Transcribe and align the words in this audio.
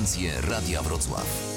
Konferencje 0.00 0.40
Radia 0.40 0.82
Wrocław. 0.82 1.49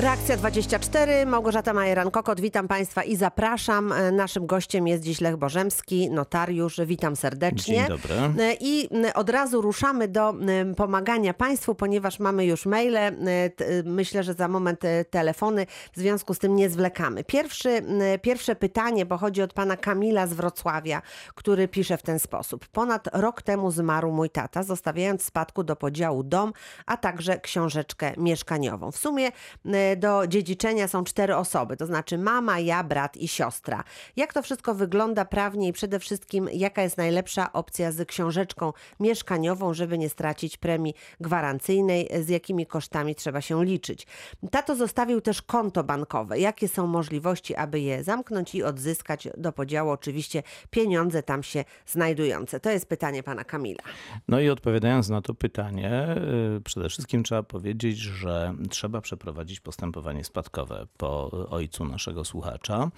Reakcja 0.00 0.36
24, 0.36 1.26
Małgorzata 1.26 1.72
Majeran-Kokot, 1.74 2.40
witam 2.40 2.68
Państwa 2.68 3.02
i 3.02 3.16
zapraszam. 3.16 3.92
E, 3.92 4.12
Naszym 4.12 4.46
gościem 4.46 4.86
jest 4.88 5.02
dziś 5.02 5.20
Lech 5.20 5.36
Bożemski, 5.36 6.10
notariusz. 6.10 6.80
Witam 6.86 7.16
serdecznie. 7.16 7.74
Dzień 7.74 7.88
dobry. 7.88 8.14
E, 8.44 8.54
I 8.60 8.88
m, 8.94 9.04
od 9.14 9.30
razu 9.30 9.60
ruszamy 9.60 10.08
do 10.08 10.34
pomagania 10.76 11.34
Państwu, 11.34 11.74
ponieważ 11.74 12.18
mamy 12.18 12.46
już 12.46 12.66
maile. 12.66 12.96
e, 12.96 13.06
e, 13.06 13.50
Myślę, 13.84 14.22
że 14.22 14.34
za 14.34 14.48
moment 14.48 14.84
e, 14.84 15.04
telefony. 15.04 15.66
W 15.92 15.98
związku 15.98 16.34
z 16.34 16.38
tym 16.38 16.56
nie 16.56 16.70
zwlekamy. 16.70 17.24
Pierwszy, 17.24 17.82
pierwsze 18.22 18.56
pytanie 18.56 19.06
pochodzi 19.06 19.42
od 19.42 19.52
pana 19.52 19.76
Kamila 19.76 20.26
z 20.26 20.32
Wrocławia, 20.32 21.02
który 21.34 21.68
pisze 21.68 21.96
w 21.98 22.02
ten 22.02 22.18
sposób. 22.18 22.66
Ponad 22.68 23.08
rok 23.12 23.42
temu 23.42 23.70
zmarł 23.70 24.12
mój 24.12 24.30
tata, 24.30 24.62
zostawiając 24.62 25.22
w 25.22 25.24
spadku 25.24 25.64
do 25.64 25.76
podziału 25.76 26.22
dom, 26.22 26.52
a 26.86 26.96
także 26.96 27.40
książeczkę 27.40 28.12
mieszkaniową. 28.16 28.92
W 28.92 28.96
sumie 28.96 29.26
e, 29.66 29.87
do 29.96 30.26
dziedziczenia 30.26 30.88
są 30.88 31.04
cztery 31.04 31.36
osoby, 31.36 31.76
to 31.76 31.86
znaczy 31.86 32.18
mama, 32.18 32.58
ja, 32.58 32.84
brat 32.84 33.16
i 33.16 33.28
siostra. 33.28 33.84
Jak 34.16 34.32
to 34.32 34.42
wszystko 34.42 34.74
wygląda 34.74 35.24
prawnie 35.24 35.68
i 35.68 35.72
przede 35.72 35.98
wszystkim 35.98 36.48
jaka 36.52 36.82
jest 36.82 36.96
najlepsza 36.96 37.52
opcja 37.52 37.92
z 37.92 38.08
książeczką 38.08 38.72
mieszkaniową, 39.00 39.74
żeby 39.74 39.98
nie 39.98 40.08
stracić 40.08 40.56
premii 40.56 40.94
gwarancyjnej, 41.20 42.08
z 42.20 42.28
jakimi 42.28 42.66
kosztami 42.66 43.14
trzeba 43.14 43.40
się 43.40 43.64
liczyć. 43.64 44.06
Tato 44.50 44.76
zostawił 44.76 45.20
też 45.20 45.42
konto 45.42 45.84
bankowe. 45.84 46.38
Jakie 46.38 46.68
są 46.68 46.86
możliwości, 46.86 47.54
aby 47.54 47.80
je 47.80 48.04
zamknąć 48.04 48.54
i 48.54 48.62
odzyskać 48.62 49.28
do 49.36 49.52
podziału 49.52 49.90
oczywiście 49.90 50.42
pieniądze 50.70 51.22
tam 51.22 51.42
się 51.42 51.64
znajdujące? 51.86 52.60
To 52.60 52.70
jest 52.70 52.88
pytanie 52.88 53.22
pana 53.22 53.44
Kamila. 53.44 53.82
No 54.28 54.40
i 54.40 54.48
odpowiadając 54.48 55.08
na 55.08 55.22
to 55.22 55.34
pytanie, 55.34 56.16
y, 56.56 56.60
przede 56.60 56.88
wszystkim 56.88 57.22
trzeba 57.22 57.42
powiedzieć, 57.42 57.98
że 57.98 58.54
trzeba 58.70 59.00
przeprowadzić 59.00 59.60
postępowanie 59.60 59.77
spadkowe 60.24 60.86
po 60.96 61.30
ojcu 61.50 61.84
naszego 61.84 62.24
słuchacza. 62.24 62.90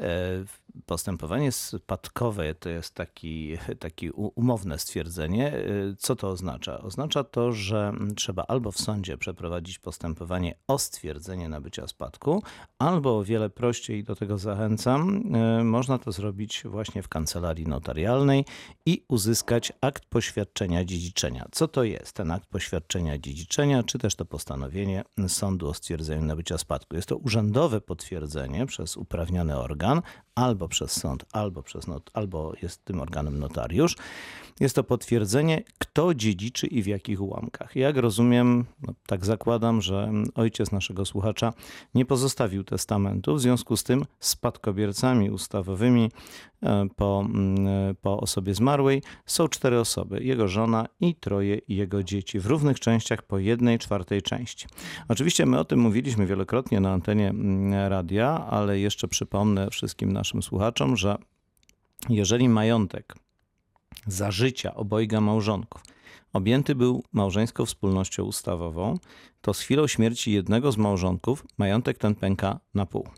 E, 0.00 0.44
Postępowanie 0.86 1.52
spadkowe 1.52 2.54
to 2.54 2.68
jest 2.68 2.94
taki, 2.94 3.58
taki 3.78 4.10
umowne 4.10 4.78
stwierdzenie. 4.78 5.52
E, 5.52 5.62
Co 5.98 6.16
to 6.16 6.28
oznacza? 6.28 6.82
Oznacza 6.82 7.24
to, 7.24 7.52
że 7.52 7.92
trzeba 8.16 8.44
albo 8.48 8.72
w 8.72 8.78
sądzie 8.78 9.18
przeprowadzić 9.18 9.78
postępowanie 9.78 10.54
o 10.66 10.78
stwierdzenie 10.78 11.48
nabycia 11.48 11.86
spadku, 11.86 12.42
albo 12.78 13.18
o 13.18 13.24
wiele 13.24 13.50
prościej, 13.50 14.04
do 14.04 14.16
tego 14.16 14.38
zachęcam, 14.38 15.22
e, 15.34 15.64
można 15.64 15.98
to 15.98 16.12
zrobić 16.12 16.62
właśnie 16.64 17.02
w 17.02 17.08
kancelarii 17.08 17.66
notarialnej 17.66 18.44
i 18.86 19.04
uzyskać 19.08 19.72
akt 19.80 20.06
poświadczenia 20.06 20.84
dziedziczenia. 20.84 21.46
Co 21.52 21.68
to 21.68 21.84
jest 21.84 22.12
ten 22.12 22.30
akt 22.30 22.48
poświadczenia 22.48 23.18
dziedziczenia, 23.18 23.82
czy 23.82 23.98
też 23.98 24.14
to 24.14 24.24
postanowienie 24.24 25.04
sądu 25.28 25.68
o 25.68 25.74
stwierdzeniu 25.74 26.24
nabycia 26.24 26.58
spadku? 26.58 26.96
Jest 26.96 27.08
to 27.08 27.16
urzędowe 27.16 27.80
potwierdzenie 27.80 28.66
przez 28.66 28.96
uprawniony 28.96 29.58
organ, 29.58 29.85
albo 30.34 30.68
przez 30.68 30.92
sąd, 30.92 31.24
albo 31.32 31.62
przez 31.62 31.86
not, 31.86 32.10
albo 32.14 32.52
jest 32.62 32.84
tym 32.84 33.00
organem 33.00 33.38
notariusz. 33.38 33.96
Jest 34.60 34.74
to 34.74 34.84
potwierdzenie, 34.84 35.62
kto 35.78 36.14
dziedziczy 36.14 36.66
i 36.66 36.82
w 36.82 36.86
jakich 36.86 37.20
ułamkach. 37.20 37.76
Jak 37.76 37.96
rozumiem, 37.96 38.64
no, 38.82 38.92
tak 39.06 39.26
zakładam, 39.26 39.82
że 39.82 40.12
ojciec 40.34 40.72
naszego 40.72 41.04
słuchacza 41.04 41.52
nie 41.94 42.04
pozostawił 42.04 42.64
testamentu, 42.64 43.34
w 43.34 43.40
związku 43.40 43.76
z 43.76 43.84
tym 43.84 44.04
spadkobiercami 44.20 45.30
ustawowymi 45.30 46.10
po, 46.96 47.24
mm, 47.26 47.66
e, 47.66 47.94
po 47.94 48.20
osobie 48.20 48.54
zmarłej 48.54 49.02
są 49.26 49.48
cztery 49.48 49.80
osoby: 49.80 50.24
jego 50.24 50.48
żona 50.48 50.86
i 51.00 51.14
troje 51.14 51.60
jego 51.68 52.02
dzieci 52.02 52.40
w 52.40 52.46
równych 52.46 52.80
częściach 52.80 53.22
po 53.22 53.38
jednej 53.38 53.78
czwartej 53.78 54.22
części. 54.22 54.66
Oczywiście 55.08 55.46
my 55.46 55.58
o 55.58 55.64
tym 55.64 55.80
mówiliśmy 55.80 56.26
wielokrotnie 56.26 56.80
na 56.80 56.92
antenie 56.92 57.28
mm, 57.28 57.88
radia, 57.88 58.46
ale 58.50 58.78
jeszcze 58.78 59.08
przypomnę 59.08 59.70
wszystkim 59.70 60.12
naszym 60.12 60.42
słuchaczom, 60.42 60.96
że 60.96 61.16
jeżeli 62.08 62.48
majątek 62.48 63.14
za 64.06 64.30
życia 64.30 64.74
obojga 64.74 65.20
małżonków 65.20 65.82
objęty 66.36 66.74
był 66.74 67.02
małżeńską 67.12 67.66
wspólnością 67.66 68.24
ustawową, 68.24 68.98
to 69.40 69.54
z 69.54 69.60
chwilą 69.60 69.86
śmierci 69.86 70.32
jednego 70.32 70.72
z 70.72 70.76
małżonków 70.76 71.44
majątek 71.58 71.98
ten 71.98 72.14
pęka 72.14 72.60
na 72.74 72.86
pół. 72.86 73.08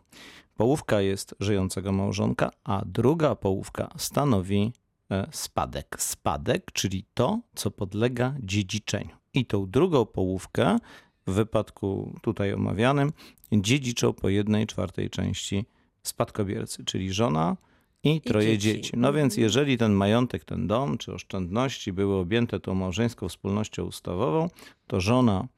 Połówka 0.59 1.01
jest 1.01 1.35
żyjącego 1.41 1.93
małżonka, 1.93 2.51
a 2.65 2.83
druga 2.87 3.35
połówka 3.35 3.89
stanowi 3.97 4.73
e, 5.11 5.27
spadek. 5.31 5.97
Spadek, 5.99 6.73
czyli 6.73 7.05
to, 7.15 7.41
co 7.55 7.71
podlega 7.71 8.35
dziedziczeniu. 8.43 9.17
I 9.35 9.47
tą 9.47 9.71
drugą 9.71 10.07
połówkę 10.07 10.79
w 11.27 11.33
wypadku 11.33 12.15
tutaj 12.23 12.53
omawianym 12.53 13.13
dziedziczą 13.53 14.13
po 14.13 14.29
jednej 14.29 14.67
czwartej 14.67 15.11
części 15.11 15.65
spadkobiercy, 16.03 16.85
czyli 16.85 17.13
żona 17.13 17.57
i 18.05 18.21
troje 18.21 18.59
dzieci. 18.59 18.83
dzieci. 18.83 18.93
No 18.97 19.13
więc 19.13 19.37
jeżeli 19.37 19.79
ten 19.79 19.93
majątek, 19.93 20.45
ten 20.45 20.67
dom 20.67 20.99
czy 20.99 21.13
oszczędności 21.13 21.93
były 21.93 22.17
objęte 22.17 22.61
tą 22.61 22.75
małżeńską 22.75 23.29
wspólnością 23.29 23.85
ustawową, 23.85 24.51
to 24.87 25.01
żona 25.01 25.49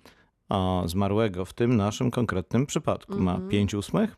zmarłego 0.86 1.44
w 1.44 1.52
tym 1.52 1.76
naszym 1.76 2.10
konkretnym 2.10 2.66
przypadku 2.66 3.20
ma 3.20 3.40
pięć 3.48 3.74
ósmych, 3.74 4.16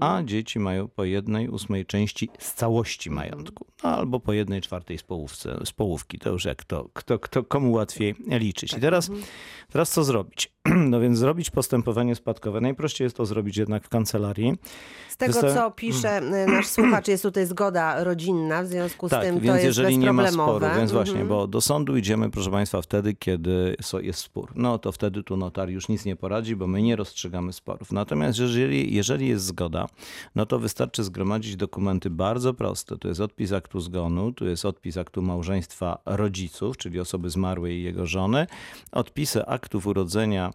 a 0.00 0.22
dzieci 0.24 0.58
mają 0.58 0.88
po 0.88 1.04
jednej 1.04 1.48
ósmej 1.48 1.86
części 1.86 2.28
z 2.38 2.54
całości 2.54 3.10
majątku. 3.10 3.66
No, 3.84 3.90
albo 3.90 4.20
po 4.20 4.32
jednej 4.32 4.60
czwartej 4.60 4.98
z, 4.98 5.02
połówce, 5.02 5.60
z 5.64 5.72
połówki. 5.72 6.18
To 6.18 6.30
już 6.30 6.44
jak 6.44 6.64
to, 6.64 6.88
kto, 6.94 7.18
kto, 7.18 7.44
komu 7.44 7.72
łatwiej 7.72 8.14
liczyć. 8.28 8.72
I 8.72 8.80
teraz, 8.80 9.10
teraz 9.72 9.90
co 9.90 10.04
zrobić? 10.04 10.52
No 10.90 11.00
więc 11.00 11.18
zrobić 11.18 11.50
postępowanie 11.50 12.14
spadkowe. 12.14 12.60
Najprościej 12.60 13.04
jest 13.04 13.16
to 13.16 13.26
zrobić 13.26 13.56
jednak 13.56 13.84
w 13.84 13.88
kancelarii. 13.88 14.52
Z 15.08 15.16
tego, 15.16 15.32
Wysta- 15.40 15.54
co 15.54 15.70
pisze 15.70 16.18
y, 16.18 16.46
nasz 16.46 16.66
słuchacz, 16.66 17.08
jest 17.08 17.22
tutaj 17.22 17.46
zgoda 17.46 18.04
rodzinna, 18.04 18.62
w 18.62 18.66
związku 18.66 19.08
z 19.08 19.10
Tak, 19.10 19.22
tym 19.22 19.34
to 19.34 19.40
więc 19.40 19.54
jest 19.54 19.64
jeżeli 19.78 19.98
nie 19.98 20.12
ma 20.12 20.30
sporu, 20.30 20.66
więc 20.76 20.92
właśnie, 20.92 21.12
Mhm. 21.20 21.28
bo 21.28 21.46
do 21.46 21.60
sądu 21.60 21.96
idziemy, 21.96 22.30
proszę 22.30 22.50
Państwa, 22.50 22.82
wtedy, 22.82 23.14
kiedy 23.14 23.76
jest 24.02 24.18
spór. 24.20 24.52
No 24.54 24.78
to 24.78 24.92
wtedy 24.92 25.22
tu 25.22 25.36
notariusz 25.36 25.88
nic 25.88 26.04
nie 26.04 26.16
poradzi, 26.16 26.56
bo 26.56 26.66
my 26.66 26.82
nie 26.82 26.96
rozstrzygamy 26.96 27.52
sporów. 27.52 27.92
Natomiast 27.92 28.38
jeżeli, 28.38 28.94
jeżeli 28.94 29.28
jest 29.28 29.44
zgoda, 29.44 29.86
no 30.34 30.46
to 30.46 30.58
wystarczy 30.58 31.04
zgromadzić 31.04 31.56
dokumenty 31.56 32.10
bardzo 32.10 32.54
proste. 32.54 32.98
To 32.98 33.08
jest 33.08 33.20
odpis 33.20 33.52
aktu 33.52 33.80
zgonu, 33.80 34.32
tu 34.32 34.46
jest 34.46 34.64
odpis 34.64 34.96
aktu 34.96 35.22
małżeństwa 35.22 35.98
rodziców, 36.06 36.76
czyli 36.76 37.00
osoby 37.00 37.30
zmarłej 37.30 37.76
i 37.78 37.82
jego 37.82 38.06
żony, 38.06 38.46
odpisy 38.92 39.46
aktów 39.46 39.86
urodzenia 39.86 40.51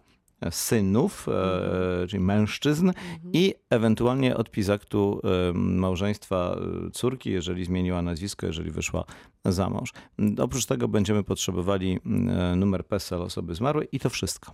synów, 0.50 1.26
e, 1.28 2.06
czyli 2.06 2.22
mężczyzn 2.22 2.92
i 3.32 3.54
ewentualnie 3.70 4.36
odpis 4.36 4.70
aktu 4.70 5.20
e, 5.24 5.52
małżeństwa 5.54 6.56
e, 6.86 6.90
córki, 6.90 7.30
jeżeli 7.30 7.64
zmieniła 7.64 8.02
nazwisko, 8.02 8.46
jeżeli 8.46 8.70
wyszła 8.70 9.04
za 9.52 9.70
mąż. 9.70 9.92
Oprócz 10.38 10.66
tego 10.66 10.88
będziemy 10.88 11.22
potrzebowali 11.22 11.98
mm, 12.06 12.28
e, 12.38 12.56
numer 12.56 12.86
PESEL 12.86 13.22
osoby 13.22 13.54
zmarłej 13.54 13.88
i 13.92 14.00
to 14.00 14.10
wszystko. 14.10 14.52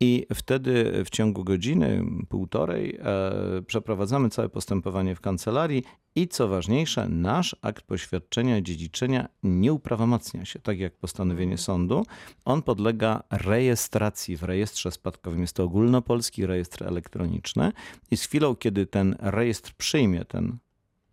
I 0.00 0.26
wtedy 0.34 1.02
w 1.04 1.10
ciągu 1.10 1.44
godziny, 1.44 2.04
półtorej 2.28 2.98
e, 3.00 3.62
przeprowadzamy 3.66 4.30
całe 4.30 4.48
postępowanie 4.48 5.14
w 5.14 5.20
kancelarii 5.20 5.82
i 6.14 6.28
co 6.28 6.48
ważniejsze, 6.48 7.08
nasz 7.08 7.56
akt 7.62 7.84
poświadczenia 7.84 8.60
dziedziczenia 8.60 9.28
nie 9.42 9.72
uprawomacnia 9.72 10.44
się, 10.44 10.58
tak 10.58 10.78
jak 10.78 10.96
postanowienie 10.96 11.58
sądu. 11.58 12.06
On 12.44 12.62
podlega 12.62 13.22
rejestracji 13.30 14.36
w 14.36 14.42
rejestrze 14.42 14.90
spadkowym. 14.90 15.40
Jest 15.40 15.56
to 15.56 15.64
ogólnopolski 15.64 16.46
rejestr 16.46 16.84
elektroniczny 16.84 17.72
i 18.10 18.16
z 18.16 18.24
chwilą, 18.24 18.56
kiedy 18.56 18.86
ten 18.86 19.16
rejestr 19.20 19.72
przyjmie 19.74 20.24
ten 20.24 20.58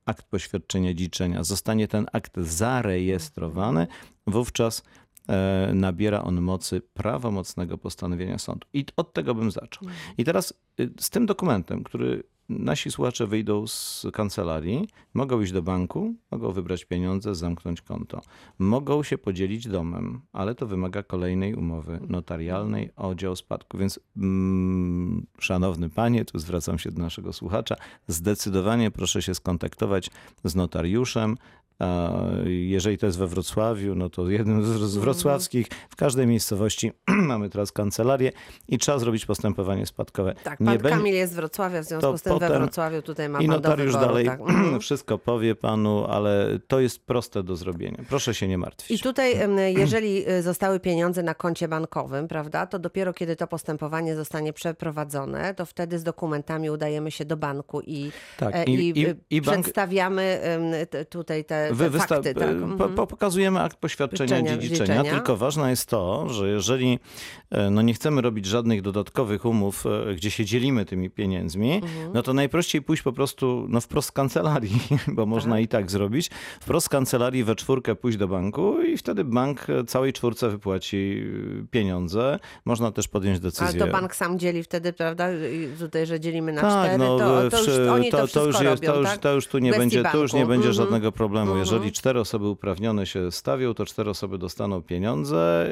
akt 0.09 0.25
poświadczenia 0.25 0.93
dziedziczenia, 0.93 1.43
zostanie 1.43 1.87
ten 1.87 2.05
akt 2.13 2.37
zarejestrowany, 2.37 3.87
wówczas 4.27 4.83
e, 5.29 5.71
nabiera 5.73 6.21
on 6.21 6.41
mocy 6.41 6.81
prawomocnego 6.93 7.77
postanowienia 7.77 8.37
sądu. 8.37 8.67
I 8.73 8.85
od 8.97 9.13
tego 9.13 9.35
bym 9.35 9.51
zaczął. 9.51 9.87
I 10.17 10.23
teraz 10.23 10.53
y, 10.79 10.89
z 10.99 11.09
tym 11.09 11.25
dokumentem, 11.25 11.83
który 11.83 12.23
nasi 12.49 12.91
słuchacze 12.91 13.27
wyjdą 13.27 13.67
z 13.67 14.07
kancelarii, 14.13 14.87
mogą 15.13 15.41
iść 15.41 15.51
do 15.51 15.61
banku, 15.61 16.13
mogą 16.31 16.51
wybrać 16.51 16.85
pieniądze, 16.85 17.35
zamknąć 17.35 17.81
konto. 17.81 18.21
Mogą 18.59 19.03
się 19.03 19.17
podzielić 19.17 19.67
domem, 19.67 20.21
ale 20.33 20.55
to 20.55 20.67
wymaga 20.67 21.03
kolejnej 21.03 21.55
umowy 21.55 21.99
notarialnej 22.07 22.89
o 22.95 23.15
dzieło 23.15 23.35
spadku. 23.35 23.77
Więc 23.77 23.99
mm, 24.17 25.25
szanowny 25.39 25.89
panie, 25.89 26.25
tu 26.25 26.39
zwracam 26.39 26.79
się 26.79 26.91
do 26.91 27.01
naszego 27.01 27.33
słuchacza, 27.33 27.75
zdecydowanie 28.07 28.91
proszę 28.91 29.21
się 29.21 29.35
skontaktować 29.35 30.09
z 30.43 30.55
notariuszem, 30.55 31.37
Jeżeli 32.45 32.97
to 32.97 33.05
jest 33.05 33.17
we 33.17 33.27
Wrocławiu, 33.27 33.95
no 33.95 34.09
to 34.09 34.29
jednym 34.29 34.65
z 34.87 34.97
wrocławskich, 34.97 35.67
w 35.89 35.95
każdej 35.95 36.27
miejscowości 36.27 36.91
mamy 37.31 37.49
teraz 37.49 37.71
kancelarię 37.71 38.31
i 38.67 38.77
trzeba 38.77 38.99
zrobić 38.99 39.25
postępowanie 39.25 39.85
spadkowe. 39.85 40.35
Tak, 40.43 40.57
pan 40.57 40.67
Nie 40.67 40.77
Kamil 40.89 41.13
jest 41.13 41.33
z 41.33 41.35
Wrocławia, 41.35 41.81
w 41.81 41.85
związku 41.85 42.17
z 42.17 42.21
tym 42.21 42.39
we 42.39 42.47
Wrocławiu 42.49 43.01
tutaj 43.01 43.29
ma 43.29 43.41
I 43.41 43.47
notariusz 43.47 43.91
wyboru. 43.91 44.07
dalej 44.07 44.25
tak. 44.25 44.39
Mhm. 44.39 44.79
wszystko 44.89 45.17
powie 45.17 45.55
panu, 45.55 46.05
ale 46.05 46.59
to 46.67 46.79
jest 46.79 47.05
proste 47.05 47.43
do 47.43 47.55
zrobienia. 47.55 47.97
Proszę 48.09 48.33
się 48.33 48.47
nie 48.47 48.57
martwić. 48.57 48.99
I 48.99 49.03
tutaj, 49.03 49.35
jeżeli 49.77 50.29
y, 50.29 50.41
zostały 50.43 50.79
pieniądze 50.79 51.23
na 51.23 51.33
koncie 51.35 51.67
bankowym, 51.67 52.27
prawda, 52.27 52.67
to 52.67 52.79
dopiero 52.79 53.13
kiedy 53.13 53.35
to 53.35 53.47
postępowanie 53.47 54.15
zostanie 54.15 54.53
przeprowadzone, 54.53 55.53
to 55.55 55.65
wtedy 55.65 55.99
z 55.99 56.03
dokumentami 56.03 56.69
udajemy 56.69 57.11
się 57.11 57.25
do 57.25 57.37
banku 57.37 57.81
i, 57.81 58.11
Tak, 58.37 58.55
e, 58.55 58.63
i- 58.63 58.73
i, 58.89 58.99
i- 59.01 59.15
i 59.29 59.41
bank- 59.41 59.61
przedstawiamy 59.61 60.39
tutaj 61.09 61.45
te, 61.45 61.68
te 61.77 61.89
Wy 61.89 61.99
fakty. 61.99 62.33
Tak? 62.33 62.43
po- 62.47 62.49
Mhm. 62.51 62.93
po, 62.95 63.07
pokazujemy 63.07 63.59
akt 63.59 63.77
poświadczenia 63.77 64.41
dziedziczenia, 64.41 64.57
dziedziczenia. 64.61 65.03
tylko 65.03 65.37
ważne 65.37 65.69
jest 65.69 65.89
to, 65.89 66.29
że 66.29 66.49
jeżeli 66.49 66.99
e, 67.51 67.69
no 67.69 67.81
nie 67.81 67.93
chcemy 67.93 68.21
robić 68.21 68.45
żadnych 68.45 68.81
dodatkowych 68.81 69.45
umów, 69.45 69.85
e, 69.85 70.15
gdzie 70.15 70.31
się 70.31 70.45
dzielimy 70.45 70.85
tymi 70.85 71.09
pieniędzmi, 71.09 71.73
Mhm. 71.73 72.11
no 72.13 72.21
to 72.21 72.33
najprościej 72.33 72.81
pójść 72.81 73.03
po 73.03 73.13
prostu 73.13 73.65
no 73.69 73.81
wprost 73.81 74.09
z 74.09 74.11
kancelarii, 74.11 74.79
bo 75.07 75.25
można 75.25 75.59
i 75.59 75.67
tak 75.67 75.91
zrobić, 75.91 76.29
wprost 76.61 76.85
z 76.85 76.89
kancelarii 76.89 77.43
we 77.43 77.55
czwórkę 77.55 77.95
pójść 77.95 78.17
do 78.17 78.27
banku 78.27 78.81
i 78.81 78.97
wtedy 78.97 79.23
bank 79.23 79.69
e, 79.69 79.83
całej 79.83 80.13
czwórce 80.13 80.49
wypłaci 80.49 81.23
pieniądze. 81.71 82.39
Można 82.65 82.91
też 82.91 83.07
podjąć 83.07 83.35
Ale 83.35 83.41
decyzję. 83.41 83.79
to 83.79 83.87
bank 83.87 84.15
sam 84.15 84.39
dzieli 84.39 84.63
wtedy, 84.63 84.93
prawda, 84.93 85.27
tutaj, 85.79 86.05
że 86.05 86.19
dzielimy 86.19 86.53
na 86.53 86.61
Tak, 86.61 86.83
cztery, 86.85 86.97
no, 86.97 87.17
to, 87.19 87.49
to 87.49 87.57
już 87.57 87.69
oni 87.89 88.11
to, 88.11 88.17
to, 88.17 88.23
wszystko 88.27 88.45
już 88.45 88.55
robią, 88.59 88.93
to, 88.93 88.95
już, 88.99 89.07
tak? 89.09 89.17
to 89.17 89.33
już 89.33 89.47
tu 89.47 89.59
nie 89.59 89.71
będzie, 89.71 90.03
to 90.03 90.17
już 90.17 90.33
nie 90.33 90.45
będzie 90.45 90.67
Mhm. 90.67 90.73
żadnego 90.73 91.11
problemu. 91.11 91.57
Mhm. 91.59 91.75
Jeżeli 91.75 91.91
cztery 91.91 92.19
osoby 92.19 92.47
uprawnione 92.47 93.05
się 93.05 93.31
stawią, 93.31 93.73
to 93.73 93.85
cztery 93.85 94.09
osoby 94.09 94.37
dostaną 94.37 94.81
pieniądze 94.81 95.71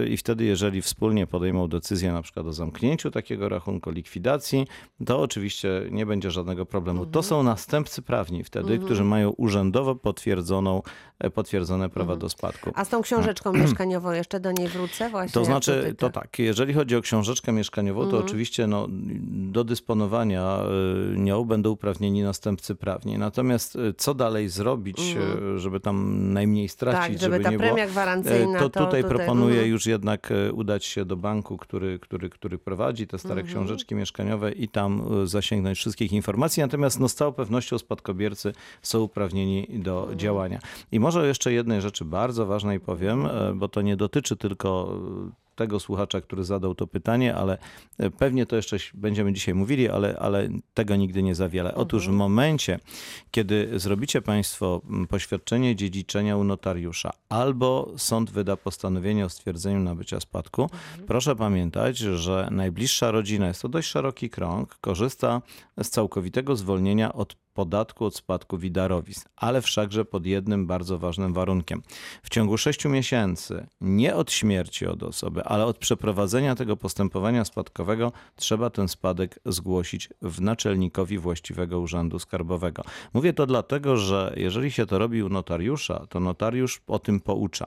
yy, 0.00 0.08
i 0.08 0.16
wtedy, 0.16 0.44
jeżeli 0.44 0.82
wspólnie 0.82 1.26
podejmą 1.26 1.68
decyzję 1.68 2.12
na 2.12 2.22
przykład 2.22 2.46
o 2.46 2.52
zamknięciu 2.52 3.10
takiego 3.10 3.48
rachunku, 3.48 3.90
likwidacji, 3.90 4.66
to 5.06 5.20
oczywiście 5.20 5.82
nie 5.90 6.06
będzie 6.06 6.30
żadnego 6.30 6.66
problemu. 6.66 6.98
Mhm. 6.98 7.12
To 7.12 7.22
są 7.22 7.42
następcy 7.42 8.02
prawni 8.02 8.44
wtedy, 8.44 8.78
którzy 8.78 9.04
mają 9.04 9.30
urzędowo 9.30 9.94
potwierdzoną, 9.94 10.82
e, 11.18 11.30
potwierdzone 11.30 11.88
prawa 11.88 12.12
Mhm. 12.12 12.18
do 12.20 12.28
spadku. 12.28 12.70
A 12.74 12.84
z 12.84 12.88
tą 12.88 13.02
książeczką 13.02 13.52
mieszkaniową 13.52 14.10
jeszcze 14.12 14.40
do 14.40 14.52
niej 14.52 14.68
wrócę 14.68 15.10
właśnie? 15.10 15.32
To 15.32 15.44
znaczy, 15.44 15.94
to 15.98 16.10
tak, 16.10 16.38
jeżeli 16.38 16.74
chodzi 16.74 16.96
o 16.96 17.00
książeczkę 17.00 17.52
mieszkaniową, 17.52 18.06
to 18.10 18.18
oczywiście 18.18 18.66
no, 18.66 18.86
do 19.52 19.64
dysponowania 19.64 20.58
y, 21.14 21.18
nią 21.18 21.44
będą 21.44 21.70
uprawnieni 21.70 22.22
następcy 22.22 22.74
prawni. 22.74 23.18
Natomiast 23.18 23.76
y, 23.76 23.94
co 23.96 24.14
dalej 24.14 24.48
zrobić, 24.48 24.98
żeby 25.56 25.80
tam 25.80 26.18
najmniej 26.32 26.68
stracić, 26.68 27.20
Tak, 27.20 27.32
żeby 27.32 27.40
ta 27.44 27.50
nie 27.50 27.58
premia 27.58 27.74
było, 27.74 27.86
gwarancyjna, 27.86 28.58
to 28.58 28.70
to 28.70 28.84
tutaj 28.86 29.02
tutaj- 29.02 29.16
proponuję 29.16 29.54
mhm. 29.54 29.70
już 29.70 29.86
jednak 29.86 30.30
y, 30.30 30.52
udać 30.52 30.84
się 30.84 31.04
do 31.04 31.16
banku, 31.16 31.56
który, 31.56 31.98
który, 31.98 32.30
który 32.30 32.58
prowadzi 32.58 33.06
te 33.06 33.18
stare 33.18 33.40
Mhm. 33.40 33.46
książeczki 33.48 33.94
mieszkaniowe 33.94 34.52
i 34.52 34.68
tam 34.68 35.22
y, 35.22 35.26
zasięgnąć 35.26 35.78
wszystkich 35.78 36.12
informacji. 36.12 36.60
Natomiast 36.60 37.00
no, 37.00 37.08
z 37.08 37.14
całą 37.14 37.32
pewnością 37.32 37.78
spadkobiercy 37.78 38.52
są 38.82 39.00
uprawnieni 39.00 39.66
do 39.70 40.00
Mhm. 40.00 40.18
działania. 40.18 40.58
I 40.92 41.00
może 41.00 41.26
jeszcze 41.26 41.52
jednej 41.52 41.80
rzeczy 41.82 42.04
bardzo 42.04 42.46
ważnej 42.46 42.80
powiem, 42.80 43.26
e, 43.26 43.52
bo 43.54 43.68
to 43.68 43.82
nie 43.82 43.96
dotyczy 43.96 44.36
tylko 44.36 44.92
e, 45.28 45.47
tego 45.58 45.80
słuchacza, 45.80 46.20
który 46.20 46.44
zadał 46.44 46.74
to 46.74 46.86
pytanie, 46.86 47.34
ale 47.34 47.58
e, 47.98 48.10
pewnie 48.10 48.46
to 48.46 48.56
jeszcze 48.56 48.76
będziemy 48.94 49.32
dzisiaj 49.32 49.54
mówili, 49.54 49.88
ale, 49.88 50.18
ale 50.18 50.48
tego 50.74 50.96
nigdy 50.96 51.22
nie 51.22 51.34
za 51.34 51.48
wiele. 51.48 51.74
Otóż 51.74 52.08
w 52.08 52.12
momencie, 52.12 52.78
kiedy 53.30 53.70
zrobicie 53.76 54.22
Państwo 54.22 54.82
poświadczenie 55.08 55.76
dziedziczenia 55.76 56.36
u 56.36 56.44
notariusza 56.44 57.10
albo 57.28 57.92
sąd 57.96 58.30
wyda 58.30 58.56
postanowienie 58.56 59.24
o 59.24 59.28
stwierdzeniu 59.28 59.80
nabycia 59.80 60.20
spadku, 60.20 60.70
proszę 61.06 61.36
pamiętać, 61.36 61.98
że 61.98 62.48
najbliższa 62.50 63.10
rodzina, 63.10 63.48
jest 63.48 63.62
to 63.62 63.68
dość 63.68 63.88
szeroki 63.88 64.30
krąg, 64.30 64.78
korzysta 64.80 65.42
z 65.82 65.88
całkowitego 65.90 66.56
zwolnienia 66.56 67.12
od 67.12 67.36
podatku 67.58 68.04
od 68.04 68.16
spadków 68.16 68.64
i 68.64 68.70
darowizn, 68.70 69.28
ale 69.36 69.62
wszakże 69.62 70.04
pod 70.04 70.26
jednym 70.26 70.66
bardzo 70.66 70.98
ważnym 70.98 71.32
warunkiem. 71.32 71.82
W 72.22 72.30
ciągu 72.30 72.58
6 72.58 72.84
miesięcy, 72.84 73.66
nie 73.80 74.14
od 74.14 74.32
śmierci 74.32 74.86
od 74.86 75.02
osoby, 75.02 75.44
ale 75.44 75.66
od 75.66 75.78
przeprowadzenia 75.78 76.54
tego 76.54 76.76
postępowania 76.76 77.44
spadkowego, 77.44 78.12
trzeba 78.36 78.70
ten 78.70 78.88
spadek 78.88 79.38
zgłosić 79.46 80.08
w 80.22 80.40
naczelnikowi 80.40 81.18
właściwego 81.18 81.80
urzędu 81.80 82.18
skarbowego. 82.18 82.82
Mówię 83.14 83.32
to 83.32 83.46
dlatego, 83.46 83.96
że 83.96 84.34
jeżeli 84.36 84.70
się 84.70 84.86
to 84.86 84.98
robi 84.98 85.22
u 85.22 85.28
notariusza, 85.28 86.06
to 86.08 86.20
notariusz 86.20 86.82
o 86.86 86.98
tym 86.98 87.20
poucza. 87.20 87.66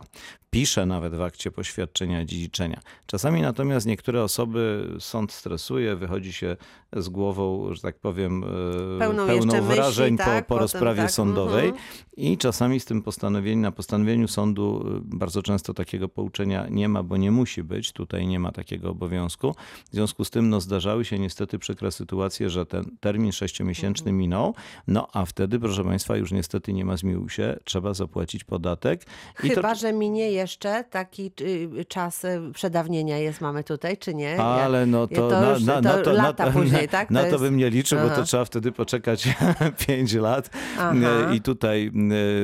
Pisze 0.53 0.86
nawet 0.86 1.15
w 1.15 1.21
akcie 1.21 1.51
poświadczenia 1.51 2.25
dziedziczenia. 2.25 2.81
Czasami 3.06 3.42
natomiast 3.42 3.86
niektóre 3.86 4.24
osoby 4.24 4.88
sąd 5.00 5.31
stresuje, 5.31 5.95
wychodzi 5.95 6.33
się 6.33 6.57
z 6.94 7.09
głową, 7.09 7.74
że 7.75 7.81
tak 7.81 8.00
powiem, 8.00 8.44
e, 8.44 9.00
Pełną 9.00 9.27
pełną 9.27 9.36
jeszcze 9.36 9.62
myśli, 9.62 9.75
wrażeń 9.75 10.18
tak? 10.18 10.27
po, 10.27 10.33
po 10.33 10.45
Potem 10.45 10.62
rozprawie 10.62 11.01
tak, 11.01 11.12
sądowej 11.12 11.65
mhm. 11.69 11.83
i 12.18 12.38
czasami 12.38 12.80
z 12.80 12.86
tym 12.86 13.01
postanowieniem, 13.01 13.62
na 13.62 13.71
postanowieniu 13.71 14.27
sądu 14.27 14.88
y, 14.98 15.18
bardzo 15.18 15.44
często 15.44 15.74
takiego 15.74 16.09
pouczenia 16.09 16.68
nie 16.69 16.89
ma, 16.89 17.04
bo 17.04 17.18
nie 17.18 17.31
musi 17.31 17.63
być, 17.63 17.92
tutaj 17.92 18.27
nie 18.27 18.39
ma 18.39 18.51
takiego 18.51 18.89
obowiązku. 18.89 19.56
W 19.92 19.94
związku 19.94 20.25
z 20.25 20.30
tym 20.30 20.50
no, 20.50 20.62
zdarzały 20.62 21.06
się 21.06 21.19
niestety 21.19 21.59
przykre 21.59 21.92
sytuacje, 21.92 22.50
że 22.50 22.65
ten 22.65 22.97
termin 23.00 23.31
sześciomiesięczny 23.31 24.09
Mhm. 24.09 24.18
minął, 24.18 24.56
no 24.88 25.07
a 25.13 25.25
wtedy, 25.25 25.59
proszę 25.59 25.83
Państwa, 25.83 26.18
już 26.18 26.31
niestety 26.31 26.74
nie 26.74 26.86
ma 26.86 26.97
zmiłuj 26.97 27.30
się, 27.30 27.57
trzeba 27.63 27.94
zapłacić 27.94 28.44
podatek. 28.44 29.06
I 29.44 29.50
to- 29.50 29.56
Chyba, 29.56 29.75
że 29.75 29.94
minie 29.94 30.31
jeszcze 30.41 30.83
taki 30.89 31.31
y, 31.41 31.85
czas 31.88 32.23
y, 32.23 32.41
przedawnienia 32.53 33.17
jest, 33.17 33.41
mamy 33.41 33.63
tutaj, 33.63 33.97
czy 33.97 34.13
nie? 34.15 34.38
Ale 34.41 34.85
no 34.85 35.07
to, 35.07 35.29
to 35.29 35.41
na, 35.41 35.49
już- 35.51 35.63
na, 35.63 35.73
to 35.75 35.81
na 35.81 35.97
to, 35.97 36.13
lata 36.13 36.45
na, 36.45 36.51
później, 36.51 36.81
na, 36.81 36.88
tak? 36.88 37.09
Na 37.11 37.19
To 37.19 37.25
to, 37.25 37.31
jest- 37.31 37.43
bym 37.43 37.57
nie 37.57 37.69
liczył, 37.69 37.99
bo 37.99 38.05
Aha. 38.05 38.15
to 38.15 38.23
trzeba 38.23 38.45
wtedy 38.45 38.71
poczekać 38.71 39.29
5 39.88 40.13
lat. 40.13 40.49
Aha. 40.79 40.93
I 41.33 41.41
tutaj 41.41 41.91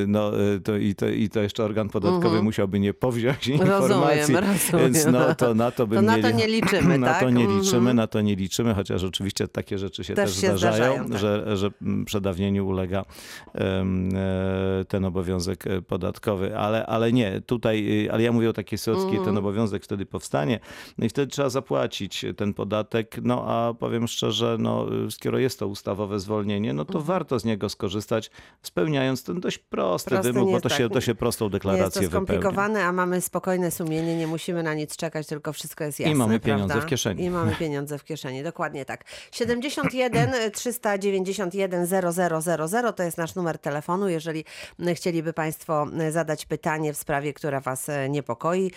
y, 0.04 0.06
no, 0.08 0.42
y, 0.56 0.60
to, 0.62 0.76
i, 0.78 0.96
to, 0.96 1.08
i 1.08 1.30
to 1.30 1.42
jeszcze 1.42 1.64
organ 1.64 1.90
podatkowy 1.90 2.44
musiałby 2.44 2.80
nie 2.80 2.94
powziąć 2.94 3.50
Mhm. 3.50 3.70
Rozumiem, 3.70 4.20
informacji. 4.20 4.36
rozumiem. 4.36 4.94
Więc 4.94 5.06
no, 5.06 5.36
to 5.36 5.54
na 5.54 5.72
to 5.72 5.88
bym 5.88 5.96
To 5.96 6.02
na 6.02 6.16
nie, 6.18 6.22
to 6.24 6.32
nie 6.32 6.48
liczymy, 6.48 6.98
Na 7.08 7.14
to 7.14 7.26
tak? 7.26 7.34
nie 7.34 7.42
Mhm. 7.42 7.60
liczymy, 7.62 7.94
na 7.94 8.08
to 8.08 8.22
nie 8.22 8.36
liczymy, 8.36 8.74
chociaż 8.74 9.04
oczywiście 9.04 9.48
takie 9.48 9.78
rzeczy 9.78 10.04
się 10.04 10.14
Też 10.14 10.32
też, 10.32 10.42
się 10.42 10.58
zdarzają, 10.58 10.94
zdarzają, 11.08 11.10
tak. 11.10 11.18
że, 11.20 11.58
że 11.58 11.70
mm, 11.82 12.06
przedawnieniu 12.06 12.68
ulega 12.68 13.06
e, 13.56 13.86
ten 14.88 15.06
obowiązek 15.06 15.68
e, 15.68 15.82
podatkowy. 15.82 16.58
Ale, 16.58 16.86
ale 16.86 17.12
nie, 17.12 17.42
tutaj, 17.42 17.87
y, 17.87 17.87
ale 18.12 18.24
ja 18.24 18.32
mówię 18.32 18.50
o 18.50 18.54
takiej 18.54 18.78
Mhm. 18.88 19.12
kiedy 19.14 19.26
ten 19.26 19.38
obowiązek 19.38 19.84
wtedy 19.84 20.06
powstanie, 20.06 20.60
no 20.98 21.06
i 21.06 21.10
wtedy 21.10 21.32
trzeba 21.32 21.50
zapłacić 21.50 22.26
ten 22.38 22.54
podatek, 22.54 23.16
no 23.24 23.44
a 23.48 23.74
powiem 23.74 24.08
szczerze, 24.08 24.58
no 24.60 24.86
skoro 25.10 25.40
jest 25.40 25.60
to 25.60 25.68
ustawowe 25.68 26.20
zwolnienie, 26.20 26.74
no 26.74 26.86
to 26.86 27.02
warto 27.02 27.40
z 27.40 27.46
niego 27.46 27.70
skorzystać, 27.70 28.32
spełniając 28.62 29.24
ten 29.24 29.40
dość 29.40 29.58
prosty, 29.58 30.10
Prosty 30.10 30.34
wymóg, 30.34 30.52
bo 30.52 30.62
to 30.62 30.70
tak. 30.70 30.78
się, 30.78 30.90
to 30.90 31.02
się 31.02 31.16
prostą 31.16 31.46
Nie 31.46 31.48
jest 31.48 31.64
to 31.64 31.70
deklarację 31.70 32.02
wypełnia. 32.02 32.26
skomplikowane, 32.28 32.84
a 32.86 32.92
mamy 32.92 33.22
spokojne 33.22 33.72
sumienie, 33.72 34.18
nie 34.18 34.28
musimy 34.28 34.64
na 34.64 34.74
nic 34.74 34.96
czekać, 34.96 35.28
tylko 35.28 35.54
wszystko 35.54 35.84
jest 35.84 36.00
jasne. 36.00 36.16
mamy 36.16 36.40
pieniądze 36.40 36.68
prawda? 36.68 36.88
w 36.88 36.90
kieszeni. 36.90 37.24
I 37.24 37.30
mamy 37.30 37.56
pieniądze 37.56 37.98
w 37.98 38.04
kieszeni, 38.04 38.44
dokładnie 38.44 38.86
tak. 38.86 39.04
71 39.32 40.52
391 40.52 41.88
0000 41.88 42.94
to 42.94 43.04
jest 43.04 43.18
nasz 43.18 43.36
numer 43.36 43.58
telefonu. 43.60 44.10
Jeżeli 44.10 44.46
chcieliby 44.96 45.34
Państwo 45.34 45.86
zadać 46.12 46.46
pytanie 46.46 46.94
w 46.94 46.98
sprawie, 46.98 47.34
która 47.34 47.60
Was 47.60 47.77
e, 47.90 48.10
niepokoi, 48.10 48.72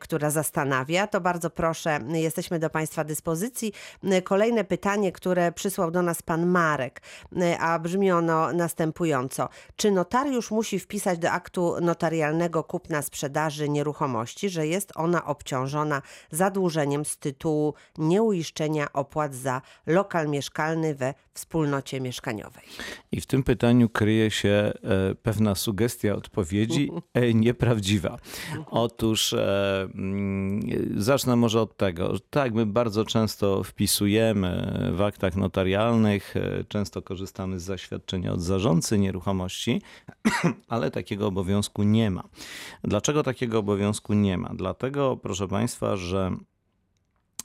która 0.00 0.30
zastanawia, 0.30 1.06
to 1.06 1.20
bardzo 1.20 1.50
proszę, 1.50 1.98
jesteśmy 2.12 2.58
do 2.58 2.70
Państwa 2.70 3.04
dyspozycji. 3.04 3.72
Kolejne 4.24 4.64
pytanie, 4.64 5.12
które 5.12 5.52
przysłał 5.52 5.90
do 5.90 6.02
nas 6.02 6.22
Pan 6.22 6.46
Marek, 6.46 7.02
a 7.60 7.78
brzmi 7.78 8.12
ono 8.12 8.52
następująco. 8.52 9.48
Czy 9.76 9.90
notariusz 9.90 10.50
musi 10.50 10.78
wpisać 10.78 11.18
do 11.18 11.30
aktu 11.30 11.76
notarialnego 11.80 12.64
kupna 12.64 13.02
sprzedaży 13.02 13.68
nieruchomości, 13.68 14.50
że 14.50 14.66
jest 14.66 14.92
ona 14.94 15.24
obciążona 15.24 16.02
zadłużeniem 16.30 17.04
z 17.04 17.16
tytułu 17.16 17.74
nieuiszczenia 17.98 18.92
opłat 18.92 19.34
za 19.34 19.62
lokal 19.86 20.28
mieszkalny 20.28 20.94
we 20.94 21.14
wspólnocie 21.34 22.00
mieszkaniowej? 22.00 22.64
I 23.12 23.20
w 23.20 23.26
tym 23.26 23.42
pytaniu 23.42 23.88
kryje 23.88 24.30
się 24.30 24.48
e, 24.48 24.72
pewna 25.14 25.54
sugestia 25.54 26.14
odpowiedzi 26.14 26.90
e, 27.14 27.34
nieprawdziwa. 27.34 28.18
Otóż 28.66 29.32
e, 29.32 29.88
mm, 29.94 30.60
zacznę 30.96 31.36
może 31.36 31.60
od 31.60 31.76
tego. 31.76 32.12
Tak, 32.30 32.54
my 32.54 32.66
bardzo 32.66 33.04
często 33.04 33.64
wpisujemy 33.64 34.80
w 34.92 35.02
aktach 35.02 35.36
notarialnych, 35.36 36.36
e, 36.36 36.64
często 36.68 37.02
korzystamy 37.02 37.60
z 37.60 37.62
zaświadczenia 37.62 38.32
od 38.32 38.42
zarządcy 38.42 38.98
nieruchomości, 38.98 39.82
ale 40.68 40.90
takiego 40.90 41.26
obowiązku 41.26 41.82
nie 41.82 42.10
ma. 42.10 42.22
Dlaczego 42.84 43.22
takiego 43.22 43.58
obowiązku 43.58 44.14
nie 44.14 44.38
ma? 44.38 44.50
Dlatego, 44.54 45.16
proszę 45.16 45.48
Państwa, 45.48 45.96
że 45.96 46.36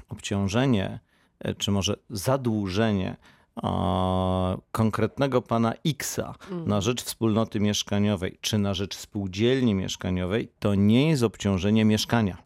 obciążenie, 0.09 0.99
e, 1.39 1.55
czy 1.55 1.71
może 1.71 1.95
zadłużenie 2.09 3.17
a, 3.55 4.57
konkretnego 4.71 5.41
pana 5.41 5.74
Xa 5.85 6.35
na 6.65 6.81
rzecz 6.81 7.03
wspólnoty 7.03 7.59
mieszkaniowej 7.59 8.38
czy 8.41 8.57
na 8.57 8.74
rzecz 8.74 8.95
spółdzielni 8.95 9.75
mieszkaniowej, 9.75 10.50
to 10.59 10.75
nie 10.75 11.09
jest 11.09 11.24
obciążenie 11.24 11.85
mieszkania. 11.85 12.45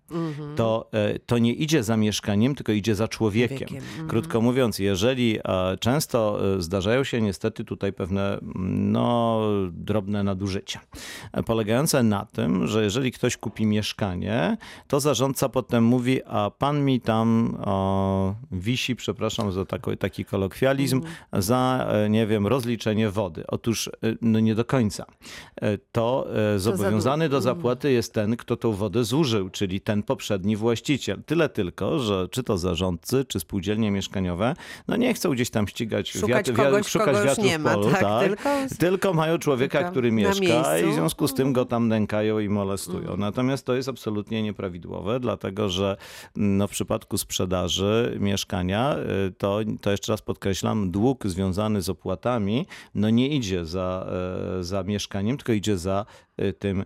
To, 0.56 0.90
e, 0.92 1.20
to 1.20 1.38
nie 1.38 1.54
idzie 1.54 1.84
za 1.84 1.98
mieszkaniem, 1.98 2.56
tylko 2.56 2.72
idzie 2.72 2.96
za 2.96 3.08
człowiekiem. 3.08 3.58
Człowiekiem, 3.58 3.78
mhm. 3.78 4.08
Krótko 4.08 4.42
mówiąc, 4.42 4.80
jeżeli 4.80 5.40
e, 5.44 5.78
często 5.80 6.40
e, 6.56 6.62
zdarzają 6.62 7.04
się 7.04 7.22
niestety 7.22 7.64
tutaj 7.64 7.94
pewne 7.94 8.38
mm, 8.38 8.92
no, 8.92 9.42
drobne 9.72 10.24
nadużycia, 10.24 10.80
e, 11.32 11.44
polegające 11.44 12.04
na 12.04 12.26
tym, 12.26 12.68
że 12.68 12.84
jeżeli 12.84 13.12
ktoś 13.12 13.38
kupi 13.38 13.66
mieszkanie, 13.66 14.58
to 14.88 15.00
zarządca 15.00 15.50
potem 15.50 15.84
mówi, 15.84 16.24
a 16.24 16.52
pan 16.58 16.86
mi 16.86 17.02
tam 17.02 17.58
o, 17.66 18.36
wisi, 18.52 18.96
przepraszam 18.96 19.52
za 19.52 19.66
tako, 19.66 19.96
taki 19.96 20.26
kolokwializm, 20.26 20.99
za, 21.34 21.88
e, 21.92 22.10
nie 22.10 22.28
wiem, 22.28 22.48
rozliczenie 22.48 23.10
wody. 23.10 23.44
Otóż 23.48 23.88
e, 23.88 23.92
no 24.22 24.40
nie 24.40 24.56
do 24.56 24.66
końca. 24.66 25.06
E, 25.62 25.78
To 25.92 26.28
zobowiązany 26.58 27.30
do 27.30 27.42
zapłaty 27.42 27.92
jest 27.92 28.14
ten, 28.14 28.38
kto 28.38 28.56
tą 28.58 28.72
wodę 28.72 29.04
zużył, 29.04 29.50
czyli 29.50 29.82
ten 29.82 30.04
poprzedni 30.04 30.56
właściciel. 30.56 31.24
Tyle 31.26 31.50
tylko, 31.50 32.00
że 32.00 32.28
czy 32.32 32.44
to 32.44 32.58
zarządcy, 32.58 33.26
czy 33.26 33.40
spółdzielnie 33.40 33.92
mieszkaniowe, 33.92 34.54
no 34.88 34.96
nie 34.96 35.14
chcą 35.14 35.30
gdzieś 35.32 35.50
tam 35.50 35.68
ścigać 35.68 36.12
Szukać 36.12 36.48
wiat- 36.52 36.56
kogoś, 36.56 36.88
szukać 36.88 37.08
kogo 37.08 37.18
już 37.20 37.28
wiatru 37.28 37.44
nie 37.44 37.60
ma, 37.60 37.74
polu, 37.74 37.92
tak, 37.92 38.24
tylko- 38.28 38.50
tylko 38.80 39.14
mają 39.14 39.38
człowieka, 39.38 39.78
tylko 39.78 39.92
który 39.92 40.12
mieszka 40.12 40.80
i 40.80 40.86
w 40.92 40.94
związku 40.94 41.28
z 41.28 41.34
tym 41.34 41.54
go 41.54 41.66
tam 41.66 41.88
nękają 41.88 42.40
i 42.40 42.50
molestują. 42.50 43.00
Mhm. 43.00 43.20
Natomiast 43.20 43.66
to 43.66 43.76
jest 43.76 43.90
absolutnie 43.90 44.44
nieprawidłowe, 44.44 45.20
dlatego 45.20 45.70
że 45.70 45.98
no, 46.36 46.68
w 46.68 46.72
przypadku 46.72 47.18
sprzedaży 47.18 48.18
mieszkania, 48.20 48.96
to, 49.38 49.60
to 49.82 49.92
jeszcze 49.92 50.12
raz 50.14 50.22
podkreślam, 50.22 50.89
dług 50.92 51.28
związany 51.28 51.82
z 51.82 51.90
opłatami 51.90 52.68
no 52.96 53.10
nie 53.10 53.28
idzie 53.28 53.66
za, 53.66 54.10
e, 54.60 54.64
za 54.64 54.84
mieszkaniem, 54.84 55.38
tylko 55.38 55.54
idzie 55.54 55.78
za 55.78 56.06
tym, 56.60 56.86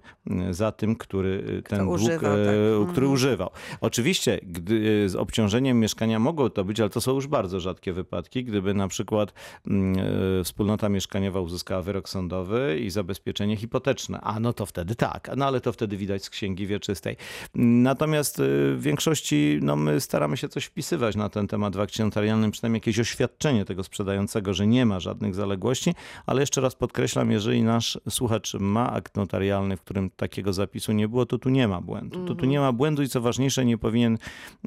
y, 0.49 0.53
za 0.53 0.71
tym, 0.71 0.95
który 0.95 1.43
y, 1.59 1.61
ten 1.61 1.79
dług, 1.79 1.95
używał, 1.95 2.37
tak. 2.83 2.91
który 2.91 3.07
używał. 3.07 3.49
Oczywiście 3.81 4.39
gdy, 4.43 5.09
z 5.09 5.15
obciążeniem 5.15 5.79
mieszkania 5.79 6.19
mogą 6.19 6.49
to 6.49 6.65
być, 6.65 6.79
ale 6.79 6.89
to 6.89 7.01
są 7.01 7.13
już 7.15 7.27
bardzo 7.27 7.59
rzadkie 7.59 7.93
wypadki, 7.93 8.43
gdyby 8.43 8.73
na 8.73 8.87
przykład 8.87 9.33
mm, 9.67 9.95
wspólnota 10.43 10.89
mieszkaniowa 10.89 11.39
uzyskała 11.39 11.81
wyrok 11.81 12.09
sądowy 12.09 12.79
i 12.79 12.89
zabezpieczenie 12.89 13.57
hipoteczne. 13.57 14.21
A 14.21 14.39
no 14.39 14.53
to 14.53 14.65
wtedy 14.65 14.95
tak, 14.95 15.29
no 15.37 15.45
ale 15.45 15.61
to 15.61 15.73
wtedy 15.73 15.97
widać 15.97 16.23
z 16.23 16.29
księgi 16.29 16.67
wieczystej. 16.67 17.17
Natomiast 17.55 18.41
w 18.41 18.81
większości 18.81 19.59
no, 19.61 19.75
my 19.75 20.01
staramy 20.01 20.37
się 20.37 20.49
coś 20.49 20.65
wpisywać 20.65 21.15
na 21.15 21.29
ten 21.29 21.47
temat 21.47 21.75
w 21.75 21.79
akcie 21.79 22.05
notarialnym, 22.05 22.51
przynajmniej 22.51 22.77
jakieś 22.77 22.99
oświadczenie 22.99 23.65
tego 23.65 23.83
sprzedającego, 23.83 24.53
że 24.53 24.67
nie 24.67 24.85
ma 24.85 24.99
żadnych 24.99 25.35
zaległości, 25.35 25.93
ale 26.25 26.41
jeszcze 26.41 26.61
raz 26.61 26.75
podkreślam, 26.75 27.31
jeżeli 27.31 27.63
nasz 27.63 27.99
słuchacz 28.09 28.53
ma 28.53 28.93
akt 28.93 29.15
notarialny, 29.15 29.42
w 29.77 29.81
którym 29.81 30.09
takiego 30.09 30.53
zapisu 30.53 30.91
nie 30.91 31.07
było, 31.07 31.25
to 31.25 31.37
tu 31.37 31.49
nie 31.49 31.67
ma 31.67 31.81
błędu. 31.81 32.25
To 32.25 32.35
tu 32.35 32.45
nie 32.45 32.59
ma 32.59 32.71
błędu 32.71 33.03
i 33.03 33.07
co 33.09 33.21
ważniejsze, 33.21 33.65
nie 33.65 33.77
powinien, 33.77 34.17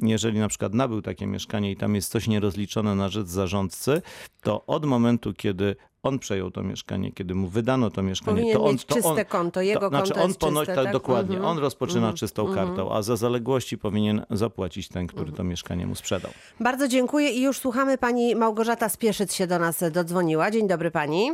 jeżeli 0.01 0.39
na 0.39 0.47
przykład 0.47 0.73
nabył 0.73 1.01
takie 1.01 1.27
mieszkanie 1.27 1.71
i 1.71 1.75
tam 1.75 1.95
jest 1.95 2.11
coś 2.11 2.27
nierozliczone 2.27 2.95
na 2.95 3.09
rzecz 3.09 3.27
zarządcy, 3.27 4.01
to 4.41 4.65
od 4.65 4.85
momentu, 4.85 5.33
kiedy 5.33 5.75
on 6.03 6.19
przejął 6.19 6.51
to 6.51 6.63
mieszkanie, 6.63 7.11
kiedy 7.11 7.35
mu 7.35 7.47
wydano 7.47 7.89
to 7.89 8.03
mieszkanie, 8.03 8.35
Powinien 8.35 8.57
to 8.57 8.63
on, 8.65 8.71
mieć 8.71 8.85
to 8.85 8.95
czyste 8.95 9.09
on, 9.09 9.25
konto, 9.25 9.61
jego 9.61 9.79
to, 9.79 9.89
znaczy 9.89 10.07
konto 10.13 10.23
on 10.23 10.27
jest 10.29 10.39
ponosi, 10.39 10.65
tak, 10.67 10.75
tak? 10.75 10.91
dokładnie, 10.93 11.35
Mhm. 11.35 11.51
on 11.57 11.57
rozpoczyna 11.63 12.13
czystą 12.13 12.53
kartą, 12.55 12.91
a 12.93 13.01
za 13.01 13.15
zaległości 13.15 13.77
powinien 13.77 14.25
zapłacić 14.29 14.87
ten, 14.87 15.07
który 15.07 15.31
to 15.31 15.43
mieszkanie 15.43 15.87
mu 15.87 15.95
sprzedał. 15.95 16.31
Bardzo 16.59 16.87
dziękuję 16.87 17.29
i 17.29 17.41
już 17.41 17.57
słuchamy. 17.57 17.97
Pani 17.97 18.35
Małgorzata 18.35 18.89
Spieszyc 18.89 19.33
się 19.33 19.47
do 19.47 19.59
nas 19.59 19.83
dodzwoniła. 19.91 20.51
Dzień 20.51 20.67
dobry 20.67 20.91
pani. 20.91 21.31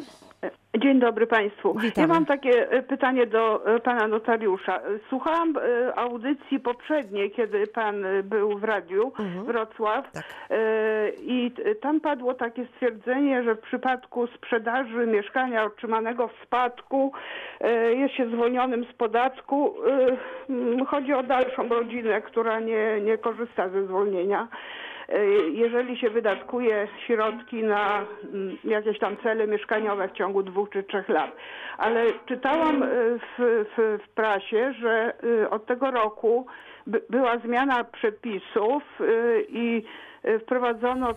Dzień 0.78 1.00
dobry 1.00 1.28
Państwu. 1.28 1.74
Witamy. 1.80 2.08
Ja 2.08 2.14
mam 2.14 2.26
takie 2.26 2.72
e, 2.72 2.84
pytanie 2.84 3.28
do 3.28 3.76
e, 3.76 3.80
Pana 3.80 4.08
notariusza. 4.08 4.80
Słuchałam 5.10 5.54
e, 5.58 5.96
audycji 5.96 6.60
poprzedniej, 6.60 7.32
kiedy 7.32 7.68
Pan 7.68 8.06
był 8.24 8.60
w 8.60 8.64
radiu 8.64 9.12
Wrocław 9.46 10.12
Tak. 10.12 10.24
I 11.22 11.52
tam 11.82 12.00
padło 12.02 12.34
takie 12.34 12.66
stwierdzenie, 12.66 13.44
że 13.44 13.56
w 13.56 13.60
przypadku 13.60 14.28
sprzedaży 14.28 15.08
mieszkania 15.08 15.64
otrzymanego 15.66 16.28
w 16.28 16.46
spadku 16.46 17.12
jest 17.96 18.14
się 18.14 18.30
zwolnionym 18.30 18.86
z 18.86 18.94
podatku. 18.94 19.76
Chodzi 20.88 21.14
o 21.14 21.24
dalszą 21.24 21.70
rodzinę, 21.70 22.22
która 22.22 22.60
nie, 22.60 23.02
nie 23.02 23.18
korzysta 23.18 23.70
ze 23.70 23.86
zwolnienia. 23.86 24.48
E, 25.10 25.26
jeżeli 25.50 25.98
się 25.98 26.10
wydatkuje 26.10 26.88
środki 27.08 27.64
na 27.64 28.06
mm, 28.34 28.58
jakieś 28.64 29.00
tam 29.00 29.18
cele 29.18 29.48
mieszkaniowe 29.48 30.08
w 30.08 30.12
ciągu 30.12 30.44
dwóch 30.44 30.70
czy 30.70 30.84
trzech 30.84 31.10
lat. 31.10 31.32
Ale 31.78 32.06
czytałam 32.26 32.84
e, 32.84 32.88
w, 32.88 33.66
w, 33.78 34.00
w 34.06 34.10
prasie, 34.10 34.74
że 34.80 35.14
e, 35.44 35.50
od 35.50 35.66
tego 35.66 35.92
roku 35.92 36.46
by, 36.88 37.02
była 37.10 37.38
zmiana 37.38 37.84
przepisów 37.84 38.84
i 39.50 39.84
wprowadzono 40.42 41.08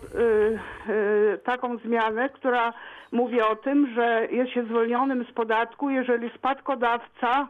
taką 1.43 1.77
zmianę, 1.77 2.29
która 2.29 2.73
mówi 3.11 3.41
o 3.41 3.55
tym, 3.55 3.93
że 3.95 4.27
jest 4.31 4.51
się 4.51 4.63
zwolnionym 4.63 5.25
z 5.29 5.31
podatku, 5.31 5.89
jeżeli 5.89 6.29
spadkodawca 6.29 7.47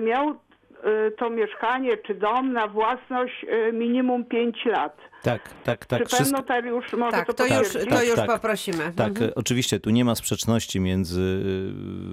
miał 0.00 0.34
to 1.18 1.30
mieszkanie 1.30 1.96
czy 1.96 2.14
dom 2.14 2.52
na 2.52 2.66
własność 2.66 3.46
minimum 3.72 4.24
5 4.24 4.64
lat. 4.64 4.96
Tak, 5.22 5.54
tak, 5.64 5.86
tak. 5.86 6.02
Czy 6.02 6.08
pan 6.10 6.16
wszystko- 6.18 6.38
notariusz 6.38 6.92
może 6.92 7.10
Tak, 7.16 7.26
to 7.26 7.32
to 7.34 7.46
już, 7.46 7.72
to 7.72 7.86
Tak, 7.86 8.06
już 8.06 8.16
tak. 8.16 8.26
poprosimy. 8.30 8.92
Tak, 8.96 9.08
Mhm. 9.08 9.30
oczywiście 9.34 9.80
tu 9.80 9.90
nie 9.90 10.04
ma 10.04 10.14
sprzeczności 10.14 10.80
między 10.80 11.20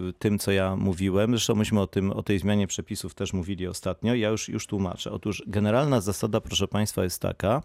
y, 0.09 0.13
tym, 0.19 0.39
co 0.39 0.51
ja 0.51 0.75
mówiłem. 0.75 1.31
Zresztą 1.31 1.55
myśmy 1.55 1.81
o, 1.81 1.87
tym, 1.87 2.11
o 2.11 2.23
tej 2.23 2.39
zmianie 2.39 2.67
przepisów 2.67 3.13
też 3.13 3.33
mówili 3.33 3.67
ostatnio. 3.67 4.15
Ja 4.15 4.29
już, 4.29 4.49
już 4.49 4.67
tłumaczę. 4.67 5.11
Otóż 5.11 5.43
generalna 5.47 6.01
zasada, 6.01 6.41
proszę 6.41 6.67
Państwa, 6.67 7.03
jest 7.03 7.21
taka, 7.21 7.61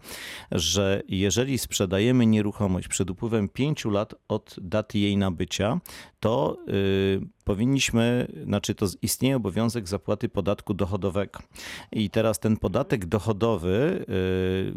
że 0.51 1.01
jeżeli 1.07 1.57
sprzedajemy 1.57 2.25
nieruchomość 2.25 2.87
przed 2.87 3.09
upływem 3.09 3.49
pięciu 3.49 3.89
lat 3.89 4.15
od 4.27 4.55
daty 4.61 4.99
jej 4.99 5.17
nabycia, 5.17 5.79
to 6.19 6.57
y, 6.69 7.21
powinniśmy, 7.43 8.27
znaczy 8.43 8.75
to 8.75 8.85
istnieje 9.01 9.35
obowiązek 9.35 9.87
zapłaty 9.87 10.29
podatku 10.29 10.73
dochodowego. 10.73 11.39
I 11.91 12.09
teraz 12.09 12.39
ten 12.39 12.57
podatek 12.57 13.05
dochodowy 13.05 14.05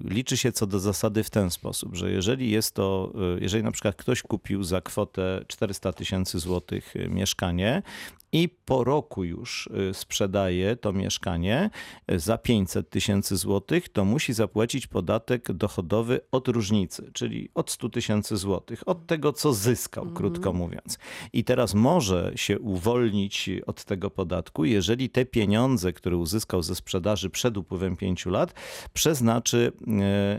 y, 0.08 0.14
liczy 0.14 0.37
się 0.37 0.52
co 0.59 0.67
do 0.67 0.79
zasady 0.79 1.25
w 1.25 1.31
ten 1.31 1.50
sposób, 1.50 1.97
że 1.97 2.11
jeżeli 2.11 2.50
jest 2.50 2.75
to, 2.75 3.12
y, 3.37 3.41
jeżeli 3.41 3.65
na 3.65 3.73
przykład 3.73 3.97
ktoś 3.97 4.23
kupił 4.23 4.65
za 4.65 4.81
kwotę 4.81 5.45
400 5.49 5.93
tysięcy 5.93 6.38
złotych 6.38 6.97
y, 6.97 7.09
mieszkanie 7.09 7.83
i 8.32 8.49
po 8.64 8.85
roku 8.85 9.25
już 9.25 9.70
y, 9.90 9.94
sprzedaje 9.94 10.76
to 10.76 10.92
mieszkanie 10.92 11.70
y, 12.12 12.18
za 12.18 12.38
500 12.38 12.90
tysięcy 12.90 13.37
złotych, 13.37 13.88
to 13.88 14.04
musi 14.04 14.32
zapłacić 14.32 14.87
podatek 14.87 15.52
dochodowy 15.52 16.20
od 16.32 16.49
różnicy, 16.49 17.11
czyli 17.12 17.49
od 17.54 17.70
100 17.70 17.88
tysięcy 17.88 18.37
złotych, 18.37 18.88
od 18.88 19.06
tego, 19.06 19.32
co 19.32 19.52
zyskał, 19.52 20.06
krótko 20.06 20.52
mówiąc. 20.52 20.99
I 21.32 21.44
teraz 21.44 21.75
może 21.75 22.32
się 22.37 22.58
uwolnić 22.58 23.50
od 23.66 23.85
tego 23.85 24.11
podatku, 24.11 24.64
jeżeli 24.64 25.11
te 25.11 25.25
pieniądze, 25.25 25.92
które 25.92 26.16
uzyskał 26.16 26.62
ze 26.62 26.75
sprzedaży 26.75 27.30
przed 27.30 27.56
upływem 27.56 27.97
5 27.97 28.26
lat, 28.26 28.54
przeznaczy 28.92 29.73
y, 29.80 29.87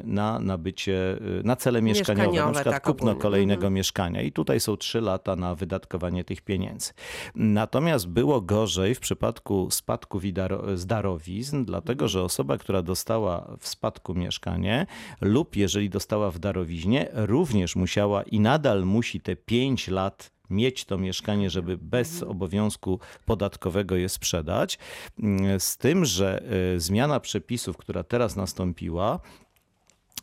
na 0.04 0.40
nabycie, 0.40 1.18
na 1.44 1.56
cele 1.56 1.82
mieszkaniowe, 1.82 2.28
Mieszkaniowe, 2.28 2.48
na 2.48 2.54
przykład 2.54 2.76
tak, 2.76 2.84
kupno 2.84 3.12
ogólnie. 3.12 3.22
kolejnego 3.22 3.70
mieszkania. 3.70 4.22
I 4.22 4.32
tutaj 4.32 4.60
są 4.60 4.78
3 4.78 5.02
lata 5.02 5.36
na 5.36 5.56
wydatkowanie 5.56 6.24
tych 6.24 6.42
pieniędzy. 6.42 6.92
Natomiast 7.36 7.79
było 8.08 8.42
gorzej 8.42 8.96
w 8.96 9.00
przypadku 9.00 9.68
spadków 9.72 10.26
i 10.26 10.34
daro- 10.34 10.78
z 10.78 10.86
darowizn, 10.86 11.66
dlatego 11.66 12.08
że 12.08 12.24
osoba, 12.24 12.58
która 12.58 12.82
dostała 12.82 13.56
w 13.60 13.68
spadku 13.68 14.14
mieszkanie 14.16 14.86
lub 15.22 15.56
jeżeli 15.56 15.90
dostała 15.90 16.32
w 16.32 16.40
darowiźnie, 16.40 17.10
również 17.14 17.76
musiała 17.76 18.24
i 18.24 18.40
nadal 18.40 18.86
musi 18.86 19.22
te 19.22 19.36
5 19.36 19.88
lat 19.88 20.32
mieć 20.50 20.86
to 20.86 20.98
mieszkanie, 20.98 21.50
żeby 21.50 21.78
bez 21.78 22.24
obowiązku 22.24 23.00
podatkowego 23.26 23.96
je 23.96 24.10
sprzedać. 24.10 24.80
Mm, 25.20 25.60
Z 25.60 25.78
tym, 25.78 26.06
że 26.06 26.44
y, 26.76 26.80
zmiana 26.80 27.20
przepisów, 27.20 27.78
która 27.78 28.04
teraz 28.04 28.36
nastąpiła, 28.36 29.20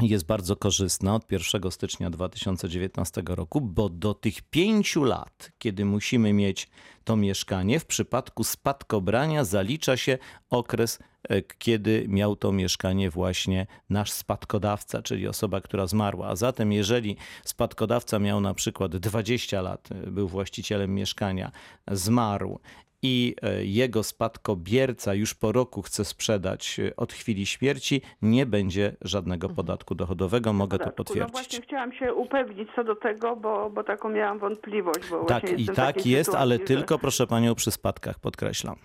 jest 0.00 0.26
bardzo 0.26 0.56
korzystna 0.56 1.14
od 1.14 1.32
1 1.32 1.70
stycznia 1.70 2.10
2019 2.10 3.22
roku, 3.26 3.60
bo 3.60 3.88
do 3.88 4.14
tych 4.14 4.42
pięciu 4.42 5.04
lat, 5.04 5.52
kiedy 5.58 5.84
musimy 5.84 6.32
mieć 6.32 6.68
to 7.04 7.16
mieszkanie, 7.16 7.80
w 7.80 7.86
przypadku 7.86 8.44
spadkobrania 8.44 9.44
zalicza 9.44 9.96
się 9.96 10.18
okres, 10.50 10.98
e, 11.28 11.42
kiedy 11.42 12.06
miał 12.08 12.36
to 12.36 12.52
mieszkanie 12.52 13.10
właśnie 13.10 13.66
nasz 13.90 14.10
spadkodawca, 14.10 15.02
czyli 15.02 15.28
osoba, 15.28 15.60
która 15.60 15.86
zmarła. 15.86 16.28
A 16.28 16.36
zatem, 16.36 16.72
jeżeli 16.72 17.16
spadkodawca 17.44 18.18
miał 18.18 18.40
na 18.40 18.54
przykład 18.54 18.96
20 18.96 19.62
lat, 19.62 19.88
e, 19.92 20.10
był 20.10 20.28
właścicielem 20.28 20.94
mieszkania, 20.94 21.52
zmarł 21.90 22.60
i 23.02 23.34
e, 23.42 23.64
jego 23.64 24.02
spadkobierca 24.02 25.14
już 25.14 25.34
po 25.34 25.52
roku 25.52 25.82
chce 25.82 26.04
sprzedać 26.04 26.80
e, 26.80 26.96
od 26.96 27.12
chwili 27.12 27.46
śmierci, 27.46 28.02
nie 28.22 28.46
będzie 28.46 28.96
żadnego 29.00 29.48
podatku 29.48 29.94
dochodowego. 29.94 30.52
Mogę 30.52 30.78
to. 30.78 30.84
No 30.86 30.92
potwierdzić. 30.92 31.32
właśnie 31.32 31.60
chciałam 31.60 31.92
się 31.92 32.14
upewnić 32.14 32.68
co 32.76 32.84
do 32.84 32.96
tego, 32.96 33.36
bo, 33.36 33.70
bo 33.70 33.84
taką 33.84 34.08
miałam 34.08 34.38
wątpliwość. 34.38 35.00
Bo 35.10 35.24
Tak, 35.24 35.58
i 35.58 35.66
tak 35.66 36.06
jest, 36.06 36.34
ale 36.34 36.54
sytuacji, 36.54 36.74
że- 36.74 36.80
tylko 36.80 36.98
proszę 36.98 37.26
panią 37.26 37.54
przy 37.54 37.70
spadkach, 37.70 38.18
podkreślam. 38.18 38.76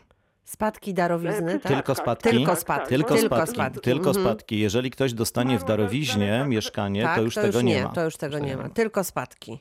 Spadki, 0.43 0.93
darowizny, 0.93 1.51
E, 1.53 1.59
tak? 1.59 1.71
Tylko 1.71 1.95
tak, 1.95 2.03
spadki. 2.03 2.29
Tylko 2.29 2.51
tak, 2.51 2.59
spadki. 2.59 2.81
tak, 2.81 2.89
Tylko 2.89 3.17
spadki. 3.17 3.51
spadki. 3.55 3.79
Tylko 3.81 4.09
Mhm. 4.09 4.25
spadki. 4.25 4.59
Jeżeli 4.59 4.91
ktoś 4.91 5.13
dostanie 5.13 5.57
w 5.57 5.59
Zmarła 5.59 5.77
darowiźnie 5.77 6.31
daleka- 6.31 6.47
mieszkanie, 6.47 7.03
tak, 7.03 7.15
to 7.15 7.21
już 7.21 7.35
tego 7.35 7.47
już 7.47 7.63
nie 7.63 7.83
ma. 7.83 7.89
To 7.89 8.03
już 8.05 8.17
tego 8.17 8.39
nie 8.39 8.57
ma. 8.57 8.69
Tylko 8.69 9.03
spadki. 9.03 9.59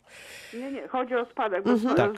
Nie, 0.54 0.72
nie, 0.72 0.88
chodzi 0.88 1.14
o 1.16 1.24
spadek, 1.24 1.64
bo 1.64 1.70
Mhm. 1.70 1.94
Tak. 1.96 2.10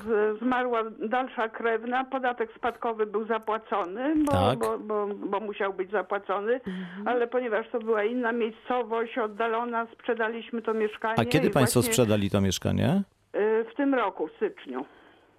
zmarła 0.42 0.82
dalsza 1.08 1.48
krewna, 1.48 2.04
podatek 2.04 2.50
spadkowy 2.56 3.06
był 3.06 3.26
zapłacony, 3.26 4.14
bo, 4.24 4.32
Tak. 4.32 4.58
bo, 4.58 4.78
bo, 4.78 5.06
bo 5.14 5.40
musiał 5.40 5.74
być 5.74 5.90
zapłacony, 5.90 6.52
Mhm. 6.54 7.08
ale 7.08 7.26
ponieważ 7.26 7.66
to 7.72 7.78
była 7.78 8.04
inna 8.04 8.32
miejscowość, 8.32 9.18
oddalona, 9.18 9.86
sprzedaliśmy 9.94 10.62
to 10.62 10.74
mieszkanie. 10.74 11.14
A 11.18 11.24
kiedy 11.24 11.50
państwo 11.50 11.82
sprzedali 11.82 12.30
to 12.30 12.40
mieszkanie? 12.40 13.02
y, 13.36 13.64
W 13.72 13.76
tym 13.76 13.94
roku, 13.94 14.28
w 14.28 14.32
styczniu. 14.36 14.84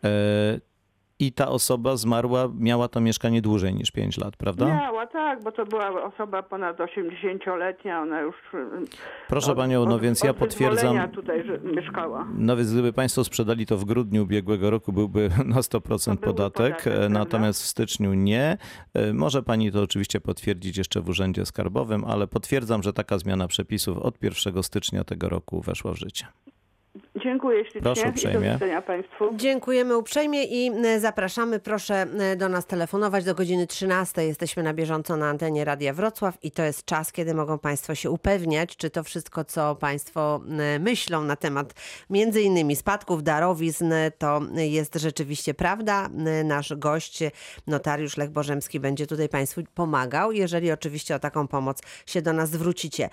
E, 0.03 0.09
I 1.23 1.31
ta 1.31 1.47
osoba 1.49 1.95
zmarła, 1.97 2.49
miała 2.59 2.87
to 2.87 2.99
mieszkanie 3.01 3.41
dłużej 3.41 3.73
niż 3.73 3.91
5 3.91 4.17
lat, 4.17 4.37
prawda? 4.37 4.65
Miała, 4.65 5.07
tak, 5.07 5.43
bo 5.43 5.51
to 5.51 5.65
była 5.65 6.03
osoba 6.03 6.43
ponad 6.43 6.77
80-letnia, 6.77 8.01
ona 8.01 8.21
już... 8.21 8.35
y, 8.53 8.67
Proszę 9.27 9.51
od- 9.51 9.57
panią, 9.57 9.85
no 9.85 9.95
od- 9.95 10.01
więc 10.01 10.23
ja 10.23 10.31
od 10.31 10.37
wyzwolenia 10.39 10.75
potwierdzam. 10.75 11.11
tutaj 11.11 11.43
mieszkała. 11.75 12.27
No 12.37 12.55
więc 12.57 12.73
gdyby 12.73 12.93
państwo 12.93 13.23
sprzedali 13.23 13.65
to 13.65 13.77
w 13.77 13.85
grudniu 13.85 14.23
ubiegłego 14.23 14.69
roku, 14.69 14.93
byłby 14.93 15.29
na 15.45 15.55
100% 15.55 15.69
To 16.05 16.09
byłby 16.09 16.27
podatek, 16.27 16.83
podatek, 16.83 17.05
e, 17.05 17.09
natomiast 17.09 17.63
w 17.63 17.65
styczniu 17.65 18.13
nie. 18.13 18.57
E, 18.93 19.13
Może 19.13 19.43
pani 19.43 19.71
to 19.71 19.81
oczywiście 19.81 20.21
potwierdzić 20.21 20.77
jeszcze 20.77 21.01
w 21.01 21.09
Urzędzie 21.09 21.45
Skarbowym, 21.45 22.05
ale 22.05 22.27
potwierdzam, 22.27 22.83
że 22.83 22.93
taka 22.93 23.17
zmiana 23.17 23.47
przepisów 23.47 23.97
od 23.97 24.23
1 24.23 24.63
stycznia 24.63 25.03
tego 25.03 25.29
roku 25.29 25.61
weszła 25.61 25.93
w 25.93 25.95
życie. 25.97 26.25
Dziękuję 27.15 27.63
ślicznie 27.63 27.81
Proszę 27.81 28.01
i 28.01 28.03
do 28.03 28.09
uprzejmie. 28.09 28.53
widzenia 28.53 28.81
państwu. 28.81 29.29
Dziękujemy 29.35 29.97
uprzejmie 29.97 30.43
i 30.43 30.71
e, 30.85 30.99
zapraszamy. 30.99 31.59
Proszę 31.59 31.95
e, 32.19 32.35
do 32.35 32.49
nas 32.49 32.65
telefonować 32.65 33.25
do 33.25 33.35
godziny 33.35 33.67
13. 33.67 34.25
Jesteśmy 34.25 34.63
na 34.63 34.73
bieżąco 34.73 35.17
na 35.17 35.29
antenie 35.29 35.65
Radia 35.65 35.93
Wrocław 35.93 36.37
i 36.43 36.51
to 36.51 36.63
jest 36.63 36.85
czas, 36.85 37.11
kiedy 37.11 37.33
mogą 37.33 37.59
Państwo 37.59 37.95
się 37.95 38.11
upewniać, 38.11 38.77
czy 38.77 38.89
to 38.89 39.03
wszystko, 39.03 39.45
co 39.45 39.75
Państwo 39.75 40.41
e, 40.59 40.79
myślą 40.79 41.23
na 41.23 41.35
temat 41.35 41.73
między 42.09 42.41
innymi 42.41 42.75
spadków, 42.75 43.23
darowizn, 43.23 43.93
to 44.17 44.41
jest 44.55 44.95
rzeczywiście 44.95 45.53
prawda. 45.53 46.09
Nasz 46.43 46.73
gość, 46.75 47.19
notariusz 47.67 48.17
Lech 48.17 48.29
Bożemski, 48.29 48.79
będzie 48.79 49.07
tutaj 49.07 49.29
Państwu 49.29 49.61
pomagał, 49.75 50.31
jeżeli 50.31 50.71
oczywiście 50.71 51.15
o 51.15 51.19
taką 51.19 51.47
pomoc 51.47 51.81
się 52.05 52.21
do 52.21 52.33
nas 52.33 52.49
zwrócicie. 52.49 53.09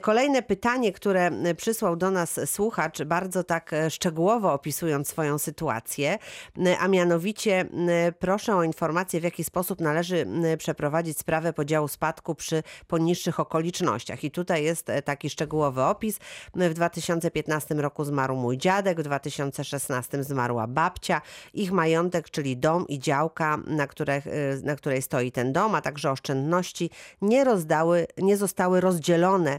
Kolejne 0.00 0.42
pytanie, 0.42 0.92
które 0.92 1.30
przysłał 1.56 1.96
do 1.96 2.10
nas 2.10 2.40
słuchacz, 2.50 3.02
bardzo 3.02 3.37
tak 3.44 3.72
e, 3.72 3.90
szczegółowo 3.90 4.52
opisując 4.52 5.08
swoją 5.08 5.38
sytuację, 5.38 6.18
e, 6.66 6.78
a 6.78 6.88
mianowicie 6.88 7.60
e, 7.60 8.12
proszę 8.12 8.56
o 8.56 8.62
informację, 8.62 9.20
w 9.20 9.24
jaki 9.24 9.44
sposób 9.44 9.80
należy 9.80 10.26
przeprowadzić 10.58 11.18
sprawę 11.18 11.52
podziału 11.52 11.88
spadku 11.88 12.34
przy 12.34 12.62
poniższych 12.86 13.40
okolicznościach. 13.40 14.24
I 14.24 14.30
tutaj 14.30 14.64
jest 14.64 14.86
taki 15.04 15.30
szczegółowy 15.30 15.82
opis. 15.82 16.18
W 16.54 16.74
2015 16.74 17.74
roku 17.74 18.04
zmarł 18.04 18.36
mój 18.36 18.58
dziadek, 18.58 19.00
w 19.00 19.02
2016 19.02 20.24
zmarła 20.24 20.66
babcia. 20.66 21.20
Ich 21.54 21.72
majątek, 21.72 22.30
czyli 22.30 22.56
dom 22.56 22.86
i 22.88 22.98
działka, 22.98 23.58
na, 23.66 23.86
których, 23.86 24.24
na 24.62 24.76
której 24.76 25.02
stoi 25.02 25.32
ten 25.32 25.52
dom, 25.52 25.74
a 25.74 25.80
także 25.80 26.10
oszczędności 26.10 26.90
nie 27.22 27.44
rozdały, 27.44 28.06
nie 28.18 28.36
zostały 28.36 28.80
rozdzielone 28.80 29.58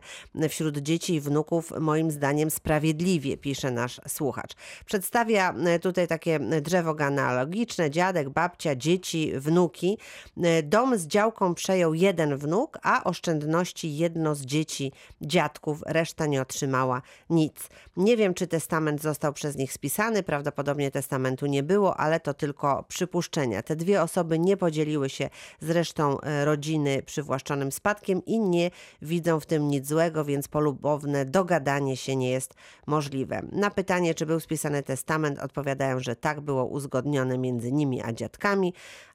wśród 0.50 0.77
dzieci 0.77 1.13
i 1.13 1.21
wnuków 1.21 1.74
moim 1.79 2.12
zdaniem 2.12 2.51
sprawiedliwie, 2.51 3.38
pisze 3.38 3.69
nasz 3.72 4.02
słuchacz. 4.08 4.54
Przedstawia 4.86 5.54
e, 5.54 5.80
tutaj 5.80 6.08
takie 6.08 6.40
drzewo 6.40 6.94
genealogiczne, 6.94 7.90
dziadek, 7.90 8.30
babcia, 8.30 8.76
dzieci, 8.76 9.32
wnuki. 9.36 9.98
E, 10.44 10.64
Dom 10.64 10.98
z 10.98 11.08
działką 11.08 11.56
przejął 11.56 11.94
jeden 11.94 12.38
wnuk, 12.38 12.78
a 12.84 13.04
oszczędności 13.04 13.98
jedno 13.98 14.36
z 14.36 14.42
dzieci, 14.42 14.92
dziadków, 15.22 15.84
reszta 15.86 16.26
nie 16.26 16.42
otrzymała 16.42 17.02
nic. 17.30 17.70
Nie 17.98 18.18
wiem, 18.18 18.34
czy 18.34 18.48
testament 18.48 19.02
został 19.02 19.34
przez 19.34 19.56
nich 19.56 19.74
spisany, 19.74 20.24
prawdopodobnie 20.24 20.92
testamentu 20.92 21.46
nie 21.46 21.64
było, 21.64 21.98
ale 21.98 22.20
to 22.20 22.34
tylko 22.34 22.84
przypuszczenia. 22.88 23.64
Te 23.64 23.76
dwie 23.76 24.02
osoby 24.02 24.40
nie 24.40 24.58
podzieliły 24.58 25.10
się 25.10 25.30
z 25.60 25.70
resztą 25.70 26.22
e, 26.22 26.46
rodziny 26.46 27.04
przywłaszczonym 27.04 27.72
spadkiem 27.72 28.26
i 28.26 28.40
nie 28.40 28.72
widzą 29.02 29.40
w 29.40 29.46
tym 29.46 29.68
nic 29.68 29.88
złego, 29.88 30.26
więc 30.26 30.48
polubowne 30.48 31.26
dogadanie 31.26 31.98
się 31.98 32.16
nie 32.16 32.29
jest 32.32 32.53
możliwe. 32.88 33.42
Na 33.59 33.69
pytanie, 33.69 34.15
czy 34.15 34.25
był 34.25 34.39
spisany 34.39 34.83
testament, 34.83 35.39
odpowiadają, 35.39 36.00
że 36.00 36.15
tak 36.15 36.41
było 36.41 36.65
uzgodnione 36.65 37.37
między 37.37 37.72
nimi 37.72 38.01
a 38.01 38.13
dziadkami, 38.13 38.74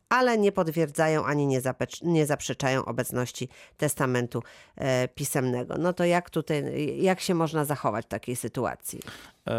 ale 0.09 0.38
nie 0.38 0.52
potwierdzają 0.52 1.24
ani 1.24 1.46
nie, 1.46 1.61
zapecz- 1.61 2.02
nie 2.02 2.26
zaprzeczają 2.26 2.85
obecności 2.85 3.48
testamentu 3.76 4.42
e, 4.76 5.09
pisemnego. 5.09 5.78
No 5.78 5.92
to 5.92 6.04
jak 6.04 6.30
tutaj, 6.30 6.64
jak 7.02 7.20
się 7.20 7.35
można 7.35 7.64
zachować 7.64 8.04
w 8.04 8.09
takiej 8.09 8.37
sytuacji? 8.37 9.00
E, 9.48 9.54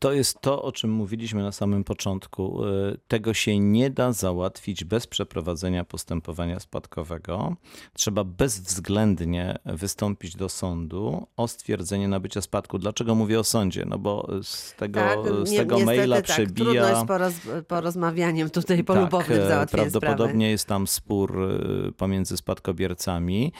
To 0.00 0.12
jest 0.12 0.40
to, 0.40 0.62
o 0.62 0.72
czym 0.72 0.90
mówiliśmy 0.90 1.42
na 1.42 1.52
samym 1.52 1.84
początku. 1.84 2.64
E, 2.64 2.68
Tego 3.08 3.34
się 3.34 3.58
nie 3.58 3.90
da 3.90 4.12
załatwić 4.12 4.84
bez 4.84 5.06
przeprowadzenia 5.06 5.84
postępowania 5.84 6.60
spadkowego. 6.60 7.56
Trzeba 7.94 8.24
bezwzględnie 8.24 9.58
wystąpić 9.64 10.36
do 10.36 10.48
sądu 10.48 11.26
o 11.36 11.48
stwierdzenie 11.48 12.08
nabycia 12.08 12.40
spadku. 12.40 12.78
Dlaczego 12.78 13.14
mówię 13.14 13.40
o 13.40 13.44
sądzie? 13.44 13.84
No 13.88 13.98
bo 13.98 14.28
z 14.42 14.74
tego, 14.74 15.00
z 15.46 15.50
nie- 15.50 15.58
tego 15.58 15.74
niestety 15.74 15.98
maila 15.98 16.16
tak, 16.16 16.24
przebija. 16.24 16.64
Trudność 16.64 17.00
z 17.00 17.06
poroz, 17.06 17.34
porozmawianiem 17.68 18.50
tutaj 18.50 18.84
polubownym 18.84 19.38
tak, 19.38 19.48
załatwienia 19.48 19.82
prawdopodobnie 19.82 20.32
sprawy. 20.34 20.50
jest 20.50 20.66
tam 20.66 20.86
spór 20.86 21.42
e, 21.42 21.92
pomiędzy 21.92 22.36
spadkobiercami. 22.36 23.52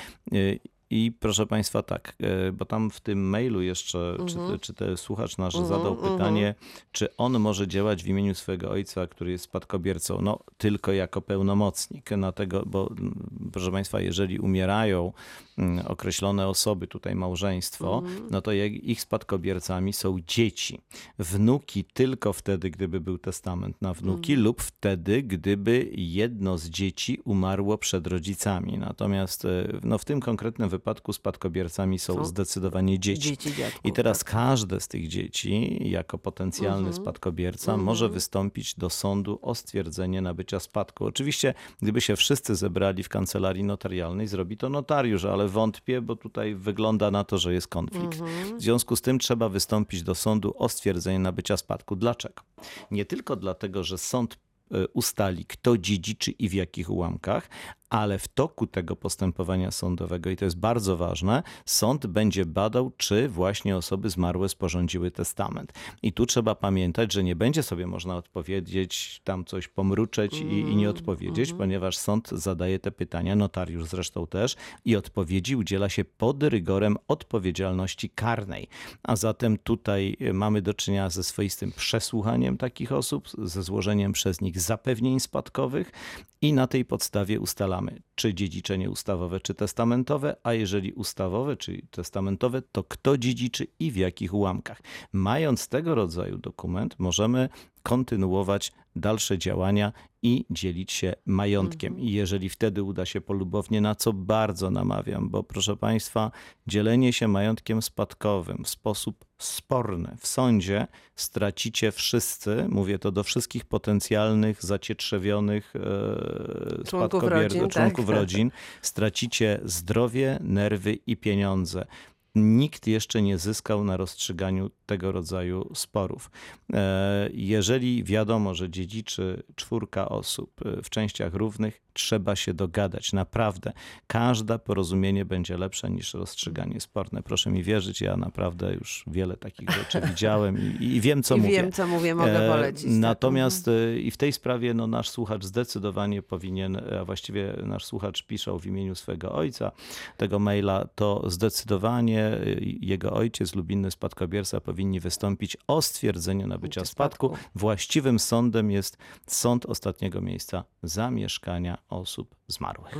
I 0.90 1.12
proszę 1.20 1.46
Państwa, 1.46 1.83
tak, 1.83 2.16
e, 2.20 2.53
bo 2.53 2.64
tam 2.64 2.90
w 2.90 3.01
tym 3.01 3.31
mailu 3.31 3.62
jeszcze, 3.62 4.16
czy, 4.27 4.59
czy 4.61 4.74
ten 4.74 4.96
słuchacz 4.96 5.38
nasz 5.38 5.55
zadał 5.55 5.96
pytanie, 5.96 6.55
czy 6.92 7.16
on 7.16 7.38
może 7.38 7.68
działać 7.68 8.05
w 8.05 8.07
imieniu 8.07 8.35
swojego 8.35 8.70
ojca, 8.70 9.07
który 9.07 9.31
jest 9.31 9.44
spadkobiercą? 9.44 10.22
No, 10.22 10.38
tylko 10.59 10.92
jako 10.92 11.20
pełnomocnik. 11.20 12.11
Dlatego, 12.16 12.62
bo 12.66 12.90
mm, 12.90 13.51
proszę 13.53 13.72
Państwa, 13.72 14.01
jeżeli 14.01 14.38
umierają 14.38 15.12
mm, 15.59 15.87
określone 15.87 16.48
osoby, 16.48 16.87
tutaj 16.87 17.14
małżeństwo, 17.14 18.03
no 18.31 18.42
to 18.42 18.53
ich 18.53 19.01
spadkobiercami 19.01 19.92
są 19.92 20.18
dzieci. 20.27 20.81
Wnuki 21.18 21.85
tylko 21.85 22.33
wtedy, 22.33 22.70
gdyby 22.70 23.01
był 23.01 23.18
testament 23.18 23.83
na 23.83 23.94
wnuki 23.94 24.37
lub 24.37 24.62
wtedy, 24.62 25.22
gdyby 25.22 25.90
jedno 25.92 26.59
z 26.59 26.68
dzieci 26.68 27.20
umarło 27.24 27.79
przed 27.79 28.07
rodzicami. 28.07 28.79
Natomiast 28.79 29.44
e, 29.44 29.48
no, 29.83 29.98
w 29.98 30.05
tym 30.05 30.20
konkretnym 30.20 30.68
wypadku 30.68 30.78
spadkobiercami 31.12 31.99
są 31.99 32.14
Są 32.14 32.25
zdecydowanie 32.25 32.99
dzieci. 32.99 33.23
Dzieci, 33.23 33.55
dziadków, 33.55 33.81
I 33.85 33.93
teraz 33.93 34.19
tak. 34.19 34.31
każde 34.33 34.81
z 34.81 34.88
tych 34.88 35.09
dzieci, 35.09 35.79
jako 35.91 36.19
potencjalny 36.19 36.93
spadkobierca, 36.93 37.77
może 37.77 38.09
wystąpić 38.09 38.75
do 38.75 38.91
sądu 38.91 39.38
o 39.43 39.55
stwierdzenie 39.55 40.21
nabycia 40.21 40.61
spadku. 40.61 41.05
Oczywiście, 41.05 41.55
gdyby 41.83 42.01
się 42.01 42.17
wszyscy 42.17 42.55
zebrali 42.55 43.03
w 43.03 43.09
kancelarii 43.09 43.64
notarialnej, 43.64 44.27
zrobi 44.27 44.57
to 44.57 44.69
notariusz, 44.69 45.25
ale 45.25 45.49
wątpię, 45.49 46.01
bo 46.01 46.17
tutaj 46.17 46.55
wygląda 46.55 47.11
na 47.11 47.25
to, 47.25 47.38
że 47.38 47.55
jest 47.55 47.69
konflikt. 47.69 48.19
W 48.59 48.62
związku 48.62 48.97
z 48.97 49.01
tym 49.01 49.19
trzeba 49.19 49.49
wystąpić 49.49 50.03
do 50.03 50.14
sądu 50.14 50.55
o 50.57 50.69
stwierdzenie 50.69 51.19
nabycia 51.19 51.57
spadku. 51.57 51.97
Dlaczego? 51.97 52.43
Nie 52.91 53.05
tylko 53.05 53.37
dlatego, 53.37 53.85
że 53.85 53.99
sąd 53.99 54.38
e, 54.71 54.88
ustali, 54.88 55.45
kto 55.45 55.79
dziedziczy 55.79 56.31
i 56.31 56.49
w 56.49 56.53
jakich 56.55 56.91
ułamkach, 56.91 57.49
ale 57.90 58.18
w 58.18 58.29
toku 58.29 58.66
tego 58.66 58.96
postępowania 58.96 59.70
sądowego, 59.70 60.31
i 60.31 60.37
to 60.37 60.44
jest 60.44 60.59
bardzo 60.59 60.96
ważne, 60.96 61.42
sąd 61.64 62.07
będzie 62.07 62.46
badał, 62.46 62.92
czy 62.96 63.29
właśnie 63.29 63.77
osoby 63.77 64.11
zmarłe 64.11 64.48
sporządziły 64.48 65.11
testament. 65.11 65.72
I 66.03 66.12
tu 66.12 66.27
trzeba 66.27 66.55
pamiętać, 66.55 67.12
że 67.12 67.24
nie 67.24 67.37
będzie 67.37 67.62
sobie 67.62 67.87
można 67.87 68.16
odpowiedzieć, 68.16 69.20
tam 69.24 69.44
coś 69.44 69.68
pomruczeć 69.68 70.40
i, 70.40 70.59
i 70.59 70.77
nie 70.77 70.90
odpowiedzieć, 70.90 71.53
ponieważ 71.53 71.96
sąd 71.96 72.29
zadaje 72.29 72.79
te 72.79 72.90
pytania, 72.90 73.37
notariusz 73.37 73.88
zresztą 73.88 74.27
też, 74.27 74.57
i 74.85 74.96
odpowiedzi 74.96 75.57
udziela 75.57 75.88
się 75.88 76.05
pod 76.05 76.42
rygorem 76.42 76.96
odpowiedzialności 77.09 78.11
karnej. 78.11 78.68
A 79.03 79.16
zatem 79.16 79.59
tutaj 79.59 80.16
mamy 80.33 80.62
do 80.62 80.74
czynienia 80.74 81.11
ze 81.11 81.22
swoistym 81.22 81.72
przesłuchaniem 81.72 82.57
takich 82.57 82.92
osób, 82.92 83.29
ze 83.42 83.62
złożeniem 83.62 84.12
przez 84.12 84.40
nich 84.40 84.61
zapewnień 84.61 85.20
spadkowych 85.20 85.92
i 86.40 86.53
na 86.53 86.66
tej 86.66 86.85
podstawie 86.85 87.40
ustalamy, 87.40 87.78
czy 88.14 88.35
dziedziczenie 88.35 88.91
ustawowe, 88.91 89.41
czy 89.41 89.55
testamentowe, 89.55 90.37
a 90.43 90.53
jeżeli 90.53 90.93
ustawowe, 90.93 91.57
czy 91.57 91.83
testamentowe, 91.91 92.62
to 92.73 92.85
kto 92.85 93.19
dziedziczy 93.19 93.67
i 93.79 93.91
w 93.91 93.97
jakich 93.97 94.35
ułamkach. 94.35 94.83
Mając 95.12 95.69
tego 95.69 95.95
rodzaju 95.95 96.38
dokument, 96.38 96.95
możemy 96.99 97.49
kontynuować 97.83 98.73
dalsze 98.97 99.38
działania 99.38 99.93
i 100.23 100.45
dzielić 100.51 100.93
się 100.93 101.14
majątkiem. 101.27 101.99
I 102.01 102.12
jeżeli 102.12 102.49
wtedy 102.49 102.83
uda 102.83 103.07
się 103.07 103.21
polubownie, 103.21 103.81
na 103.81 103.95
co 103.95 104.12
bardzo 104.12 104.71
namawiam, 104.71 105.29
bo 105.29 105.43
proszę 105.43 105.77
Państwa, 105.77 106.31
dzielenie 106.67 107.12
się 107.12 107.29
majątkiem 107.29 107.83
spadkowym 107.83 108.64
w 108.64 108.69
sposób 108.69 109.25
sporny 109.38 110.16
w 110.20 110.27
sądzie 110.27 110.87
stracicie 111.16 111.92
wszyscy, 111.92 112.66
mówię 112.68 112.98
to 112.98 113.12
do 113.12 113.24
wszystkich 113.24 113.64
potencjalnych 113.64 114.64
zacietrzewionych 114.64 115.74
e, 115.77 116.85
Członków 116.85 117.22
rodzin, 117.22 117.68
członków 117.68 118.07
tak. 118.07 118.14
rodzin, 118.14 118.51
stracicie 118.83 119.61
zdrowie, 119.64 120.38
nerwy 120.40 120.98
i 121.07 121.16
pieniądze. 121.16 121.87
Nikt 122.35 122.87
jeszcze 122.87 123.23
nie 123.23 123.38
zyskał 123.38 123.85
na 123.85 123.97
rozstrzyganiu 123.97 124.71
tego 124.87 125.12
rodzaju 125.12 125.71
sporów. 125.75 126.31
E, 126.73 127.29
Jeżeli 127.33 128.05
wiadomo, 128.05 128.55
że 128.55 128.71
dziedziczy 128.71 129.43
czwórka 129.57 130.09
osób 130.09 130.51
e, 130.67 130.83
w 130.83 130.91
częściach 130.91 131.35
równych, 131.35 131.81
trzeba 131.93 132.37
się 132.37 132.55
dogadać. 132.55 133.12
Naprawdę. 133.12 133.73
Każde 134.07 134.59
porozumienie 134.59 135.25
będzie 135.25 135.57
lepsze 135.59 135.91
niż 135.91 136.14
rozstrzyganie 136.14 136.81
sporne. 136.81 137.23
Proszę 137.23 137.51
mi 137.51 137.62
wierzyć, 137.62 138.01
ja 138.01 138.17
naprawdę 138.17 138.75
już 138.75 139.05
wiele 139.07 139.37
takich 139.37 139.71
rzeczy 139.71 140.01
widziałem 140.09 140.59
i, 140.81 140.85
i 140.85 141.01
wiem, 141.01 141.23
co 141.23 141.37
I 141.37 141.41
mówię. 141.41 141.51
wiem, 141.53 141.73
co 141.73 141.87
mówię, 141.87 142.14
mogę 142.14 142.47
E, 142.47 142.51
polecić. 142.51 142.83
tak. 142.83 142.93
Natomiast 142.93 143.69
e, 143.69 143.99
i 143.99 144.11
w 144.11 144.17
tej 144.17 144.33
sprawie 144.33 144.75
no, 144.75 144.87
nasz 144.87 145.11
słuchacz 145.11 145.45
zdecydowanie 145.45 146.23
powinien, 146.23 146.81
a 147.01 147.05
właściwie 147.05 147.55
nasz 147.62 147.85
słuchacz 147.85 148.23
pisał 148.23 148.59
w 148.59 148.67
imieniu 148.67 148.95
swego 148.95 149.33
ojca 149.33 149.73
tego 150.17 150.38
maila, 150.38 150.88
to 150.95 151.31
zdecydowanie 151.31 152.18
e, 152.19 152.41
jego 152.81 153.13
ojciec 153.13 153.55
lub 153.55 153.71
inny 153.71 153.91
spadkobierca 153.91 154.61
powinni 154.61 155.01
wystąpić 155.01 155.57
o 155.67 155.83
stwierdzenie 155.83 156.47
nabycia 156.47 156.85
Spadku. 156.85 157.37
Właściwym 157.55 158.19
sądem 158.19 158.71
jest 158.71 158.99
sąd 159.27 159.67
ostatniego 159.67 160.21
miejsca 160.21 160.65
zamieszkania 160.83 161.79
osób 161.89 162.35
zmarłych. 162.47 162.95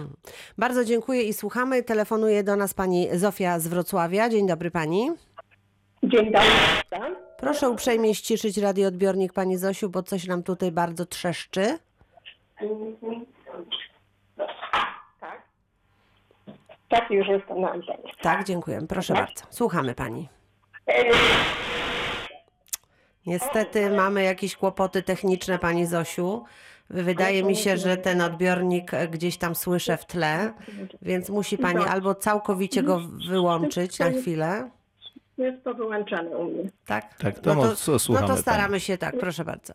Bardzo 0.59 0.85
dziękuję 0.85 1.23
i 1.23 1.33
słuchamy. 1.33 1.83
Telefonuje 1.83 2.45
do 2.45 2.57
nas 2.57 2.75
pani 2.75 3.09
Zofia 3.13 3.61
z 3.61 3.69
Wrocławia. 3.69 4.29
Dzień 4.29 4.47
dobry 4.47 4.71
pani. 4.71 5.11
Dzień 6.03 6.33
dobry. 6.33 6.49
Proszę 7.39 7.71
uprzejmie 7.71 8.15
ściszyć 8.15 8.59
radioodbiornik 8.59 9.33
pani 9.33 9.57
Zosiu, 9.57 9.91
bo 9.91 10.03
coś 10.03 10.27
nam 10.27 10.43
tutaj 10.43 10.73
bardzo 10.73 11.07
trzeszczy. 11.07 11.79
Tak. 16.89 17.01
Tak, 17.01 17.11
już 17.11 17.29
jestem 17.29 17.61
na 17.61 17.71
antenie. 17.73 18.13
Tak, 18.23 18.45
dziękuję. 18.45 18.81
Proszę 18.89 19.15
bardzo. 19.15 19.45
Słuchamy 19.51 19.95
pani. 19.95 20.29
Niestety 23.27 23.91
mamy 23.91 24.23
jakieś 24.23 24.57
kłopoty 24.57 25.03
techniczne, 25.03 25.59
pani 25.59 25.87
Zosiu. 25.87 26.45
Wydaje 26.91 27.43
mi 27.43 27.57
się, 27.57 27.77
że 27.77 27.97
ten 27.97 28.21
odbiornik 28.21 28.91
gdzieś 29.11 29.37
tam 29.39 29.55
słyszę 29.55 29.97
w 29.97 30.07
tle, 30.07 30.53
więc 31.03 31.31
musi 31.31 31.59
pani 31.59 31.85
albo 31.85 32.15
całkowicie 32.15 32.83
go 32.83 33.01
wyłączyć 33.31 33.99
na 33.99 34.11
chwilę. 34.11 34.71
Jest 35.39 35.65
to 35.65 35.75
wyłączone 35.75 36.37
u 36.37 36.45
mnie. 36.45 36.71
Tak? 36.87 37.15
Tak, 37.19 37.39
to 37.39 37.55
mo- 37.55 37.75
co 37.75 37.93
no 38.13 38.29
to 38.29 38.37
staramy 38.37 38.81
się 38.81 38.99
tak, 38.99 39.19
proszę 39.19 39.45
bardzo. 39.45 39.73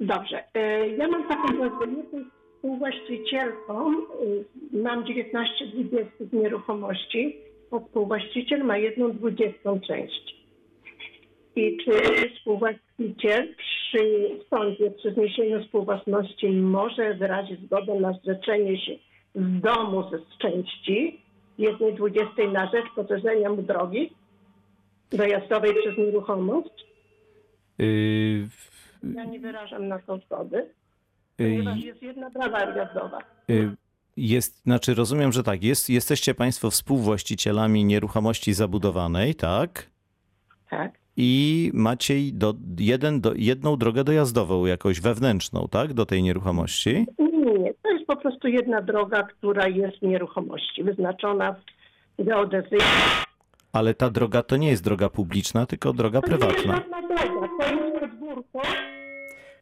Dobrze. 0.00 0.44
E, 0.54 0.88
Ja 0.88 1.08
mam 1.08 1.28
taką 1.28 1.42
prośbę. 1.48 1.86
Współwłaścicielką. 2.64 3.92
e, 3.92 4.78
Mam 4.82 5.06
19 5.06 5.66
dwudziestych 5.66 6.32
nieruchomości, 6.32 7.36
a 7.70 7.78
współwłaściciel 7.78 8.64
ma 8.64 8.78
jedną 8.78 9.12
dwudziestą 9.12 9.80
część. 9.80 10.34
I 11.56 11.76
czy 11.84 11.90
współwłaściciel 12.36 13.54
przy 13.56 14.30
sądzie 14.50 14.90
przy 14.90 15.14
zniesieniu 15.14 15.64
współwłasności 15.64 16.50
może 16.50 17.14
wyrazić 17.14 17.60
zgodę 17.60 17.94
na 18.00 18.12
zrzeczenie 18.12 18.78
się 18.78 18.92
z 19.34 19.60
domu 19.60 20.10
ze 20.10 20.18
z 20.18 20.38
części 20.38 21.20
jednej 21.58 21.94
dwudziestej 21.94 22.48
na 22.48 22.70
rzecz 22.70 22.86
poszerzenia 22.96 23.50
mu 23.50 23.62
drogi 23.62 24.10
dojazdowej 25.10 25.74
przez 25.74 25.98
nieruchomość? 25.98 26.86
Y, 27.80 28.48
Ja 29.14 29.24
nie 29.24 29.40
wyrażam 29.40 29.88
na 29.88 29.98
to 29.98 30.18
zgody, 30.18 30.56
y, 30.58 30.83
ponieważ 31.36 31.78
jest 31.84 32.02
jedna 32.02 32.30
prawa 32.30 32.60
jazdowa. 32.60 33.18
Y, 33.50 33.70
Jest, 34.16 34.62
znaczy 34.62 34.94
rozumiem, 34.94 35.32
że 35.32 35.42
tak, 35.42 35.64
jest, 35.64 35.90
jesteście 35.90 36.34
Państwo 36.34 36.70
współwłaścicielami 36.70 37.84
nieruchomości 37.84 38.52
zabudowanej, 38.54 39.34
tak? 39.34 39.90
Tak. 40.70 40.92
I 41.16 41.70
macie 41.74 42.14
do, 42.32 42.54
jeden, 42.78 43.20
do, 43.20 43.32
jedną 43.36 43.76
drogę 43.76 44.04
dojazdową, 44.04 44.66
jakąś 44.66 45.00
wewnętrzną, 45.00 45.68
tak? 45.70 45.92
Do 45.94 46.06
tej 46.06 46.22
nieruchomości. 46.22 47.06
Nie, 47.18 47.52
nie, 47.58 47.74
to 47.82 47.90
jest 47.90 48.06
po 48.06 48.16
prostu 48.16 48.48
jedna 48.48 48.80
droga, 48.82 49.22
która 49.22 49.68
jest 49.68 49.98
w 49.98 50.02
nieruchomości, 50.02 50.82
wyznaczona 50.84 51.56
w 52.18 52.24
geodezji. 52.24 52.78
Ale 53.72 53.94
ta 53.94 54.10
droga 54.10 54.42
to 54.42 54.56
nie 54.56 54.68
jest 54.70 54.84
droga 54.84 55.08
publiczna, 55.08 55.66
tylko 55.66 55.92
droga 55.92 56.20
To 56.20 56.26
nie 56.26 56.32
jest 56.36 56.46
prywatna. 56.46 56.76
żadna 56.76 57.02
droga, 57.08 57.48
to 57.58 57.74
jest 57.74 58.00
podwórko. 58.00 58.62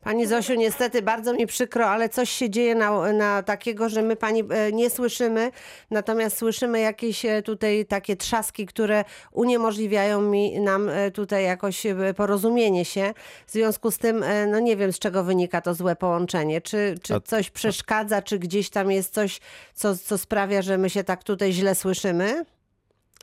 Pani 0.03 0.27
Zosiu, 0.27 0.55
niestety 0.55 1.03
bardzo 1.03 1.33
mi 1.35 1.47
przykro, 1.47 1.87
ale 1.87 2.09
coś 2.09 2.31
się 2.31 2.51
dzieje 2.51 2.75
na, 2.75 3.12
na 3.12 3.43
takiego, 3.43 3.88
że 3.88 4.03
my 4.03 4.17
pani 4.17 4.43
e, 4.51 4.73
nie 4.73 4.91
słyszymy, 4.91 5.51
natomiast 5.91 6.38
słyszymy 6.38 6.81
jakieś 6.81 7.25
e, 7.25 7.43
tutaj 7.43 7.87
takie 7.87 8.17
trzaski, 8.17 8.67
które 8.67 9.05
uniemożliwiają 9.33 10.23
mi 10.23 10.61
nam 10.61 10.88
e, 10.88 11.11
tutaj 11.11 11.45
jakoś 11.45 11.83
porozumienie 12.17 12.85
się. 12.85 13.15
W 13.47 13.53
związku 13.53 13.91
z 13.91 13.99
tym, 13.99 14.25
no 14.51 14.61
nie 14.61 14.77
wiem 14.77 14.93
z 14.93 14.99
czego 14.99 15.25
wynika 15.25 15.61
to 15.61 15.75
złe 15.75 15.97
połączenie. 15.97 16.61
Czy, 16.61 16.95
czy 17.03 17.21
coś 17.21 17.51
przeszkadza, 17.51 18.23
czy 18.23 18.38
gdzieś 18.38 18.71
tam 18.71 18.91
jest 18.91 19.15
coś, 19.15 19.41
co, 19.75 19.97
co 19.97 20.19
sprawia, 20.19 20.62
że 20.62 20.79
my 20.79 20.91
się 20.91 21.05
tak 21.05 21.25
tutaj 21.25 21.53
źle 21.53 21.75
słyszymy? 21.75 22.45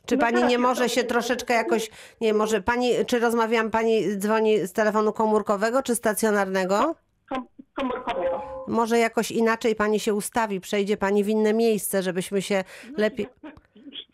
Czy 0.06 0.16
No 0.16 0.20
pani 0.20 0.40
tak, 0.40 0.50
nie 0.50 0.58
może 0.58 0.88
się 0.88 1.04
troszeczkę 1.04 1.54
jakoś, 1.54 1.90
nie 2.20 2.34
może 2.34 2.60
pani, 2.62 2.92
czy 3.06 3.18
rozmawiam, 3.18 3.70
pani 3.70 4.16
dzwoni 4.18 4.66
z 4.66 4.72
telefonu 4.72 5.12
komórkowego 5.12 5.82
czy 5.82 5.94
stacjonarnego? 5.94 6.94
Kom- 7.28 7.46
komórkowego. 7.74 8.64
Może 8.68 8.98
jakoś 8.98 9.30
inaczej 9.30 9.74
pani 9.74 10.00
się 10.00 10.14
ustawi, 10.14 10.60
przejdzie 10.60 10.96
pani 10.96 11.24
w 11.24 11.28
inne 11.28 11.54
miejsce, 11.54 12.02
żebyśmy 12.02 12.42
się 12.42 12.64
lepiej. 12.96 13.26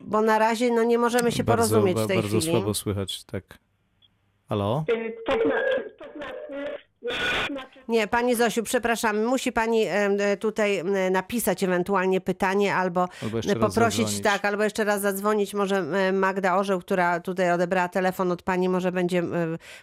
Bo 0.00 0.20
na 0.22 0.38
razie 0.38 0.70
no, 0.70 0.82
nie 0.82 0.98
możemy 0.98 1.32
się 1.32 1.44
porozumieć 1.44 1.98
w 1.98 2.06
tej 2.06 2.16
bardzo 2.16 2.38
chwili. 2.38 2.52
słabo 2.52 2.74
słychać, 2.74 3.24
tak. 3.24 3.58
Halo? 4.48 4.84
Y, 4.90 5.16
to 5.26 5.32
znaczy, 5.32 5.96
to 5.98 6.04
znaczy 6.16 6.78
Nie, 7.88 8.06
pani 8.06 8.34
Zosiu, 8.34 8.62
przepraszam, 8.62 9.24
musi 9.24 9.52
pani 9.52 9.84
e, 9.84 10.36
tutaj 10.36 10.84
napisać 11.10 11.64
ewentualnie 11.64 12.20
pytanie 12.20 12.74
albo, 12.74 13.08
Albo 13.48 13.66
poprosić, 13.68 14.20
tak, 14.20 14.44
albo 14.44 14.62
jeszcze 14.64 14.84
raz 14.84 15.00
zadzwonić. 15.00 15.54
Może 15.54 15.82
Magda 16.12 16.56
Orzeł, 16.56 16.80
która 16.80 17.20
tutaj 17.20 17.52
odebrała 17.52 17.88
telefon 17.88 18.32
od 18.32 18.42
pani, 18.42 18.68
może 18.68 18.92
będzie 18.92 19.22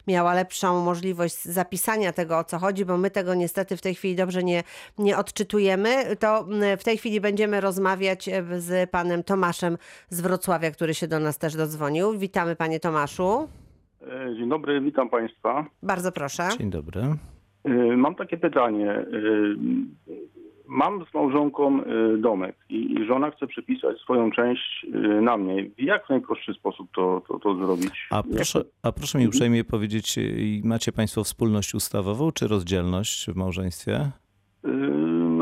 miała 0.07 0.33
lepszą 0.33 0.81
możliwość 0.81 1.43
zapisania 1.43 2.13
tego, 2.13 2.37
o 2.37 2.43
co 2.43 2.59
chodzi, 2.59 2.85
bo 2.85 2.97
my 2.97 3.11
tego 3.11 3.33
niestety 3.33 3.77
w 3.77 3.81
tej 3.81 3.95
chwili 3.95 4.15
dobrze 4.15 4.43
nie, 4.43 4.63
nie 4.97 5.17
odczytujemy. 5.17 6.15
To 6.15 6.47
w 6.77 6.83
tej 6.83 6.97
chwili 6.97 7.21
będziemy 7.21 7.61
rozmawiać 7.61 8.29
z 8.57 8.89
panem 8.89 9.23
Tomaszem 9.23 9.77
z 10.09 10.21
Wrocławia, 10.21 10.71
który 10.71 10.93
się 10.93 11.07
do 11.07 11.19
nas 11.19 11.37
też 11.37 11.55
dodzwonił. 11.55 12.17
Witamy 12.17 12.55
panie 12.55 12.79
Tomaszu. 12.79 13.47
E, 14.11 14.35
Dzień 14.35 14.49
dobry, 14.49 14.81
witam 14.81 15.09
Państwa. 15.09 15.65
Bardzo 15.83 16.11
proszę. 16.11 16.43
Dzień 16.57 16.69
dobry. 16.69 17.01
E, 17.63 17.97
Mam 17.97 18.15
takie 18.15 18.37
pytanie. 18.37 18.91
E, 18.91 19.05
Mam 20.67 21.05
z 21.11 21.13
małżonką 21.13 21.79
domek 22.17 22.55
i 22.69 23.05
żona 23.07 23.31
chce 23.31 23.47
przepisać 23.47 23.97
swoją 23.97 24.31
część 24.31 24.85
na 25.21 25.37
mnie. 25.37 25.69
Jak 25.77 26.05
w 26.05 26.09
najprostszy 26.09 26.53
sposób 26.53 26.87
to, 26.95 27.21
to, 27.27 27.39
to 27.39 27.55
zrobić? 27.55 28.07
A 28.11 28.23
proszę, 28.23 28.63
a 28.83 28.91
proszę 28.91 29.19
mi 29.19 29.27
uprzejmie 29.27 29.63
powiedzieć, 29.63 30.19
macie 30.63 30.91
Państwo 30.91 31.23
wspólność 31.23 31.73
ustawową 31.75 32.31
czy 32.31 32.47
rozdzielność 32.47 33.27
w 33.31 33.35
małżeństwie? 33.35 34.11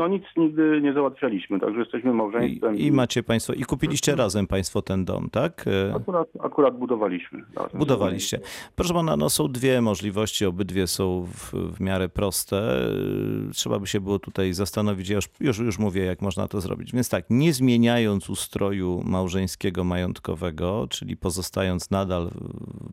No 0.02 0.08
nic 0.08 0.22
nigdy 0.36 0.80
nie 0.82 0.92
załatwialiśmy, 0.92 1.60
także 1.60 1.80
jesteśmy 1.80 2.10
I, 2.10 2.14
małżeństwem. 2.14 2.76
I 2.76 2.92
macie 2.92 3.22
Państwo, 3.22 3.52
i 3.52 3.62
kupiliście 3.62 4.16
razem 4.16 4.46
Państwo 4.46 4.82
ten 4.82 5.04
dom, 5.04 5.30
tak? 5.30 5.66
Y, 5.66 5.94
Akurat, 5.94 6.28
akurat 6.40 6.78
budowaliśmy. 6.78 7.42
razem. 7.56 7.78
Budowaliście. 7.78 8.40
Proszę 8.76 8.94
pana, 8.94 9.16
no 9.16 9.30
są 9.30 9.48
dwie 9.48 9.80
możliwości, 9.80 10.46
obydwie 10.46 10.86
są 10.86 11.26
w, 11.26 11.52
w 11.76 11.80
miarę 11.80 12.08
proste. 12.08 12.90
Yy, 13.46 13.52
Trzeba 13.52 13.78
by 13.78 13.86
się 13.86 14.00
było 14.00 14.18
tutaj 14.18 14.52
zastanowić, 14.52 15.08
ja 15.08 15.16
już, 15.16 15.28
już, 15.40 15.58
już 15.58 15.78
mówię, 15.78 16.04
jak 16.04 16.22
można 16.22 16.48
to 16.48 16.60
zrobić. 16.60 16.92
Więc 16.92 17.08
tak, 17.08 17.24
nie 17.30 17.52
zmieniając 17.52 18.30
ustroju 18.30 19.02
małżeńskiego, 19.06 19.84
majątkowego, 19.84 20.86
czyli 20.90 21.16
pozostając 21.16 21.90
nadal, 21.90 22.30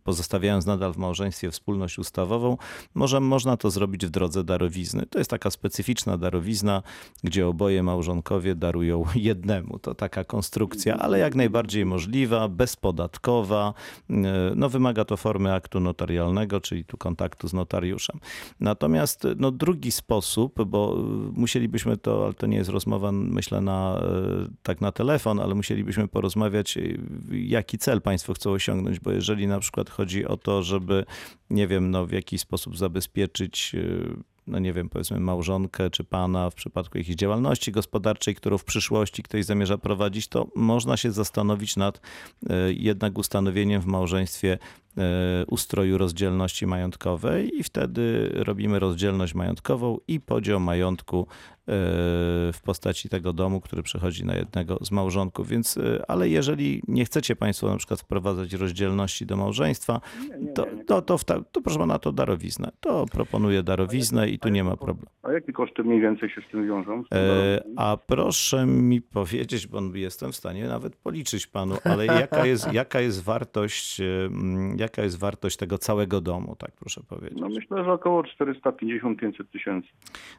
pozostawiając 0.04 0.66
nadal 0.66 0.94
w 0.94 0.98
małżeństwie 0.98 1.52
wspólność 1.52 2.00
ustawową, 2.00 2.58
może 2.96 3.20
można 3.20 3.58
to 3.58 3.70
zrobić 3.70 4.06
w 4.06 4.10
drodze 4.10 4.44
darowizny. 4.44 5.06
To 5.06 5.18
jest 5.18 5.32
taka 5.32 5.50
specyficzna 5.52 6.18
darowizna, 6.18 6.82
gdzie 7.24 7.48
oboje 7.48 7.84
małżonkowie 7.84 8.56
darują 8.56 9.06
jednemu. 9.16 9.80
To 9.80 9.96
taka 9.96 10.24
konstrukcja, 10.24 10.98
ale 10.98 11.20
jak 11.20 11.36
najbardziej 11.36 11.86
możliwa, 11.86 12.48
bezpodatkowa. 12.48 13.74
E, 14.10 14.50
No, 14.56 14.70
wymaga 14.70 15.06
to 15.06 15.18
formy 15.18 15.54
aktu 15.54 15.80
notarialnego, 15.80 16.62
czyli 16.62 16.86
tu 16.86 16.98
kontaktu 16.98 17.48
z 17.48 17.54
notariuszem. 17.54 18.20
Natomiast 18.60 19.28
no, 19.38 19.52
drugi 19.52 19.92
sposób, 19.92 20.64
bo 20.64 20.96
y, 20.98 21.40
musielibyśmy 21.40 21.98
to, 21.98 22.26
ale 22.26 22.34
to 22.34 22.48
nie 22.48 22.58
jest 22.58 22.70
rozmowa, 22.70 23.12
myślę, 23.12 23.62
na, 23.62 24.02
tak 24.64 24.82
na 24.82 24.92
telefon, 24.92 25.40
ale 25.40 25.56
musielibyśmy 25.56 26.08
porozmawiać, 26.08 26.78
jaki 27.32 27.78
cel 27.78 28.02
państwo 28.02 28.34
chcą 28.34 28.52
osiągnąć, 28.52 29.00
bo 29.00 29.12
jeżeli 29.12 29.48
na 29.48 29.60
przykład 29.60 29.90
chodzi 29.90 30.26
o 30.26 30.38
to, 30.38 30.64
żeby, 30.64 31.06
nie 31.50 31.68
wiem, 31.68 31.92
no, 31.92 32.06
w 32.06 32.12
jakiś 32.12 32.42
sposób 32.42 32.78
zabezpieczyć 32.78 33.76
no 34.50 34.60
nie 34.60 34.74
wiem, 34.74 34.90
powiedzmy 34.90 35.20
małżonkę 35.20 35.90
czy 35.90 36.04
pana 36.04 36.50
w 36.50 36.56
przypadku 36.56 36.98
jakiejś 36.98 37.18
działalności 37.18 37.72
gospodarczej, 37.72 38.36
którą 38.36 38.58
w 38.58 38.64
przyszłości 38.64 39.24
ktoś 39.24 39.46
zamierza 39.46 39.78
prowadzić, 39.78 40.28
to 40.28 40.48
można 40.56 40.98
się 40.98 41.12
zastanowić 41.12 41.76
nad 41.76 42.02
e, 42.50 42.74
jednak 42.74 43.18
ustanowieniem 43.18 43.82
w 43.82 43.86
małżeństwie 43.86 44.58
e, 44.98 45.46
ustroju 45.48 45.98
rozdzielności 45.98 46.68
majątkowej 46.68 47.60
i 47.60 47.64
wtedy 47.64 48.30
robimy 48.34 48.80
rozdzielność 48.80 49.34
majątkową 49.34 49.98
i 50.08 50.20
podział 50.20 50.60
majątku 50.60 51.28
w 52.54 52.60
postaci 52.64 53.10
tego 53.10 53.34
domu, 53.34 53.62
który 53.62 53.84
przechodzi 53.84 54.26
na 54.26 54.36
jednego 54.36 54.78
z 54.82 54.92
małżonków. 54.92 55.48
Więc, 55.48 55.78
e, 55.78 56.06
ale 56.08 56.30
jeżeli 56.30 56.82
nie 56.88 57.06
chcecie 57.06 57.36
Państwo 57.36 57.70
na 57.70 57.78
przykład 57.78 58.02
wprowadzać 58.02 58.54
rozdzielności 58.54 59.26
do 59.26 59.38
małżeństwa, 59.38 60.02
to, 60.56 60.66
to, 60.88 61.02
to, 61.02 61.18
ta, 61.18 61.42
to 61.52 61.62
proszę 61.62 61.80
pana, 61.80 62.00
to 62.00 62.12
darowiznę. 62.12 62.72
To 62.80 63.06
proponuję 63.06 63.64
darowiznę 63.64 64.30
i 64.30 64.40
tu 64.40 64.50
nie 64.50 64.64
ma 64.64 64.78
problemu. 64.78 65.10
A 65.24 65.32
jakie 65.32 65.54
koszty 65.54 65.84
mniej 65.84 66.02
więcej 66.02 66.30
się 66.30 66.42
z 66.48 66.52
tym 66.52 66.68
wiążą? 66.68 67.04
Z 67.04 67.10
tym 67.10 67.20
E, 67.20 67.64
a 67.78 67.98
proszę 68.08 68.66
mi 68.66 69.02
powiedzieć, 69.02 69.68
bo 69.68 69.82
jestem 69.94 70.32
w 70.32 70.36
stanie 70.36 70.68
nawet 70.68 70.96
policzyć 70.96 71.48
panu, 71.48 71.76
ale 71.84 72.06
jaka 72.06 72.46
jest, 72.46 72.74
jaka 72.82 73.02
jest 73.02 73.24
wartość, 73.24 74.02
e, 74.02 74.06
jaka 74.78 75.04
jest 75.04 75.20
wartość 75.20 75.58
tego 75.58 75.78
całego 75.78 76.22
domu, 76.22 76.56
tak 76.56 76.72
proszę 76.72 77.02
powiedzieć. 77.10 77.40
No 77.42 77.50
myślę, 77.50 77.84
że 77.84 77.94
około 77.94 78.24
450-500 78.24 79.46
tysięcy. 79.52 79.88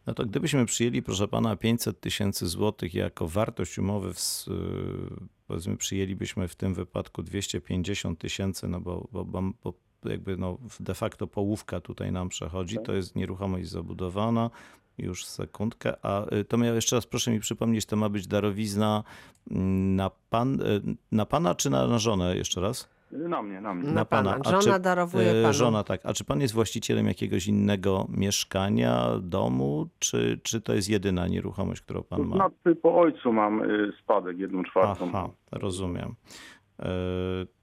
No 0.06 0.14
to 0.14 0.24
gdybyśmy 0.24 0.66
przyjęli, 0.66 1.02
proszę 1.02 1.19
pana, 1.28 1.56
500 1.56 2.00
tysięcy 2.00 2.48
złotych 2.48 2.94
jako 2.94 3.28
wartość 3.28 3.78
umowy, 3.78 4.14
w, 4.14 4.48
y, 4.48 5.26
powiedzmy 5.46 5.76
przyjęlibyśmy 5.76 6.48
w 6.48 6.54
tym 6.54 6.74
wypadku 6.74 7.22
250 7.22 8.18
tysięcy, 8.18 8.68
no 8.68 8.80
bo, 8.80 9.09
bo, 9.12 9.24
bo, 9.24 9.74
jakby 10.04 10.37
no 10.37 10.59
de 10.80 10.94
facto 10.94 11.26
połówka 11.26 11.80
tutaj 11.80 12.12
nam 12.12 12.28
przechodzi, 12.28 12.76
to 12.85 12.92
jest 12.92 13.16
nieruchomość 13.16 13.68
zabudowana, 13.68 14.50
już 14.98 15.26
sekundkę, 15.26 16.04
a 16.04 16.35
y, 16.35 16.44
to 16.44 16.59
miał 16.59 16.74
jeszcze 16.74 16.96
raz 16.96 17.06
proszę 17.06 17.30
mi 17.30 17.40
przypomnieć, 17.40 17.87
to 17.87 17.96
ma 17.96 18.09
być 18.09 18.26
darowizna 18.26 19.04
mm, 19.50 19.96
na, 19.96 20.11
pan, 20.11 20.61
y, 20.61 20.83
na 21.12 21.26
pana 21.26 21.54
czy 21.54 21.70
na, 21.70 21.87
na 21.87 21.98
żonę 21.98 22.37
jeszcze 22.37 22.61
raz? 22.61 22.88
Na 23.12 23.42
mnie, 23.42 23.61
na 23.61 23.75
mnie. 23.75 23.92
Na 23.92 24.05
pana. 24.05 24.38
A 24.44 24.61
Żona 24.61 24.79
darowuje 24.79 25.31
e, 25.31 25.42
panu. 25.42 25.55
Żona, 25.55 25.85
tak. 25.85 26.01
A 26.05 26.14
czy 26.14 26.25
pan 26.25 26.40
jest 26.40 26.55
właścicielem 26.55 27.07
jakiegoś 27.07 27.46
innego 27.46 28.07
mieszkania, 28.09 29.07
domu, 29.23 29.88
czy, 29.99 30.40
czy 30.42 30.61
to 30.61 30.75
jest 30.75 30.88
jedyna 30.88 31.29
nieruchomość, 31.29 31.81
którą 31.81 32.03
pan 32.03 32.23
ma? 32.23 32.37
znaczy 32.37 32.77
po 32.77 33.01
ojcu 33.01 33.33
mam 33.33 33.62
y, 33.62 33.92
spadek, 34.03 34.38
jedną 34.38 34.62
czwartą. 34.64 35.09
Aha, 35.09 35.29
rozumiem. 35.53 36.14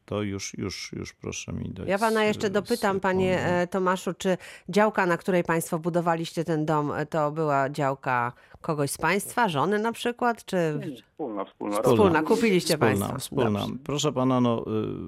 To 0.07 0.21
już, 0.21 0.57
już, 0.57 0.93
już 0.93 1.13
proszę 1.13 1.53
mi 1.53 1.69
dać. 1.69 1.87
Ja 1.87 1.99
pana 1.99 2.23
jeszcze 2.23 2.49
dopytam, 2.49 2.99
panie 2.99 3.35
sekundę. 3.35 3.61
e, 3.61 3.67
Tomaszu, 3.67 4.13
czy 4.13 4.37
działka, 4.69 5.05
na 5.05 5.17
której 5.17 5.43
państwo 5.43 5.79
budowaliście 5.79 6.43
ten 6.43 6.65
dom, 6.65 6.91
e, 6.91 7.05
to 7.05 7.31
była 7.31 7.69
działka 7.69 8.33
kogoś 8.61 8.91
z 8.91 8.97
państwa, 8.97 9.49
żony 9.49 9.79
na 9.79 9.91
przykład, 9.91 10.45
czy 10.45 10.79
Wspólna, 11.11 11.45
wspólna. 11.45 11.81
Wspólna, 11.81 12.23
kupiliście 12.23 12.73
Wspólna, 12.73 12.95
państwo. 12.95 13.19
Wspólna. 13.19 13.59
Dobrze. 13.59 13.75
Proszę 13.83 14.13
pana, 14.13 14.41
no, 14.41 14.61
y, 14.61 14.63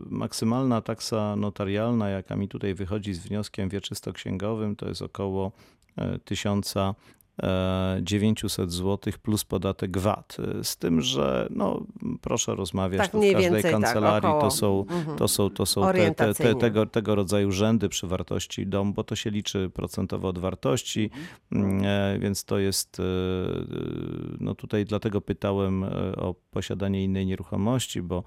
maksymalna 0.09 0.81
taksa 0.81 1.35
notarialna, 1.35 2.09
jaka 2.09 2.35
mi 2.35 2.47
tutaj 2.47 2.73
wychodzi 2.73 3.13
z 3.13 3.19
wnioskiem 3.19 3.69
wieczysto-księgowym, 3.69 4.75
to 4.75 4.87
jest 4.87 5.01
około 5.01 5.51
e, 5.97 6.19
1900 8.05 8.71
zł 8.71 9.13
plus 9.21 9.43
podatek 9.45 9.97
VAT. 9.97 10.37
Y, 10.59 10.63
Z 10.63 10.77
tym, 10.77 11.01
że 11.01 11.47
no, 11.51 11.85
proszę 12.21 12.55
rozmawiać, 12.55 12.97
Tak 13.01 13.11
to 13.11 13.17
w 13.17 13.21
każdej 13.21 13.41
więcej, 13.43 13.61
tak, 13.63 13.71
kancelarii 13.71 14.29
około. 14.29 14.41
to 14.41 14.51
są, 14.51 14.85
Mhm. 14.89 15.17
to 15.17 15.27
są, 15.27 15.49
to 15.49 15.65
są 15.65 15.81
te, 15.93 16.11
te, 16.15 16.33
te, 16.33 16.55
tego, 16.55 16.85
tego 16.85 17.15
rodzaju 17.15 17.51
rzędy 17.51 17.89
przy 17.89 18.07
wartości 18.07 18.67
domu, 18.67 18.93
bo 18.93 19.03
to 19.03 19.15
się 19.15 19.29
liczy 19.29 19.69
procentowo 19.73 20.27
od 20.27 20.39
wartości, 20.39 21.09
Mm, 21.51 21.81
e, 21.85 22.19
więc 22.19 22.45
to 22.45 22.57
jest, 22.59 22.99
e, 22.99 23.03
no 24.39 24.55
tutaj 24.55 24.85
dlatego 24.85 25.21
pytałem 25.21 25.83
e, 25.83 25.89
o 26.15 26.35
posiadanie 26.51 27.03
innej 27.03 27.25
nieruchomości, 27.25 28.01
bo 28.01 28.23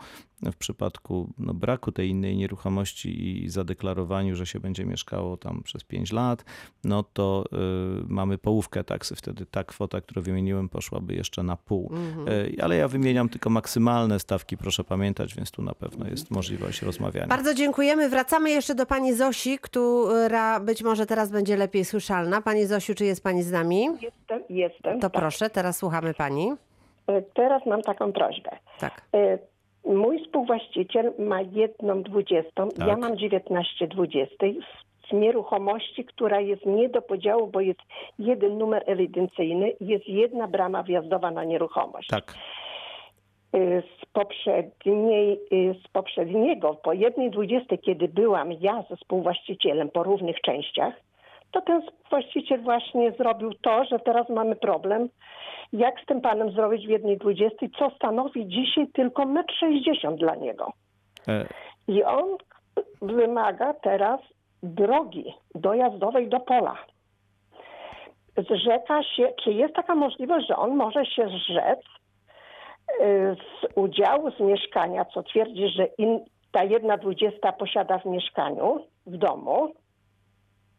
w 0.52 0.56
przypadku 0.56 1.32
no, 1.38 1.54
braku 1.54 1.92
tej 1.92 2.08
innej 2.08 2.36
nieruchomości 2.36 3.42
i 3.44 3.48
zadeklarowaniu, 3.48 4.36
że 4.36 4.46
się 4.46 4.60
będzie 4.60 4.84
mieszkało 4.86 5.36
tam 5.36 5.62
przez 5.62 5.84
5 5.84 6.12
lat, 6.12 6.44
no 6.84 7.02
to 7.02 7.44
e, 7.52 7.56
mamy 8.08 8.38
połówkę 8.38 8.84
taksy. 9.02 9.16
Wtedy 9.16 9.46
ta 9.46 9.64
kwota, 9.64 10.00
którą 10.00 10.22
wymieniłem, 10.22 10.68
poszłaby 10.68 11.14
jeszcze 11.14 11.42
na 11.42 11.56
pół. 11.56 11.90
E, 12.58 12.62
Ale 12.64 12.76
ja 12.76 12.88
wymieniam 12.88 13.28
tylko 13.28 13.50
maksymalne 13.50 14.20
stawki, 14.20 14.56
proszę 14.56 14.84
pamiętać, 14.84 15.34
więc 15.34 15.50
tu 15.50 15.62
na 15.62 15.74
pewno 15.74 16.08
jest 16.08 16.30
możliwość 16.30 16.82
rozmawiania. 16.82 17.26
Bardzo 17.26 17.54
dziękujemy. 17.54 18.08
Wracamy 18.08 18.50
jeszcze 18.50 18.74
do 18.74 18.86
pani 18.86 19.14
Zosi, 19.14 19.58
która 19.58 20.60
być 20.60 20.82
może 20.82 21.06
teraz 21.06 21.30
będzie 21.30 21.56
lepiej 21.56 21.84
słyszalna. 21.84 22.42
Pani 22.42 22.66
Zosiu, 22.66 22.94
czy 22.94 23.04
jest 23.04 23.22
pani 23.22 23.42
z 23.42 23.50
nami? 23.52 23.88
Jestem, 24.02 24.42
jestem. 24.50 25.00
To 25.00 25.10
tak. 25.10 25.20
proszę, 25.22 25.50
teraz 25.50 25.76
słuchamy 25.76 26.14
pani. 26.14 26.52
E, 27.06 27.22
Teraz 27.22 27.66
mam 27.66 27.82
taką 27.82 28.12
prośbę. 28.12 28.50
Tak. 28.80 29.02
E, 29.14 29.38
Mój 29.84 30.24
współwłaściciel 30.24 31.12
ma 31.18 31.40
jedną 31.40 32.02
dwudziestą, 32.02 32.68
Tak. 32.68 32.88
ja 32.88 32.96
mam 32.96 33.18
19 33.18 33.88
dwudziestej 33.88 34.60
nieruchomości, 35.12 36.04
która 36.04 36.40
jest 36.40 36.66
nie 36.66 36.88
do 36.88 37.02
podziału, 37.02 37.46
bo 37.46 37.60
jest 37.60 37.80
jeden 38.18 38.58
numer 38.58 38.82
ewidencyjny, 38.86 39.72
jest 39.80 40.08
jedna 40.08 40.48
brama 40.48 40.82
wjazdowa 40.82 41.30
na 41.30 41.44
nieruchomość. 41.44 42.08
Tak. 42.08 42.34
Y, 43.56 43.82
z 44.02 44.06
poprzedniej, 44.12 45.40
y, 45.52 45.74
z 45.84 45.88
poprzedniego, 45.88 46.74
po 46.74 46.92
jednej 46.92 47.30
dwudziestej, 47.30 47.78
kiedy 47.78 48.08
byłam 48.08 48.52
ja 48.52 48.84
ze 48.90 48.96
współwłaścicielem 48.96 49.88
po 49.90 50.02
równych 50.02 50.40
częściach, 50.40 50.94
to 51.50 51.60
ten 51.60 51.82
właściciel 52.10 52.62
właśnie 52.62 53.12
zrobił 53.12 53.54
to, 53.54 53.84
że 53.84 53.98
teraz 53.98 54.28
mamy 54.28 54.56
problem, 54.56 55.08
jak 55.72 56.00
z 56.00 56.06
tym 56.06 56.20
panem 56.20 56.50
zrobić 56.50 56.86
w 56.86 56.90
jednej 56.90 57.18
dwudziestej, 57.18 57.70
co 57.78 57.90
stanowi 57.90 58.48
dzisiaj 58.48 58.86
tylko 58.86 59.22
1,60 59.22 60.08
m 60.08 60.16
dla 60.16 60.34
niego. 60.34 60.72
E, 61.28 61.46
I 61.88 62.04
on 62.04 62.36
wymaga 63.02 63.74
teraz 63.74 64.20
drogi 64.62 65.34
dojazdowej 65.54 66.28
do 66.28 66.40
pola. 66.40 66.76
Zrzeka 68.36 69.02
się, 69.02 69.32
czy 69.44 69.52
jest 69.52 69.74
taka 69.74 69.94
możliwość, 69.94 70.46
że 70.48 70.56
on 70.56 70.76
może 70.76 71.06
się 71.06 71.28
zrzec 71.28 71.80
y, 73.00 73.36
z 73.36 73.76
udziału 73.76 74.30
z 74.30 74.40
mieszkania, 74.40 75.04
co 75.04 75.22
twierdzi, 75.22 75.68
że 75.68 75.86
in, 75.86 76.24
ta 76.52 76.64
jedna 76.64 76.96
dwudziesta 76.96 77.52
posiada 77.52 77.98
w 77.98 78.04
mieszkaniu, 78.04 78.86
w 79.06 79.16
domu, 79.16 79.74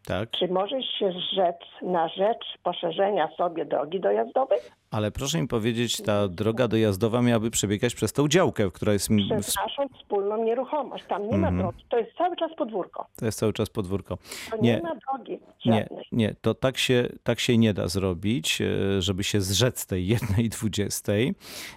tak. 0.05 0.31
czy 0.31 0.47
może 0.47 0.81
się 0.99 1.11
zrzec 1.11 1.55
na 1.81 2.07
rzecz 2.07 2.45
poszerzenia 2.63 3.29
sobie 3.37 3.65
drogi 3.65 3.99
dojazdowej? 3.99 4.59
Ale 4.91 5.11
proszę 5.11 5.41
mi 5.41 5.47
powiedzieć, 5.47 6.01
ta 6.01 6.27
droga 6.27 6.67
dojazdowa 6.67 7.21
miałaby 7.21 7.51
przebiegać 7.51 7.95
przez 7.95 8.13
tą 8.13 8.27
działkę, 8.27 8.71
która 8.71 8.93
jest, 8.93 9.09
Przez 9.29 9.55
naszą 9.55 9.87
wspólną 9.99 10.43
nieruchomość. 10.43 11.03
Tam 11.07 11.21
nie 11.27 11.37
ma 11.37 11.47
Mhm. 11.47 11.57
drogi. 11.57 11.85
To 11.89 11.97
jest 11.97 12.11
cały 12.17 12.35
czas 12.35 12.51
podwórko. 12.57 13.07
to 13.15 13.25
jest 13.25 13.39
cały 13.39 13.53
czas 13.53 13.69
podwórko. 13.69 14.17
To 14.51 14.57
nie, 14.57 14.61
Nie, 14.75 14.81
ma 14.81 14.95
drogi 14.95 15.39
nie, 15.65 15.79
żadnej. 15.81 16.05
nie, 16.11 16.35
to 16.41 16.53
tak 16.53 16.77
się, 16.77 17.09
tak 17.23 17.39
się 17.39 17.57
nie 17.57 17.73
da 17.73 17.87
zrobić, 17.87 18.61
e, 18.61 19.01
żeby 19.01 19.23
się 19.23 19.41
zrzec 19.41 19.85
tej 19.85 20.07
jednej 20.07 20.49
dwudziestej. 20.49 21.33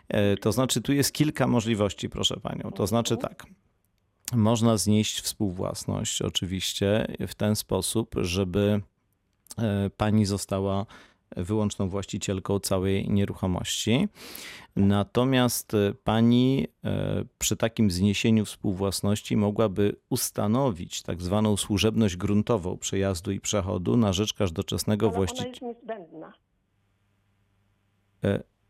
E, 0.08 0.36
To 0.36 0.52
znaczy, 0.52 0.82
tu 0.82 0.92
jest 0.92 1.12
kilka 1.12 1.46
możliwości, 1.46 2.08
proszę 2.08 2.36
panią. 2.42 2.70
To 2.74 2.86
znaczy 2.86 3.16
tak. 3.16 3.46
Można 4.32 4.76
znieść 4.76 5.20
współwłasność, 5.20 6.22
oczywiście, 6.22 7.06
w 7.28 7.34
ten 7.34 7.56
sposób, 7.56 8.14
żeby 8.20 8.80
e, 9.58 9.90
pani 9.96 10.26
została 10.26 10.86
wyłączną 11.36 11.88
właścicielką 11.88 12.60
całej 12.60 13.10
nieruchomości. 13.10 14.08
Natomiast 14.76 15.74
e, 15.74 15.94
pani 16.04 16.66
e, 16.84 17.24
przy 17.38 17.56
takim 17.56 17.90
zniesieniu 17.90 18.44
współwłasności 18.44 19.36
mogłaby 19.36 19.96
ustanowić 20.08 21.02
tak 21.02 21.22
zwaną 21.22 21.56
służebność 21.56 22.16
gruntową 22.16 22.78
przejazdu 22.78 23.32
i 23.32 23.40
przechodu 23.40 23.96
na 23.96 24.12
rzecz 24.12 24.34
każdoczesnego 24.34 25.06
Ale 25.06 25.10
ona 25.10 25.16
właściciela. 25.16 25.48
jest 25.48 25.62
niezbędna. 25.62 26.32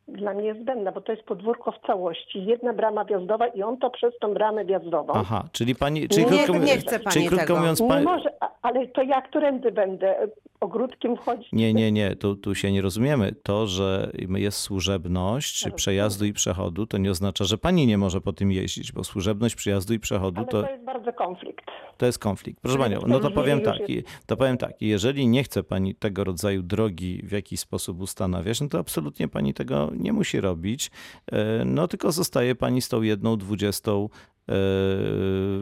Dla 0.08 0.34
mnie 0.34 0.54
zbędna, 0.54 0.92
bo 0.92 1.00
to 1.00 1.12
jest 1.12 1.24
podwórko 1.24 1.72
w 1.72 1.86
całości. 1.86 2.44
Jedna 2.44 2.72
brama 2.72 3.04
wjazdowa 3.04 3.46
i 3.46 3.62
on 3.62 3.78
to 3.78 3.90
przez 3.90 4.18
tą 4.20 4.34
bramę 4.34 4.64
wjazdową. 4.64 5.12
Aha, 5.16 5.44
czyli 5.52 5.74
pani. 5.74 6.08
Czyli 6.08 6.26
Nie- 6.26 6.44
krótko, 6.44 6.64
nie 6.64 6.76
chce 6.76 6.98
pani 7.00 7.14
czyli 7.14 7.26
krótko 7.26 7.46
tego. 7.46 7.58
mówiąc, 7.58 7.80
Nie 7.80 7.88
pani, 7.88 8.04
może, 8.04 8.32
a- 8.40 8.50
ale 8.62 8.86
to 8.86 9.02
ja 9.02 9.22
którędy 9.22 9.72
będę? 9.72 10.28
Ogródkiem 10.60 11.16
wchodzić. 11.16 11.48
Nie, 11.52 11.74
nie, 11.74 11.92
nie, 11.92 12.16
tu, 12.16 12.36
tu 12.36 12.54
się 12.54 12.72
nie 12.72 12.82
rozumiemy. 12.82 13.34
To, 13.42 13.66
że 13.66 14.12
jest 14.28 14.58
służebność 14.58 15.62
Rozumiem. 15.62 15.76
przejazdu 15.76 16.24
i 16.24 16.32
przechodu, 16.32 16.86
to 16.86 16.98
nie 16.98 17.10
oznacza, 17.10 17.44
że 17.44 17.58
pani 17.58 17.86
nie 17.86 17.98
może 17.98 18.20
po 18.20 18.32
tym 18.32 18.52
jeździć, 18.52 18.92
bo 18.92 19.04
służebność 19.04 19.54
przyjazdu 19.54 19.94
i 19.94 19.98
przechodu 19.98 20.38
Ale 20.38 20.46
to, 20.46 20.62
to 20.62 20.70
jest 20.70 20.84
bardzo 20.84 21.12
konflikt. 21.12 21.64
to 21.96 22.06
jest 22.06 22.18
konflikt. 22.18 22.60
Proszę 22.60 22.78
panią, 22.78 23.00
no 23.06 23.20
to 23.20 23.30
powiem 23.30 23.60
tak, 23.60 23.78
to 24.26 24.36
powiem 24.36 24.58
tak, 24.58 24.72
jeżeli 24.80 25.28
nie 25.28 25.44
chce 25.44 25.62
pani 25.62 25.94
tego 25.94 26.24
rodzaju 26.24 26.62
drogi 26.62 27.22
w 27.24 27.32
jakiś 27.32 27.60
sposób 27.60 28.00
ustanawiać, 28.00 28.60
no 28.60 28.68
to 28.68 28.78
absolutnie 28.78 29.28
pani 29.28 29.54
tego 29.54 29.90
nie 29.94 30.12
musi 30.12 30.40
robić, 30.40 30.90
E, 31.32 31.64
no 31.64 31.88
tylko 31.88 32.12
zostaje 32.12 32.54
pani 32.54 32.82
z 32.82 32.88
tą 32.88 33.02
jedną 33.02 33.36
dwudziestą 33.36 34.08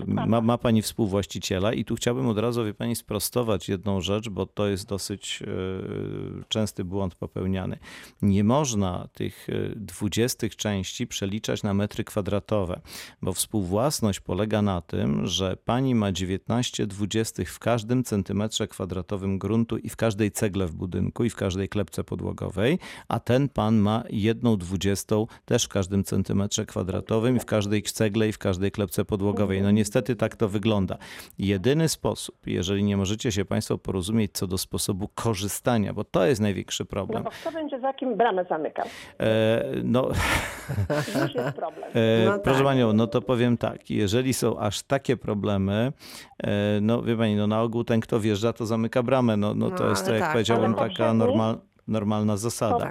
ma, 0.07 0.41
ma 0.41 0.59
pani 0.59 0.83
współwłaściciela 0.83 1.73
i 1.73 1.85
tu 1.85 1.95
chciałbym 1.95 2.29
od 2.29 2.39
razu, 2.39 2.65
wie 2.65 2.75
pani, 2.75 2.97
sprostować 2.97 3.69
jedną 3.69 4.01
rzecz, 4.01 4.29
bo 4.29 4.47
to 4.47 4.69
jest 4.69 4.89
dosyć 4.89 5.43
e, 5.43 5.47
częsty 6.49 6.85
błąd 6.85 7.15
popełniany. 7.15 7.79
Nie 8.23 8.45
można 8.45 9.09
tych 9.13 9.49
e, 9.49 9.53
dwudziestych 9.77 10.57
części 10.57 11.07
przeliczać 11.07 11.63
na 11.63 11.75
metry 11.75 12.05
kwadratowe, 12.05 12.81
bo 13.23 13.33
współwłasność 13.33 14.21
polega 14.21 14.63
na 14.63 14.81
tym, 14.81 15.27
że 15.27 15.57
pani 15.65 15.95
ma 15.95 16.13
19 16.13 16.87
dwudziestych 16.87 17.53
w 17.53 17.59
każdym 17.59 18.05
centymetrze 18.05 18.69
kwadratowym 18.69 19.39
gruntu 19.39 19.79
i 19.79 19.89
w 19.89 19.97
każdej 19.97 20.31
cegle 20.31 20.67
w 20.67 20.75
budynku 20.75 21.25
i 21.25 21.31
w 21.31 21.37
każdej 21.37 21.69
klepce 21.69 22.05
podłogowej, 22.05 22.79
a 23.09 23.21
ten 23.21 23.49
pan 23.49 23.77
ma 23.77 24.03
jedną 24.11 24.57
dwudziestą 24.57 25.27
też 25.45 25.65
w 25.65 25.69
każdym 25.69 26.05
centymetrze 26.05 26.67
kwadratowym 26.67 27.37
i 27.37 27.41
w 27.41 27.45
każdej 27.45 27.83
cegle 27.83 28.29
i 28.29 28.33
w 28.33 28.39
każdej 28.39 28.74
klepce 28.75 29.05
podłogowej. 29.05 29.63
No 29.63 29.71
niestety 29.71 30.17
tak 30.17 30.37
to 30.37 30.49
wygląda. 30.49 30.97
Jedyny 31.39 31.89
sposób, 31.89 32.37
jeżeli 32.47 32.85
nie 32.85 32.97
możecie 32.97 33.33
się 33.33 33.45
państwo 33.45 33.79
porozumieć 33.79 34.33
co 34.33 34.47
do 34.47 34.59
sposobu 34.59 35.09
korzystania, 35.15 35.93
bo 35.93 36.05
to 36.05 36.27
jest 36.27 36.41
największy 36.41 36.83
No 36.83 36.87
problem. 36.87 37.23
bo 37.23 37.31
kto 37.31 37.53
będzie 37.53 37.81
za 37.81 37.93
kim 37.93 38.17
bramę 38.17 38.45
zamykał? 38.45 38.87
E, 39.21 39.65
no, 39.85 40.09
Już 41.25 41.35
jest 41.35 41.57
problem. 41.57 41.91
E, 41.95 42.25
No 42.27 42.39
Proszę 42.39 42.59
tak. 42.59 42.67
panią, 42.67 42.93
no 42.93 43.07
to 43.07 43.23
powiem 43.23 43.57
tak, 43.59 43.91
jeżeli 43.91 44.35
są 44.35 44.59
aż 44.59 44.83
takie 44.83 45.17
problemy, 45.17 45.93
e, 46.45 46.51
no 46.81 47.03
wie 47.03 47.17
pani, 47.17 47.37
no 47.37 47.47
na 47.47 47.63
ogół 47.63 47.85
ten 47.85 48.01
kto 48.01 48.21
wjeżdża 48.21 48.53
to 48.53 48.67
zamyka 48.67 49.03
bramę, 49.03 49.37
no, 49.37 49.55
no 49.55 49.71
to 49.71 49.85
No, 49.85 49.91
jest 49.91 50.03
to 50.05 50.09
ale 50.09 50.15
jak 50.19 50.25
tak, 50.25 50.33
powiedziałbym 50.33 50.75
taka 50.75 50.89
poprzedni- 50.89 51.19
normal, 51.19 51.59
normalna 51.89 52.37
zasada. 52.37 52.91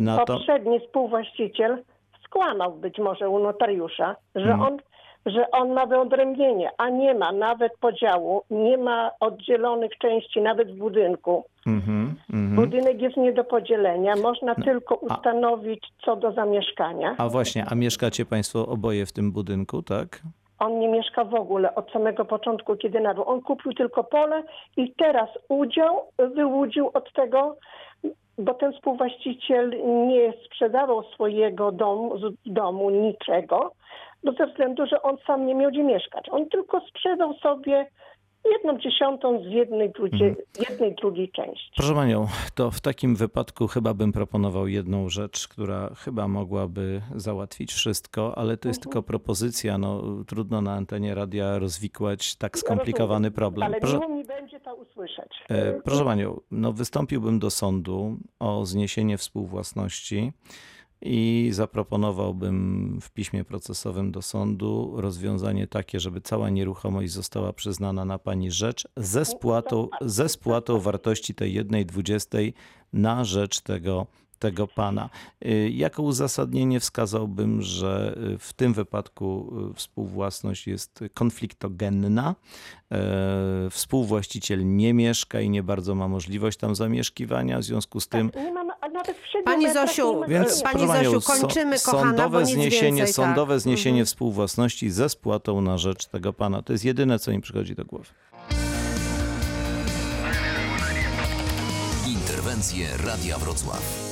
No 0.00 0.16
to, 0.24 0.34
Poprzedni 0.34 0.80
współwłaściciel 0.80 1.82
skłamał 2.24 2.72
być 2.76 2.98
może 2.98 3.28
u 3.28 3.38
notariusza, 3.38 4.16
że 4.34 4.50
Mhm. 4.52 4.60
on 4.60 4.78
że 5.26 5.50
on 5.50 5.72
ma 5.72 5.86
wyodrębnienie, 5.86 6.70
a 6.78 6.88
nie 6.88 7.14
ma 7.14 7.32
nawet 7.32 7.72
podziału, 7.80 8.42
nie 8.50 8.78
ma 8.78 9.10
oddzielonych 9.20 9.98
części 9.98 10.40
nawet 10.40 10.72
w 10.72 10.78
budynku. 10.78 11.44
mhm, 11.66 12.14
mhm. 12.32 12.56
Budynek 12.56 13.02
jest 13.02 13.16
nie 13.16 13.32
do 13.32 13.44
podzielenia, 13.44 14.16
można 14.16 14.54
tylko 14.54 14.94
ustanowić 14.94 15.84
co 16.04 16.16
do 16.16 16.32
zamieszkania. 16.32 17.14
A 17.18 17.28
właśnie, 17.28 17.64
a 17.70 17.74
mieszkacie 17.74 18.24
państwo 18.26 18.66
oboje 18.66 19.06
w 19.06 19.12
tym 19.12 19.32
budynku, 19.32 19.82
tak? 19.82 20.22
On 20.58 20.78
nie 20.78 20.88
mieszka 20.88 21.24
w 21.24 21.34
ogóle 21.34 21.74
od 21.74 21.90
samego 21.90 22.24
początku, 22.24 22.76
kiedy 22.76 23.00
nabył. 23.00 23.28
On 23.28 23.40
kupił 23.40 23.72
tylko 23.72 24.04
pole 24.04 24.42
i 24.76 24.92
teraz 24.92 25.28
udział 25.48 26.02
wyłudził 26.18 26.90
od 26.94 27.12
tego, 27.12 27.56
bo 28.38 28.54
ten 28.54 28.72
współwłaściciel 28.72 29.70
nie 30.08 30.32
sprzedawał 30.46 31.02
swojego 31.02 31.72
domu, 31.72 32.14
domu 32.46 32.90
niczego, 32.90 33.72
no 34.24 34.32
ze 34.32 34.46
względu, 34.46 34.86
że 34.86 35.02
on 35.02 35.16
sam 35.26 35.46
nie 35.46 35.54
miał 35.54 35.70
gdzie 35.70 35.84
mieszkać. 35.84 36.26
On 36.30 36.48
tylko 36.48 36.80
sprzedał 36.88 37.34
sobie 37.34 37.86
jedną 38.52 38.78
dziesiątą 38.78 39.42
z 39.42 39.46
jednej, 39.46 39.90
drugiej, 39.92 40.36
jednej 40.70 40.94
drugiej 40.94 41.30
części. 41.30 41.70
Proszę 41.76 41.94
panią, 41.94 42.26
to 42.54 42.70
w 42.70 42.80
takim 42.80 43.16
wypadku 43.16 43.66
chyba 43.66 43.94
bym 43.94 44.12
proponował 44.12 44.68
jedną 44.68 45.08
rzecz, 45.08 45.48
która 45.48 45.90
chyba 45.94 46.28
mogłaby 46.28 47.00
załatwić 47.14 47.72
wszystko, 47.72 48.38
ale 48.38 48.56
to 48.56 48.68
jest 48.68 48.80
Mhm. 48.80 48.82
tylko 48.92 49.02
propozycja. 49.02 49.78
No, 49.78 50.02
trudno 50.26 50.62
na 50.62 50.72
antenie 50.72 51.14
radia 51.14 51.58
rozwikłać 51.58 52.36
tak 52.36 52.58
skomplikowany 52.58 53.30
problem. 53.30 53.66
Ale 53.68 53.80
Proszę, 53.80 54.08
mi 54.08 54.24
będzie 54.24 54.60
to 54.60 54.74
usłyszeć. 54.74 55.32
E, 55.50 55.72
Proszę 55.72 56.04
Panią, 56.04 56.40
no 56.50 56.72
wystąpiłbym 56.72 57.38
do 57.38 57.50
sądu 57.50 58.16
o 58.40 58.64
zniesienie 58.66 59.18
współwłasności 59.18 60.32
i 61.04 61.48
zaproponowałbym 61.52 62.98
w 63.00 63.10
piśmie 63.10 63.44
procesowym 63.44 64.12
do 64.12 64.22
sądu 64.22 64.92
rozwiązanie 64.96 65.66
takie, 65.66 66.00
żeby 66.00 66.20
cała 66.20 66.50
nieruchomość 66.50 67.12
została 67.12 67.52
przyznana 67.52 68.04
na 68.04 68.18
Pani 68.18 68.50
rzecz 68.50 68.88
ze 68.96 69.24
spłatą, 69.24 69.88
ze 70.00 70.28
spłatą 70.28 70.80
wartości 70.80 71.34
tej 71.34 71.54
jednej 71.54 71.86
dwudziestej 71.86 72.54
na 72.92 73.24
rzecz 73.24 73.60
tego 73.60 74.06
tego 74.38 74.66
pana. 74.66 75.10
Y, 75.46 75.70
Jako 75.70 76.02
uzasadnienie 76.02 76.80
wskazałbym, 76.80 77.62
że 77.62 78.18
y, 78.34 78.38
w 78.38 78.52
tym 78.52 78.74
wypadku 78.74 79.52
y, 79.70 79.74
współwłasność 79.74 80.66
jest 80.66 81.04
konfliktogenna. 81.14 82.34
Współwłaściciel 83.70 84.76
nie 84.76 84.94
mieszka 84.94 85.40
i 85.40 85.50
nie 85.50 85.62
bardzo 85.62 85.94
ma 85.94 86.08
możliwość 86.08 86.58
tam 86.58 86.74
zamieszkiwania, 86.74 87.58
w 87.58 87.64
związku 87.64 88.00
z 88.00 88.08
tym 88.08 88.30
Nie 88.36 88.52
mam, 88.52 88.70
a 88.80 88.83
nawet 88.94 89.16
w 89.16 89.26
siedmiu 89.26 89.44
Pani 89.44 89.66
metrach 89.66 89.88
Zosiu, 89.88 90.12
nie 90.14 90.20
ma- 90.20 90.26
więc 90.26 90.62
Pani 90.62 90.86
panią, 90.86 91.10
Zosiu, 91.20 91.40
kończymy, 91.40 91.78
so- 91.78 91.90
kochana, 91.92 92.12
bo 92.12 92.16
sądowe 92.22 92.40
nic 92.44 92.50
zniesienie, 92.54 92.96
więcej, 93.02 93.06
tak. 93.06 93.26
sądowe 93.26 93.60
zniesienie 93.60 93.94
Mhm. 94.00 94.06
współwłasności 94.06 94.90
ze 94.90 95.08
spłatą 95.08 95.60
na 95.60 95.78
rzecz 95.78 96.06
tego 96.06 96.32
pana. 96.32 96.62
To 96.62 96.72
jest 96.72 96.84
jedyne, 96.84 97.18
co 97.18 97.30
mi 97.30 97.40
przychodzi 97.40 97.74
do 97.74 97.84
głowy. 97.84 98.06
Interwencje 102.08 102.86
Radia 103.06 103.38
Wrocław. 103.38 104.04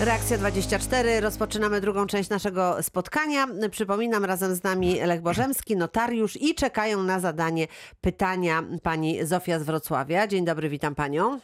Reakcja 0.00 0.38
24. 0.38 1.20
Rozpoczynamy 1.20 1.80
drugą 1.80 2.06
część 2.06 2.30
naszego 2.30 2.82
spotkania. 2.82 3.46
Przypominam, 3.70 4.24
razem 4.24 4.54
z 4.54 4.62
nami 4.62 5.00
Lech 5.00 5.20
Bożemski, 5.22 5.76
notariusz 5.76 6.36
i 6.42 6.54
czekają 6.54 7.02
na 7.02 7.20
zadanie 7.20 7.66
pytania 8.00 8.62
pani 8.82 9.26
Zofia 9.26 9.58
z 9.58 9.62
Wrocławia. 9.62 10.26
Dzień 10.26 10.44
dobry, 10.44 10.68
witam 10.68 10.94
panią. 10.94 11.38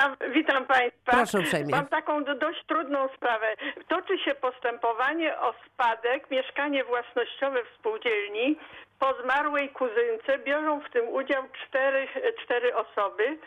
Witam, 0.00 0.16
witam 0.32 0.66
Państwa. 0.66 1.12
Proszę 1.12 1.38
uprzejmie. 1.38 1.70
Mam 1.76 1.86
taką 1.86 2.24
do- 2.24 2.34
dość 2.34 2.64
trudną 2.66 3.08
sprawę. 3.16 3.54
Toczy 3.88 4.18
się 4.18 4.34
postępowanie 4.34 5.38
o 5.38 5.54
spadek, 5.66 6.30
mieszkanie 6.30 6.84
własnościowe 6.84 7.64
w 7.64 7.78
spółdzielni. 7.78 8.58
Po 8.98 9.14
zmarłej 9.22 9.68
kuzynce 9.68 10.38
biorą 10.38 10.80
w 10.80 10.90
tym 10.90 11.08
udział 11.08 11.42
cztery, 11.66 12.08
cztery 12.44 12.74
osoby 12.76 13.38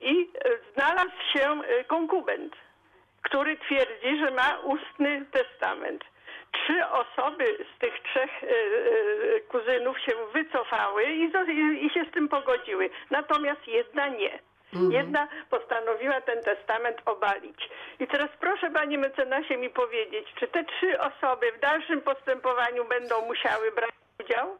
i 0.00 0.30
znalazł 0.74 1.16
się 1.32 1.60
e, 1.62 1.84
konkubent, 1.84 2.56
który 3.22 3.56
twierdzi, 3.56 4.18
że 4.24 4.30
ma 4.30 4.58
ustny 4.62 5.24
testament. 5.30 6.04
Trzy 6.52 6.86
osoby 6.86 7.44
z 7.76 7.78
tych 7.78 7.94
trzech 8.02 8.30
e, 8.44 8.46
e, 8.46 9.40
kuzynów 9.40 10.00
się 10.00 10.12
wycofały 10.32 11.04
i, 11.04 11.30
i 11.86 11.90
się 11.90 12.04
z 12.04 12.10
tym 12.10 12.28
pogodziły. 12.28 12.90
Natomiast 13.10 13.68
jedna 13.68 14.08
nie. 14.08 14.38
Jedna 14.90 15.28
postanowiła 15.50 16.20
ten 16.20 16.42
testament 16.42 16.96
obalić. 17.06 17.56
I 18.00 18.06
teraz 18.06 18.28
proszę 18.40 18.70
panie 18.70 18.98
mecenasie 18.98 19.56
mi 19.56 19.70
powiedzieć, 19.70 20.26
czy 20.40 20.48
te 20.48 20.64
trzy 20.64 21.00
osoby 21.00 21.46
w 21.58 21.60
dalszym 21.60 22.00
postępowaniu 22.00 22.84
będą 22.88 23.26
musiały 23.26 23.72
brać 23.72 23.90
udział? 24.24 24.58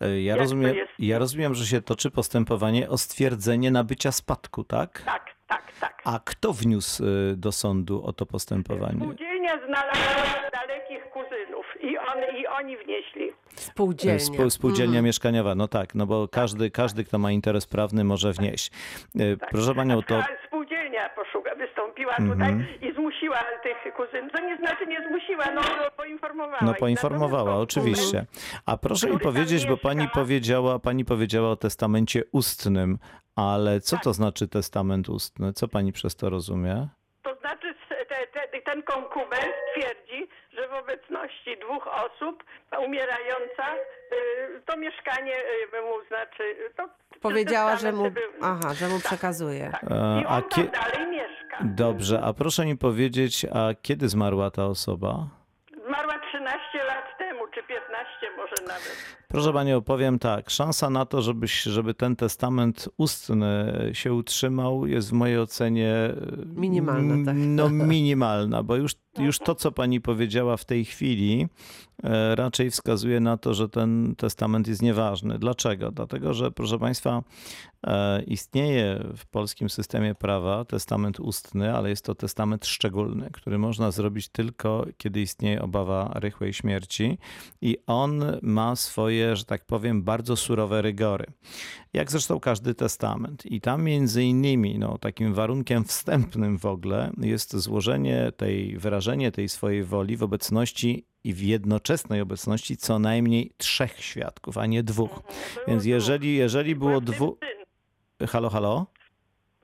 E, 0.00 0.20
Ja 0.20 0.30
Jak 0.32 0.38
rozumiem, 0.38 0.74
ja 0.98 1.18
rozumiem, 1.18 1.54
że 1.54 1.66
się 1.66 1.82
toczy 1.82 2.10
postępowanie 2.10 2.88
o 2.88 2.98
stwierdzenie 2.98 3.70
nabycia 3.70 4.12
spadku, 4.12 4.64
tak? 4.64 5.02
Tak, 5.06 5.24
tak, 5.48 5.62
tak. 5.80 6.02
A 6.04 6.20
kto 6.24 6.52
wniósł 6.52 7.04
e, 7.04 7.06
do 7.36 7.52
sądu 7.52 8.02
o 8.06 8.12
to 8.12 8.26
postępowanie? 8.26 9.00
Spółdzielnia 9.00 9.58
znalazła 9.66 10.50
dalekich 10.52 11.04
kuzynów 11.10 11.66
i, 11.80 11.98
on, 11.98 12.36
i 12.36 12.46
oni 12.46 12.76
wnieśli. 12.76 13.32
Spółdzielnia. 13.56 14.18
Spół, 14.18 14.50
spółdzielnia 14.50 14.98
Mhm. 14.98 15.04
mieszkaniowa, 15.04 15.54
no 15.54 15.68
tak, 15.68 15.94
no 15.94 16.06
bo 16.06 16.28
każdy, 16.28 16.70
każdy, 16.70 17.04
kto 17.04 17.18
ma 17.18 17.30
interes 17.32 17.66
prawny, 17.66 18.04
może 18.04 18.32
wnieść. 18.32 18.70
E, 19.20 19.36
Tak. 19.36 19.50
Proszę 19.50 19.74
panią, 19.74 20.02
to. 20.02 20.22
Spółdzielnia 20.46 21.08
poszuka, 21.08 21.54
wystąpiła 21.54 22.12
Mhm. 22.16 22.30
tutaj 22.32 22.78
i 22.90 22.94
zmusiła 22.94 23.38
tych 23.62 23.94
kuzynów. 23.94 24.32
To 24.32 24.40
nie 24.46 24.56
znaczy 24.56 24.86
nie 24.86 25.08
zmusiła, 25.08 25.44
no 25.54 25.60
poinformowała. 25.96 26.58
No 26.62 26.74
poinformowała, 26.74 27.56
oczywiście. 27.56 28.26
A 28.66 28.76
proszę 28.76 29.10
mi 29.10 29.18
powiedzieć, 29.18 29.66
bo 29.66 29.76
pani 29.76 30.08
powiedziała, 30.08 30.78
pani 30.78 31.04
powiedziała 31.04 31.50
o 31.50 31.56
testamencie 31.56 32.22
ustnym, 32.32 32.98
ale 33.36 33.80
co 33.80 33.96
Tak. 33.96 34.04
to 34.04 34.12
znaczy 34.12 34.48
testament 34.48 35.08
ustny? 35.08 35.52
Co 35.52 35.68
pani 35.68 35.92
przez 35.92 36.16
to 36.16 36.30
rozumie? 36.30 36.88
To 37.22 37.34
znaczy 37.40 37.74
te, 38.08 38.26
te, 38.26 38.60
ten 38.62 38.82
konkubent 38.82 39.52
twierdzi, 39.74 40.28
że 40.56 40.68
w 40.68 40.72
obecności 40.72 41.56
dwóch 41.64 41.86
osób 41.86 42.44
umierająca 42.86 43.74
y, 43.74 44.62
to 44.66 44.76
mieszkanie 44.76 45.34
y, 45.78 45.82
mu 45.82 46.04
znaczy... 46.08 46.42
To 46.76 46.88
Powiedziała, 47.20 47.76
że 47.76 47.92
mu, 47.92 48.04
aha, 48.42 48.74
że 48.74 48.88
mu 48.88 48.98
przekazuje. 48.98 49.70
Tak. 49.72 49.82
E, 49.84 50.20
I 50.20 50.24
a 50.26 50.36
on 50.36 50.42
kie- 50.42 50.70
tam 50.70 50.90
dalej 50.90 51.06
mieszka. 51.10 51.58
Dobrze, 51.64 52.20
a 52.24 52.32
proszę 52.32 52.66
mi 52.66 52.76
powiedzieć, 52.78 53.46
a 53.52 53.68
kiedy 53.82 54.08
zmarła 54.08 54.50
ta 54.50 54.66
osoba? 54.66 55.26
Proszę 59.32 59.52
Panią, 59.52 59.82
powiem 59.82 60.18
tak. 60.18 60.50
Szansa 60.50 60.90
na 60.90 61.06
to, 61.06 61.22
żeby, 61.22 61.46
żeby 61.46 61.94
ten 61.94 62.16
testament 62.16 62.88
ustny 62.96 63.72
się 63.92 64.14
utrzymał, 64.14 64.86
jest 64.86 65.10
w 65.10 65.12
mojej 65.12 65.38
ocenie 65.38 65.88
e, 65.88 66.16
Minimalna, 66.46 67.24
tak. 67.24 67.36
No, 67.38 67.70
minimalna, 67.70 68.62
bo 68.62 68.76
już, 68.76 68.94
już 69.18 69.38
to, 69.38 69.54
co 69.54 69.72
Pani 69.72 70.00
powiedziała 70.00 70.56
w 70.56 70.64
tej 70.64 70.84
chwili, 70.84 71.46
raczej 72.34 72.70
wskazuje 72.70 73.20
na 73.20 73.36
to, 73.36 73.54
że 73.54 73.68
ten 73.68 74.14
testament 74.16 74.68
jest 74.68 74.82
nieważny. 74.82 75.38
Dlaczego? 75.38 75.90
Dlatego, 75.90 76.34
że 76.34 76.50
proszę 76.50 76.78
Państwa, 76.78 77.22
e, 77.86 78.22
istnieje 78.22 79.04
w 79.16 79.26
polskim 79.26 79.70
systemie 79.70 80.14
prawa 80.14 80.64
testament 80.64 81.20
ustny, 81.20 81.74
ale 81.74 81.90
jest 81.90 82.04
to 82.04 82.14
testament 82.14 82.66
szczególny, 82.66 83.30
który 83.32 83.58
można 83.58 83.90
zrobić 83.90 84.28
tylko, 84.28 84.86
kiedy 84.96 85.20
istnieje 85.20 85.62
obawa 85.62 86.10
rychłej 86.14 86.52
śmierci 86.52 87.18
i 87.60 87.78
on 87.86 88.24
ma 88.42 88.76
swoje, 88.76 89.36
że 89.36 89.44
tak 89.44 89.64
powiem, 89.66 90.02
bardzo 90.02 90.36
surowe 90.36 90.82
rygory. 90.82 91.26
Jak 91.92 92.10
zresztą 92.10 92.40
każdy 92.40 92.74
testament. 92.74 93.46
I 93.46 93.60
tam 93.60 93.82
między 93.82 94.24
innymi 94.24 94.78
no, 94.78 94.98
takim 94.98 95.34
warunkiem 95.34 95.84
wstępnym 95.84 96.58
w 96.58 96.66
ogóle 96.66 97.12
jest 97.18 97.56
złożenie 97.56 98.32
tej, 98.36 98.78
wyrażenie 98.78 99.32
tej 99.32 99.48
swojej 99.48 99.84
woli 99.84 100.16
w 100.16 100.22
obecności 100.22 101.11
i 101.24 101.34
w 101.34 101.42
jednoczesnej 101.42 102.20
obecności 102.20 102.76
co 102.76 102.98
najmniej 102.98 103.52
trzech 103.56 104.00
świadków, 104.04 104.58
a 104.58 104.66
nie 104.66 104.82
dwóch. 104.82 105.10
Było 105.12 105.22
Więc 105.68 105.84
jeżeli, 105.84 106.36
jeżeli 106.36 106.76
było 106.76 107.00
dwóch... 107.00 107.38
syn. 107.38 108.28
Halo, 108.28 108.50
halo? 108.50 108.86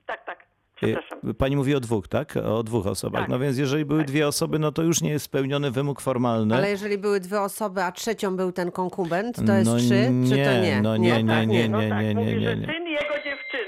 Tak, 0.05 0.25
tak. 0.25 0.39
Y, 0.41 0.45
Przepraszam. 0.75 1.19
Pani 1.37 1.55
mówi 1.55 1.75
o 1.75 1.79
dwóch, 1.79 2.07
tak? 2.07 2.37
O 2.37 2.63
dwóch 2.63 2.87
osobach. 2.87 3.21
Tak. 3.21 3.29
No 3.29 3.39
więc 3.39 3.57
jeżeli 3.57 3.85
były 3.85 4.03
dwie 4.03 4.27
osoby, 4.27 4.59
no 4.59 4.71
to 4.71 4.83
już 4.83 5.01
nie 5.01 5.09
jest 5.09 5.25
spełniony 5.25 5.71
wymóg 5.71 6.01
formalny. 6.01 6.55
Ale 6.55 6.69
jeżeli 6.69 6.97
były 6.97 7.19
dwie 7.19 7.41
osoby, 7.41 7.83
a 7.83 7.91
trzecią 7.91 8.35
był 8.35 8.51
ten 8.51 8.71
konkubent, 8.71 9.35
to 9.47 9.53
jest 9.53 9.65
No 9.71 9.77
trzy, 9.77 10.11
czy 10.23 10.29
to 10.29 10.35
nie, 10.35 10.61
nie? 10.61 10.81
no 10.81 10.97
nie, 10.97 11.23
nie, 11.23 11.33
tak, 11.33 11.47
nie, 11.47 11.69
no 11.69 11.81
nie, 11.81 11.89
tak, 11.89 12.03
nie, 12.05 12.15
mówi, 12.15 12.27
nie, 12.35 12.41
że 12.41 12.57
nie. 12.57 12.65
Syn 12.65 12.87
i 12.87 12.91
jego 12.91 13.13
dziewczyna. 13.15 13.58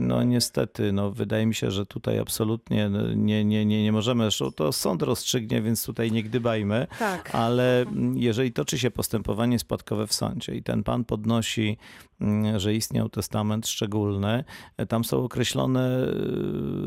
No 0.00 0.22
niestety, 0.22 0.92
no 0.92 1.10
wydaje 1.10 1.46
mi 1.46 1.54
się, 1.54 1.70
że 1.70 1.86
tutaj 1.86 2.18
absolutnie 2.18 2.88
no, 2.88 3.14
nie, 3.14 3.44
nie, 3.44 3.66
nie, 3.66 3.82
nie 3.82 3.92
możemy, 3.92 4.28
to 4.56 4.72
sąd 4.72 5.02
rozstrzygnie, 5.02 5.62
więc 5.62 5.84
tutaj 5.84 6.12
nie 6.12 6.22
gdybajmy, 6.22 6.86
Tak. 6.98 7.34
ale 7.34 7.80
mm, 7.80 8.18
jeżeli 8.18 8.52
toczy 8.52 8.78
się 8.78 8.90
postępowanie 8.90 9.58
spadkowe 9.58 10.06
w 10.06 10.12
sądzie 10.12 10.54
i 10.54 10.62
ten 10.62 10.82
pan 10.82 11.04
podnosi, 11.04 11.76
mm, 12.20 12.58
że 12.58 12.74
istniał 12.74 13.08
testament 13.08 13.68
szczególny, 13.68 14.44
e, 14.76 14.86
tam 14.86 15.04
są 15.04 15.24
określone, 15.24 16.06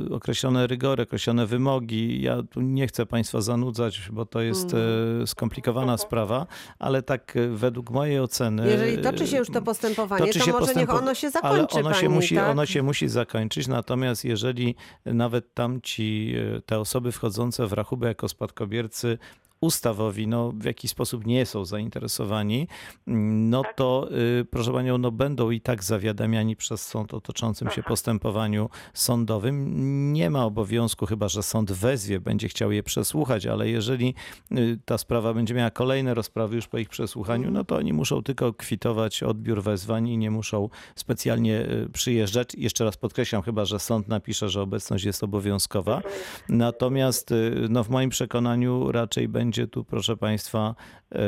e, 0.10 0.14
określone 0.16 0.68
rygory, 0.68 1.04
określone 1.04 1.46
wymogi. 1.46 2.22
Ja 2.22 2.44
tu 2.44 2.62
nie 2.62 2.88
chcę 2.88 3.06
państwa 3.06 3.42
zanudzać, 3.42 4.10
bo 4.12 4.26
to 4.26 4.42
jest 4.42 4.74
e, 4.74 5.28
skomplikowana 5.28 5.98
sprawa, 5.98 6.48
ale 6.80 7.02
tak 7.02 7.38
według 7.50 7.92
mojej 7.92 8.20
oceny... 8.20 8.70
Jeżeli 8.70 8.98
toczy 8.98 9.28
się 9.28 9.38
już 9.38 9.50
to 9.50 9.62
postępowanie, 9.62 10.34
to 10.34 10.40
się 10.40 10.52
może 10.52 10.74
niech 10.74 10.94
ono 10.94 11.14
się 11.14 11.28
ale 11.28 11.32
zakończy, 11.32 11.80
ono 11.80 11.94
się 11.94 12.02
pani, 12.02 12.16
musi, 12.16 12.36
tak? 12.36 12.50
ono 12.50 12.66
się 12.66 12.84
musi 12.84 13.03
zakończyć, 13.10 13.68
natomiast 13.68 14.26
jeżeli 14.26 14.76
nawet 15.06 15.54
tamci, 15.54 16.34
e, 16.58 16.62
te 16.62 16.80
osoby 16.80 17.12
wchodzące 17.12 17.68
w 17.68 17.74
rachubę 17.74 18.08
jako 18.08 18.28
spadkobiercy 18.28 19.18
ustawowi, 19.64 20.28
no 20.28 20.52
w 20.52 20.64
jakiś 20.64 20.92
sposób 20.92 21.26
nie 21.26 21.46
są 21.46 21.66
zainteresowani, 21.66 22.68
no 23.08 23.64
to 23.76 24.10
y, 24.42 24.46
proszę 24.46 24.74
panią, 24.74 24.98
no 24.98 25.12
będą 25.12 25.52
i 25.52 25.62
tak 25.62 25.84
zawiadamiani 25.84 26.56
przez 26.56 26.88
sąd 26.88 27.14
o 27.14 27.22
toczącym 27.22 27.70
się 27.70 27.84
postępowaniu 27.84 28.70
sądowym. 28.94 30.14
Nie 30.14 30.30
ma 30.30 30.46
obowiązku, 30.46 31.06
chyba 31.06 31.28
że 31.28 31.44
sąd 31.44 31.72
wezwie, 31.72 32.20
będzie 32.20 32.48
chciał 32.48 32.72
je 32.72 32.84
przesłuchać, 32.84 33.46
ale 33.46 33.70
jeżeli 33.70 34.14
y, 34.52 34.80
ta 34.86 34.98
sprawa 34.98 35.34
będzie 35.34 35.54
miała 35.54 35.72
kolejne 35.72 36.14
rozprawy 36.14 36.56
już 36.56 36.68
po 36.68 36.78
ich 36.78 36.90
przesłuchaniu, 36.90 37.52
no 37.52 37.64
to 37.64 37.76
oni 37.76 37.94
muszą 37.94 38.24
tylko 38.24 38.54
kwitować 38.54 39.24
odbiór 39.24 39.64
wezwań 39.64 40.08
i 40.08 40.18
nie 40.18 40.32
muszą 40.32 40.70
specjalnie 40.96 41.62
y, 41.62 41.90
przyjeżdżać. 41.94 42.56
Jeszcze 42.56 42.86
raz 42.86 42.98
podkreślam, 42.98 43.42
chyba 43.42 43.66
że 43.66 43.80
sąd 43.80 44.08
napisze, 44.08 44.50
że 44.50 44.62
obecność 44.62 45.06
jest 45.06 45.24
obowiązkowa. 45.24 46.02
Natomiast 46.50 47.34
no, 47.70 47.84
w 47.84 47.90
moim 47.90 48.10
przekonaniu 48.10 48.92
raczej 48.92 49.28
będzie 49.28 49.53
tu, 49.68 49.86
proszę 49.86 50.18
państwa, 50.18 50.76
y, 51.16 51.20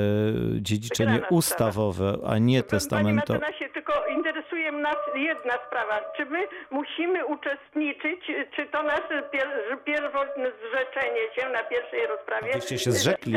dziedziczenie 0.61 1.09
Wygrana 1.09 1.25
sprawa. 1.27 1.37
ustawowe, 1.37 2.17
a 2.27 2.37
nie 2.37 2.59
Panie 2.59 2.63
testamentowe. 2.63 3.39
mecenasie, 3.39 3.69
tylko 3.73 3.93
interesuje 4.07 4.71
nas 4.71 4.95
jedna 5.15 5.53
sprawa. 5.67 5.99
Czy 6.17 6.25
my 6.25 6.47
musimy 6.71 7.25
uczestniczyć, 7.25 8.19
czy 8.55 8.65
to 8.65 8.83
nasze 8.83 9.23
pier- 9.33 9.83
pierwotne 9.85 10.45
zrzeczenie 10.51 11.21
się 11.35 11.49
na 11.49 11.63
pierwszej 11.63 12.07
rozprawie? 12.07 12.53
Wyście 12.53 12.77
się 12.79 12.91
zrzekli? 12.91 13.35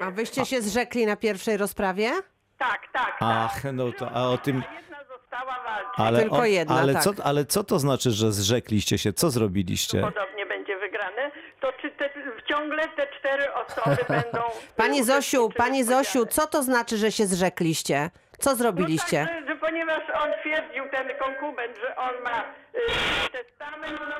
A 0.00 0.10
wyście 0.10 0.44
się 0.46 0.62
zrzekli 0.62 1.06
na 1.06 1.16
pierwszej 1.16 1.56
rozprawie? 1.56 2.10
Tak, 2.58 2.80
tak. 2.92 3.16
Ach, 3.20 3.62
tak. 3.62 3.72
no 3.72 3.92
to- 3.92 4.10
a 4.10 4.28
o 4.28 4.38
tym- 4.38 4.62
A 4.70 4.74
jedna 4.74 4.98
została 5.16 5.62
walczyć. 5.64 5.92
Ale, 5.96 6.20
Tylko 6.20 6.44
jedna, 6.44 6.74
ale, 6.80 6.92
tak. 6.92 7.02
co, 7.02 7.10
ale 7.24 7.44
co 7.44 7.64
to 7.64 7.78
znaczy, 7.78 8.10
że 8.10 8.32
zrzekliście 8.32 8.98
się? 8.98 9.12
Co 9.12 9.30
zrobiliście? 9.30 10.00
Podobnie 10.00 10.46
będzie 10.46 10.76
wygrane. 10.78 11.30
To 11.60 11.72
czy 11.72 11.90
te, 12.08 12.22
ciągle 12.48 12.88
te 12.88 13.06
cztery 13.06 13.54
osoby 13.54 14.04
będą... 14.22 14.40
Pani 14.76 15.04
Zosiu, 15.04 15.50
pani 15.56 15.84
Zosiu, 15.84 16.26
co 16.26 16.46
to 16.46 16.62
znaczy, 16.62 16.96
że 16.96 17.12
się 17.12 17.26
zrzekliście? 17.26 18.10
Co 18.38 18.56
zrobiliście? 18.56 19.20
No 19.20 19.26
tak, 19.28 19.40
że, 19.40 19.46
że 19.46 19.56
ponieważ 19.56 20.02
on 20.24 20.30
twierdził, 20.40 20.84
ten 20.90 21.08
konkubent, 21.18 21.76
że 21.76 21.96
on 21.96 22.22
ma 22.24 22.40
y, 22.40 23.30
testament, 23.32 24.00
no, 24.08 24.16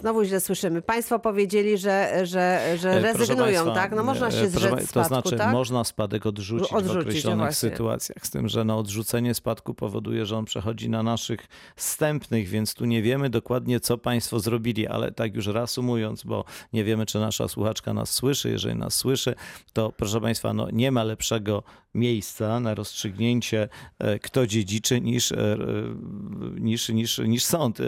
Znowu 0.00 0.24
źle 0.24 0.40
słyszymy. 0.40 0.82
Państwo 0.82 1.18
powiedzieli, 1.18 1.78
że, 1.78 2.20
że, 2.26 2.76
że 2.78 2.90
E, 2.90 3.00
rezygnują, 3.00 3.64
państwa, 3.64 3.74
tak? 3.74 3.92
No 3.96 4.04
można 4.04 4.28
e, 4.28 4.32
się 4.32 4.36
proszę 4.38 4.50
zrzec 4.50 4.70
pa- 4.70 4.80
spadku, 4.80 4.92
To 5.00 5.04
znaczy, 5.08 5.36
tak? 5.36 5.52
można 5.52 5.84
spadek 5.84 6.26
odrzucić, 6.26 6.72
Odrzucić, 6.72 6.92
w 6.92 6.94
no 6.94 7.00
określonych 7.00 7.54
sytuacjach. 7.54 8.26
Z 8.26 8.30
tym, 8.30 8.48
że 8.48 8.64
no, 8.64 8.78
odrzucenie 8.78 9.34
spadku 9.34 9.74
powoduje, 9.74 10.26
że 10.26 10.36
on 10.36 10.44
przechodzi 10.44 10.90
na 10.90 11.02
naszych 11.02 11.40
wstępnych, 11.76 12.48
więc 12.48 12.74
tu 12.74 12.84
nie 12.84 13.02
wiemy 13.02 13.30
dokładnie, 13.30 13.80
co 13.80 13.98
państwo 13.98 14.40
zrobili, 14.40 14.86
ale 14.86 15.12
tak 15.12 15.34
już 15.34 15.46
reasumując, 15.46 16.22
bo 16.24 16.44
nie 16.72 16.84
wiemy, 16.84 17.06
czy 17.06 17.18
nasza 17.18 17.48
słuchaczka 17.48 17.94
nas 17.94 18.10
słyszy. 18.10 18.50
Jeżeli 18.50 18.76
nas 18.76 18.94
słyszy, 18.94 19.34
to 19.72 19.92
proszę 19.92 20.20
państwa, 20.20 20.52
no, 20.52 20.68
nie 20.72 20.92
ma 20.92 21.04
lepszego 21.04 21.62
miejsca 21.94 22.60
na 22.60 22.74
rozstrzygnięcie, 22.74 23.68
e, 23.98 24.18
kto 24.18 24.46
dziedziczy, 24.46 25.00
niż, 25.00 25.32
e, 25.32 25.36
e, 25.36 25.56
niż, 26.60 26.88
niż, 26.88 27.18
niż 27.18 27.44
sąd. 27.44 27.80
E, 27.80 27.84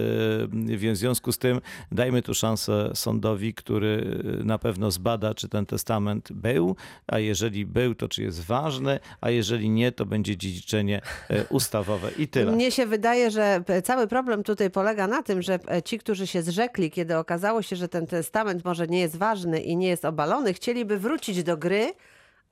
W 0.77 0.91
związku 0.97 1.33
z 1.33 1.39
tym 1.39 1.61
dajmy 1.97 2.23
tu 2.23 2.35
szansę 2.35 2.91
sądowi, 2.95 3.55
który 3.55 4.19
na 4.45 4.59
pewno 4.59 4.91
zbada, 4.91 5.35
czy 5.35 5.49
ten 5.49 5.67
testament 5.67 6.33
był, 6.33 6.77
a 7.07 7.19
jeżeli 7.19 7.67
był, 7.67 7.95
to 7.95 8.09
czy 8.09 8.23
jest 8.23 8.45
ważny, 8.45 9.01
a 9.21 9.31
jeżeli 9.31 9.71
nie, 9.71 9.93
to 9.93 10.07
będzie 10.07 10.37
dziedziczenie 10.37 11.01
e, 11.31 11.45
ustawowe 11.45 12.11
i 12.19 12.29
tyle. 12.29 12.53
Mnie 12.53 12.71
się 12.71 12.87
wydaje, 12.87 13.31
że 13.31 13.63
p- 13.67 13.83
cały 13.83 14.07
problem 14.07 14.43
tutaj 14.43 14.71
polega 14.71 15.07
na 15.07 15.23
tym, 15.23 15.43
że 15.43 15.59
e, 15.69 15.83
ci, 15.83 15.99
którzy 15.99 16.27
się 16.27 16.43
zrzekli, 16.43 16.91
kiedy 16.91 17.17
okazało 17.17 17.63
się, 17.63 17.77
że 17.77 17.89
ten 17.89 18.07
testament 18.07 18.65
może 18.65 18.87
nie 18.87 19.01
jest 19.01 19.17
ważny 19.17 19.61
i 19.61 19.77
nie 19.77 19.89
jest 19.89 20.05
obalony, 20.05 20.55
chcieliby 20.55 20.99
wrócić 20.99 21.43
do 21.43 21.57
gry, 21.57 21.93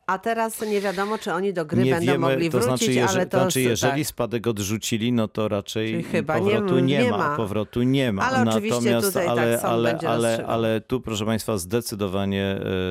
a 0.06 0.18
teraz 0.18 0.60
nie 0.60 0.80
wiadomo, 0.80 1.18
czy 1.18 1.32
oni 1.32 1.52
do 1.52 1.64
gry 1.66 1.82
nie 1.84 1.90
będą 1.90 2.12
wiemy, 2.12 2.18
mogli 2.18 2.50
to 2.50 2.58
wrócić, 2.58 2.78
znaczy, 2.78 2.92
jeżeli, 2.92 3.18
ale 3.18 3.26
to... 3.26 3.38
znaczy, 3.40 3.60
jeżeli 3.60 4.02
tak. 4.02 4.08
spadek 4.08 4.46
odrzucili, 4.46 5.12
no 5.12 5.28
to 5.28 5.48
raczej 5.48 5.90
Czyli 5.90 6.02
chyba 6.04 6.38
powrotu 6.38 6.78
nie, 6.78 6.98
nie 6.98 7.10
ma. 7.10 7.18
ma. 7.18 7.36
Powrotu 7.36 7.82
nie 7.82 8.12
ma. 8.12 8.22
Ale 8.22 8.50
oczywiście 8.50 8.80
Natomiast, 8.80 9.06
tutaj 9.06 9.26
tak 9.26 9.38
ale, 9.38 9.58
sąd 9.58 9.64
ale, 9.72 9.98
ale, 10.06 10.46
ale 10.46 10.80
tu, 10.80 11.00
proszę 11.00 11.26
Państwa, 11.26 11.58
zdecydowanie 11.58 12.44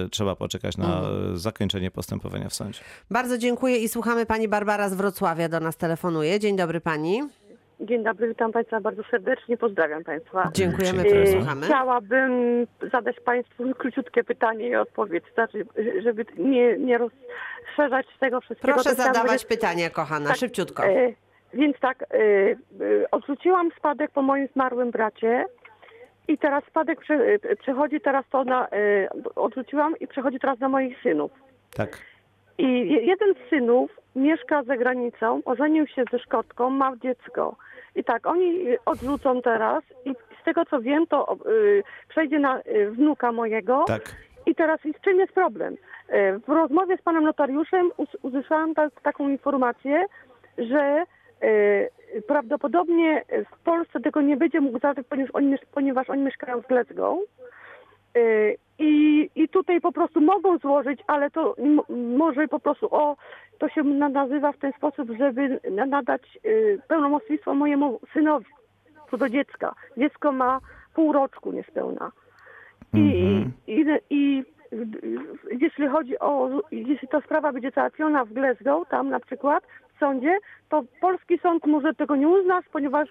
e, 0.05 0.09
trzeba 0.09 0.36
poczekać 0.36 0.78
na 0.78 0.99
Mhm. 0.99 1.34
e, 1.34 1.38
zakończenie 1.38 1.91
postępowania 1.91 2.49
w 2.49 2.53
sądzie. 2.53 2.80
Bardzo 3.11 3.38
dziękuję 3.38 3.78
i 3.78 3.89
słuchamy. 3.89 4.26
Pani 4.26 4.47
Barbara 4.47 4.89
z 4.89 4.93
Wrocławia 4.93 5.49
do 5.49 5.59
nas 5.59 5.78
telefonuje. 5.78 6.39
Dzień 6.39 6.57
dobry 6.57 6.82
pani. 6.82 7.22
Dzień 7.84 8.03
dobry, 8.03 8.27
witam 8.27 8.51
Państwa 8.51 8.81
bardzo 8.81 9.03
serdecznie, 9.11 9.57
pozdrawiam 9.57 10.03
Państwa. 10.03 10.49
Dziękujemy, 10.53 11.03
Dziękuję. 11.03 11.21
E, 11.23 11.27
słuchamy. 11.27 11.65
Chciałabym 11.65 12.31
zadać 12.91 13.19
Państwu 13.19 13.63
króciutkie 13.77 14.23
pytanie 14.23 14.67
i 14.67 14.75
odpowiedź, 14.75 15.23
znaczy, 15.34 15.65
żeby 16.03 16.25
nie, 16.38 16.77
nie 16.77 16.97
rozszerzać 16.97 18.05
tego 18.19 18.41
wszystkiego. 18.41 18.73
Proszę 18.73 18.95
zadawać 18.95 19.23
powiedzieć- 19.25 19.45
pytania, 19.45 19.89
kochana, 19.89 20.27
Tak, 20.27 20.38
szybciutko. 20.38 20.86
E, 20.86 21.13
więc 21.53 21.79
tak, 21.79 22.01
e, 22.03 22.05
e, 22.15 22.55
odrzuciłam 23.11 23.69
spadek 23.77 24.11
po 24.11 24.21
moim 24.21 24.47
zmarłym 24.53 24.91
bracie 24.91 25.45
i 26.27 26.38
teraz 26.38 26.63
spadek 26.63 26.99
prze, 26.99 27.13
e, 27.13 27.55
przechodzi 27.55 28.01
teraz 28.01 28.25
to 28.31 28.43
na, 28.43 28.67
e, 28.67 29.07
odrzuciłam 29.36 29.99
i 29.99 30.07
przechodzi 30.07 30.39
teraz 30.39 30.59
na 30.59 30.69
moich 30.69 31.01
synów. 31.01 31.31
Tak. 31.77 31.97
I 32.57 32.89
je- 32.89 33.01
jeden 33.05 33.34
z 33.34 33.49
synów 33.49 33.91
mieszka 34.15 34.63
za 34.63 34.77
granicą, 34.77 35.41
ożenił 35.45 35.88
się 35.88 36.03
ze 36.11 36.19
Szkotką, 36.19 36.69
ma 36.69 36.93
dziecko. 37.03 37.55
I 37.96 38.04
tak, 38.04 38.28
oni 38.28 38.66
odrzucą 38.86 39.41
teraz 39.41 39.84
i 40.06 40.14
z 40.41 40.46
tego 40.46 40.66
co 40.66 40.82
wiem, 40.82 41.08
to 41.08 41.38
y, 41.48 41.84
przejdzie 42.10 42.39
na 42.39 42.60
y, 42.60 42.91
wnuka 42.91 43.32
mojego. 43.32 43.84
Tak. 43.88 44.02
I 44.46 44.56
teraz 44.56 44.86
i 44.86 44.94
z 44.94 45.02
czym 45.02 45.20
jest 45.20 45.34
problem? 45.34 45.74
Y, 45.74 45.78
w 46.48 46.50
rozmowie 46.50 46.98
z 46.98 47.02
panem 47.02 47.24
notariuszem 47.24 47.91
us, 47.98 48.10
usłyszałam 48.22 48.74
tak, 48.74 49.02
taką 49.02 49.30
informację, 49.30 50.06
że 50.58 51.04
y, 51.44 52.22
prawdopodobnie 52.28 53.24
w 53.54 53.64
Polsce 53.64 54.00
tego 54.00 54.22
nie 54.22 54.38
będzie 54.38 54.62
mógł 54.62 54.80
zadać, 54.80 55.06
ponieważ 55.10 55.32
oni, 55.34 55.56
ponieważ 55.74 56.10
oni 56.10 56.22
mieszkają 56.22 56.62
z 56.62 56.68
Glasgow. 56.68 57.20
Y, 58.18 58.57
I, 58.80 59.30
I 59.36 59.49
tutaj 59.49 59.82
po 59.82 59.91
prostu 59.91 60.22
mogą 60.22 60.57
złożyć, 60.57 60.99
ale 61.07 61.32
to 61.32 61.55
może 62.18 62.47
po 62.47 62.59
prostu 62.59 62.88
o, 62.95 63.16
to 63.59 63.70
się 63.70 63.84
na- 63.84 64.09
nazywa 64.09 64.51
w 64.51 64.57
ten 64.57 64.74
sposób, 64.74 65.09
żeby 65.20 65.59
na- 65.72 65.86
nadać 65.86 66.22
y, 66.45 66.80
pełnomocnictwo 66.88 67.53
mojemu 67.53 67.99
synowi, 68.14 68.45
co 69.11 69.18
do 69.18 69.30
dziecka. 69.30 69.76
Dziecko 69.97 70.32
ma 70.32 70.59
pół 70.95 71.11
roczku 71.14 71.51
niespełna. 71.51 72.11
I, 72.93 73.45
i, 73.68 73.86
i 74.09 74.43
w- 74.72 75.61
jeśli 75.61 75.88
chodzi 75.88 76.20
o, 76.20 76.49
jeśli 76.72 77.07
ta 77.07 77.22
sprawa 77.22 77.51
będzie 77.53 77.72
załatwiona 77.72 78.26
w 78.26 78.34
Glasgow, 78.34 78.88
tam 78.89 79.09
na 79.09 79.20
przykład 79.20 79.64
w 79.95 79.99
sądzie, 79.99 80.38
to 80.70 80.84
polski 81.01 81.38
sąd 81.39 81.66
może 81.66 81.93
tego 81.93 82.16
nie 82.16 82.28
uznać, 82.28 82.66
ponieważ 82.72 83.09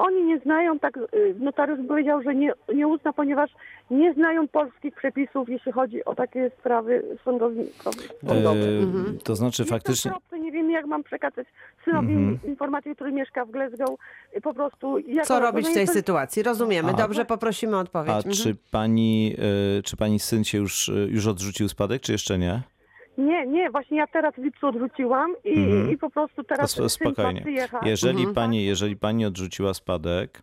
oni 0.00 0.22
nie 0.24 0.38
znają, 0.38 0.78
tak 0.78 0.96
y, 0.96 1.34
notariusz 1.38 1.78
powiedział, 1.88 2.22
że 2.22 2.34
nie, 2.34 2.52
nie 2.74 2.88
uzna, 2.88 3.12
ponieważ 3.12 3.50
nie 3.90 4.14
znają 4.14 4.48
polskich 4.48 4.94
przepisów, 4.94 5.48
jeśli 5.48 5.72
chodzi 5.72 6.04
o 6.04 6.14
takie 6.14 6.50
sprawy 6.60 7.02
sądownictwa. 7.24 7.90
sądowe. 8.26 8.60
E, 8.60 9.18
To 9.24 9.36
znaczy 9.36 9.62
Jestem 9.62 9.78
faktycznie... 9.78 10.10
kropce, 10.10 10.38
nie 10.38 10.52
wiem 10.52 10.70
jak 10.70 10.86
mam 10.86 11.02
przekazać 11.02 11.46
synowi 11.84 12.12
Mhm. 12.12 12.38
informację, 12.44 12.94
który 12.94 13.12
mieszka 13.12 13.44
w 13.44 13.50
Glasgow, 13.50 13.90
y, 14.36 14.40
po 14.40 14.54
prostu... 14.54 14.98
Jak 14.98 15.26
Co 15.26 15.40
robić 15.40 15.68
w 15.68 15.74
tej 15.74 15.86
to- 15.86 15.92
sytuacji? 15.92 16.42
Rozumiemy. 16.42 16.88
A- 16.90 16.92
Dobrze, 16.92 17.24
poprosimy 17.24 17.76
o 17.76 17.80
odpowiedź. 17.80 18.10
A 18.12 18.16
Mhm. 18.16 18.34
czy 18.34 18.56
pani, 18.70 19.36
e, 19.78 19.82
czy 19.82 19.96
pani 19.96 20.18
syn 20.18 20.44
się 20.44 20.58
już, 20.58 20.88
e, 20.88 20.92
już 20.92 21.26
odrzucił 21.26 21.68
spadek, 21.68 22.02
czy 22.02 22.12
jeszcze 22.12 22.38
nie? 22.38 22.60
Nie, 23.18 23.46
nie, 23.46 23.70
właśnie 23.70 23.96
ja 23.98 24.06
teraz 24.06 24.34
w 24.34 24.38
lipcu 24.38 24.66
odrzuciłam 24.66 25.34
i, 25.44 25.58
Mhm. 25.58 25.90
i 25.90 25.98
po 25.98 26.10
prostu 26.10 26.44
teraz 26.44 26.70
sp- 26.76 26.88
spokojnie. 26.88 27.44
Jeżeli 27.82 28.18
Mhm. 28.18 28.34
pani, 28.34 28.64
jeżeli 28.64 28.96
pani 28.96 29.24
odrzuciła 29.26 29.74
spadek, 29.74 30.42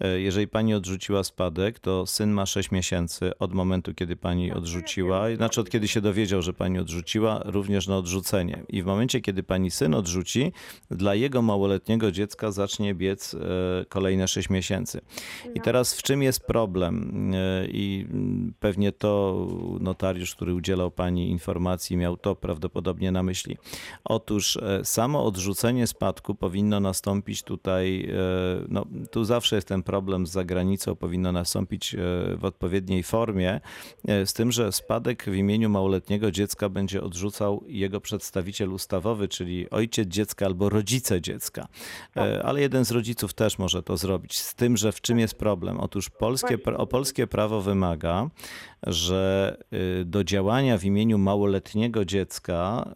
e, 0.00 0.20
jeżeli 0.20 0.48
pani 0.48 0.74
odrzuciła 0.74 1.24
spadek, 1.24 1.78
to 1.78 2.06
syn 2.06 2.30
ma 2.30 2.46
6 2.46 2.70
miesięcy 2.70 3.38
od 3.38 3.54
momentu, 3.54 3.94
kiedy 3.94 4.16
pani 4.16 4.52
odrzuciła, 4.52 5.36
znaczy 5.36 5.60
od 5.60 5.70
kiedy 5.70 5.88
się 5.88 6.00
dowiedział, 6.00 6.42
że 6.42 6.52
pani 6.52 6.78
odrzuciła, 6.78 7.42
również 7.44 7.88
na 7.88 7.96
odrzucenie. 7.96 8.62
I 8.68 8.82
w 8.82 8.86
momencie, 8.86 9.20
kiedy 9.20 9.42
pani 9.42 9.70
syn 9.70 9.94
odrzuci, 9.94 10.52
dla 10.90 11.14
jego 11.14 11.42
małoletniego 11.42 12.12
dziecka 12.12 12.50
zacznie 12.50 12.94
biec 12.94 13.34
e, 13.34 13.38
kolejne 13.88 14.28
6 14.28 14.50
miesięcy. 14.50 15.00
I 15.54 15.60
teraz 15.60 15.94
w 15.98 16.02
czym 16.02 16.22
jest 16.22 16.46
problem? 16.46 17.12
E, 17.34 17.66
I 17.66 18.06
mm, 18.10 18.54
pewnie 18.60 18.92
to 18.92 19.36
notariusz, 19.80 20.34
który 20.34 20.54
udzielał 20.54 20.90
pani 20.90 21.30
informacji, 21.30 21.91
miał 21.96 22.16
to 22.16 22.36
prawdopodobnie 22.36 23.12
na 23.12 23.22
myśli. 23.22 23.56
Otóż 24.04 24.56
e, 24.56 24.84
samo 24.84 25.24
odrzucenie 25.24 25.86
spadku 25.86 26.34
powinno 26.34 26.80
nastąpić 26.80 27.42
tutaj, 27.42 28.04
e, 28.04 28.14
no 28.68 28.86
tu 29.10 29.24
zawsze 29.24 29.56
jest 29.56 29.68
ten 29.68 29.82
problem 29.82 30.26
z 30.26 30.30
zagranicą, 30.30 30.96
powinno 30.96 31.32
nastąpić 31.32 31.94
e, 31.94 31.98
w 32.36 32.44
odpowiedniej 32.44 33.02
formie, 33.02 33.60
z 34.24 34.32
tym, 34.32 34.52
że 34.52 34.72
spadek 34.72 35.24
w 35.24 35.34
imieniu 35.34 35.68
małoletniego 35.68 36.30
dziecka 36.30 36.68
będzie 36.68 37.02
odrzucał 37.02 37.64
jego 37.66 38.00
przedstawiciel 38.00 38.72
ustawowy, 38.72 39.28
czyli 39.28 39.70
ojciec 39.70 40.08
dziecka 40.08 40.46
albo 40.46 40.68
rodzice 40.68 41.20
dziecka. 41.20 41.68
E, 42.16 42.42
Ale 42.42 42.60
jeden 42.60 42.84
z 42.84 42.90
rodziców 42.90 43.34
też 43.34 43.58
może 43.58 43.82
to 43.82 43.96
zrobić. 43.96 44.38
Z 44.38 44.54
tym, 44.54 44.76
że 44.76 44.92
w 44.92 45.00
czym 45.00 45.18
jest 45.18 45.34
problem? 45.34 45.80
Otóż 45.80 46.10
polskie, 46.10 46.58
o 46.76 46.86
polskie 46.86 47.26
prawo 47.26 47.60
wymaga, 47.60 48.30
że 48.86 49.56
y, 50.00 50.04
do 50.04 50.24
działania 50.24 50.78
w 50.78 50.84
imieniu 50.84 51.18
małoletniego 51.18 51.81
dziecka 51.90 52.88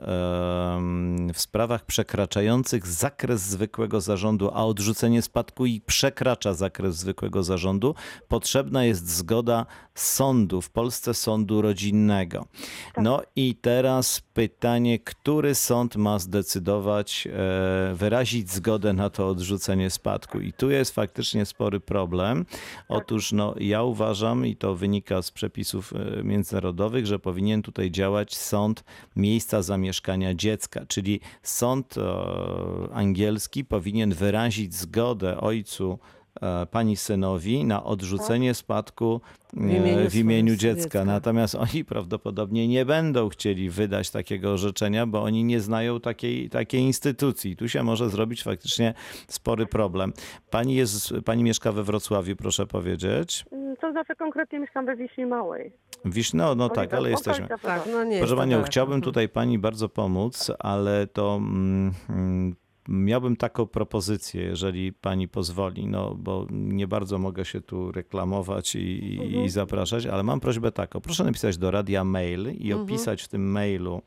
em, 0.76 1.32
w 1.32 1.40
sprawach 1.40 1.86
przekraczających 1.86 2.86
zakres 2.86 3.42
zwykłego 3.42 4.00
zarządu, 4.00 4.50
a 4.54 4.64
odrzucenie 4.64 5.22
spadku 5.22 5.66
i 5.66 5.80
przekracza 5.80 6.54
zakres 6.54 6.96
zwykłego 6.96 7.42
zarządu, 7.42 7.94
potrzebna 8.28 8.84
jest 8.84 9.16
zgoda 9.16 9.66
sądu, 9.94 10.62
w 10.62 10.70
Polsce 10.70 11.14
sądu 11.14 11.62
rodzinnego. 11.62 12.46
No 12.96 13.22
i 13.36 13.54
teraz 13.54 14.20
pytanie, 14.34 14.98
który 14.98 15.54
sąd 15.54 15.96
ma 15.96 16.18
zdecydować, 16.18 17.26
e, 17.26 17.94
wyrazić 17.94 18.50
zgodę 18.50 18.92
na 18.92 19.10
to 19.10 19.28
odrzucenie 19.28 19.90
spadku? 19.90 20.40
I 20.40 20.52
tu 20.52 20.70
jest 20.70 20.94
faktycznie 20.94 21.46
spory 21.46 21.80
problem. 21.80 22.46
Otóż 22.88 23.32
no, 23.32 23.54
ja 23.60 23.82
uważam, 23.82 24.46
i 24.46 24.56
to 24.56 24.74
wynika 24.74 25.22
z 25.22 25.30
przepisów 25.30 25.92
e, 25.92 26.22
międzynarodowych, 26.22 27.06
że 27.06 27.18
powinien 27.18 27.62
tutaj 27.62 27.90
działać 27.90 28.36
sąd 28.36 28.75
miejsca 29.16 29.62
zamieszkania 29.62 30.34
dziecka, 30.34 30.86
czyli 30.86 31.20
sąd 31.42 31.94
e, 31.98 32.02
angielski 32.92 33.64
powinien 33.64 34.14
wyrazić 34.14 34.74
zgodę 34.74 35.40
ojcu 35.40 35.98
pani 36.70 36.96
synowi 36.96 37.64
na 37.64 37.84
odrzucenie 37.84 38.54
spadku 38.54 39.20
e, 39.56 39.60
W 39.60 39.70
imieniu 39.70 40.10
w 40.10 40.14
imieniu 40.14 40.56
dziecka. 40.56 40.82
dziecka. 40.82 41.04
Natomiast 41.04 41.54
oni 41.72 41.84
prawdopodobnie 41.84 42.68
nie 42.68 42.84
będą 42.84 43.28
chcieli 43.28 43.70
wydać 43.70 44.10
takiego 44.10 44.52
orzeczenia, 44.52 45.06
bo 45.06 45.22
oni 45.22 45.44
nie 45.44 45.60
znają 45.60 46.00
takiej, 46.00 46.50
takiej 46.50 46.80
instytucji. 46.80 47.56
Tu 47.56 47.68
się 47.68 47.82
może 47.82 48.10
zrobić 48.10 48.42
faktycznie 48.42 48.94
spory 49.28 49.66
problem. 49.66 50.12
Pani, 50.50 50.74
jest, 50.74 51.14
pani 51.24 51.42
mieszka 51.42 51.72
we 51.72 51.82
Wrocławiu, 51.82 52.36
proszę 52.36 52.66
powiedzieć. 52.66 53.44
Mm, 53.52 53.76
To 53.76 53.90
znaczy 53.92 54.14
konkretnie 54.16 54.58
mieszkam 54.60 54.86
we 54.86 54.96
Wiśni 54.96 55.26
Małej. 55.26 55.72
Wisz, 56.04 56.32
no, 56.34 56.54
no 56.54 56.68
tak, 56.68 56.94
ale 56.94 57.10
jesteśmy. 57.10 57.48
Tak, 57.62 57.82
no 57.92 58.04
nie 58.04 58.18
Proszę 58.18 58.36
Panią, 58.36 58.50
daleko. 58.50 58.66
chciałbym 58.70 58.94
Mhm. 58.94 59.02
tutaj 59.02 59.28
Pani 59.28 59.58
bardzo 59.58 59.88
pomóc, 59.88 60.50
ale 60.58 61.06
to 61.06 61.36
mm, 61.36 61.92
mm, 62.10 62.54
miałbym 62.88 63.36
taką 63.36 63.66
propozycję, 63.66 64.42
jeżeli 64.42 64.92
Pani 64.92 65.28
pozwoli, 65.28 65.86
no 65.86 66.14
bo 66.14 66.46
nie 66.50 66.86
bardzo 66.88 67.18
mogę 67.18 67.44
się 67.44 67.60
tu 67.60 67.92
reklamować 67.92 68.74
i, 68.74 68.78
i, 68.78 69.44
i 69.44 69.48
zapraszać, 69.48 70.06
ale 70.06 70.22
mam 70.22 70.40
prośbę 70.40 70.72
taką. 70.72 71.00
Proszę 71.00 71.24
napisać 71.24 71.58
do 71.58 71.70
radia 71.70 72.04
mail 72.04 72.48
i 72.58 72.66
Mhm. 72.72 72.82
opisać 72.82 73.22
w 73.22 73.28
tym 73.28 73.50
mailu 73.50 74.02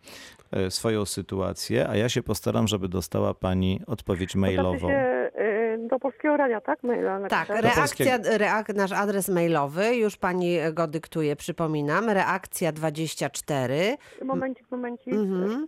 e, 0.52 0.72
swoją 0.72 1.06
sytuację, 1.06 1.90
a 1.90 1.96
ja 1.96 2.10
się 2.10 2.24
postaram, 2.24 2.68
żeby 2.68 2.90
dostała 2.90 3.34
Pani 3.34 3.82
odpowiedź 3.88 4.34
To 4.34 4.40
mailową. 4.40 4.90
y, 4.90 5.88
do 5.90 6.00
Polskiego 6.00 6.38
Radia, 6.38 6.62
tak? 6.62 6.84
Maila 6.84 7.28
Tak, 7.28 7.50
reakcja, 7.50 8.18
reak, 8.38 8.76
nasz 8.76 8.92
adres 8.92 9.30
mailowy, 9.30 9.96
już 9.96 10.18
pani 10.18 10.58
go 10.74 10.88
dyktuje, 10.88 11.36
przypominam, 11.36 12.10
reakcja 12.10 12.72
24, 12.72 13.98
Momencik, 14.26 14.72
momencik. 14.72 15.14
mhm. 15.14 15.68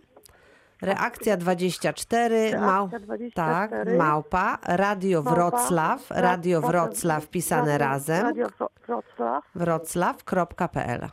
Reakcja 0.82 1.36
24, 1.36 2.58
mał, 2.60 2.88
Reakcja 2.88 2.98
24. 2.98 3.90
tak, 3.90 3.98
małpa, 3.98 4.58
Radio 4.64 5.22
Małpa, 5.22 5.34
Wrocław, 5.40 6.10
Radio 6.10 6.60
Wrocław- 6.60 7.26
pisane 7.26 7.78
razem, 7.78 8.22
Radio 8.26 8.46
Wro- 8.46 8.68
Wrocław. 8.86 9.44
wroclaw.pl. 9.54 11.08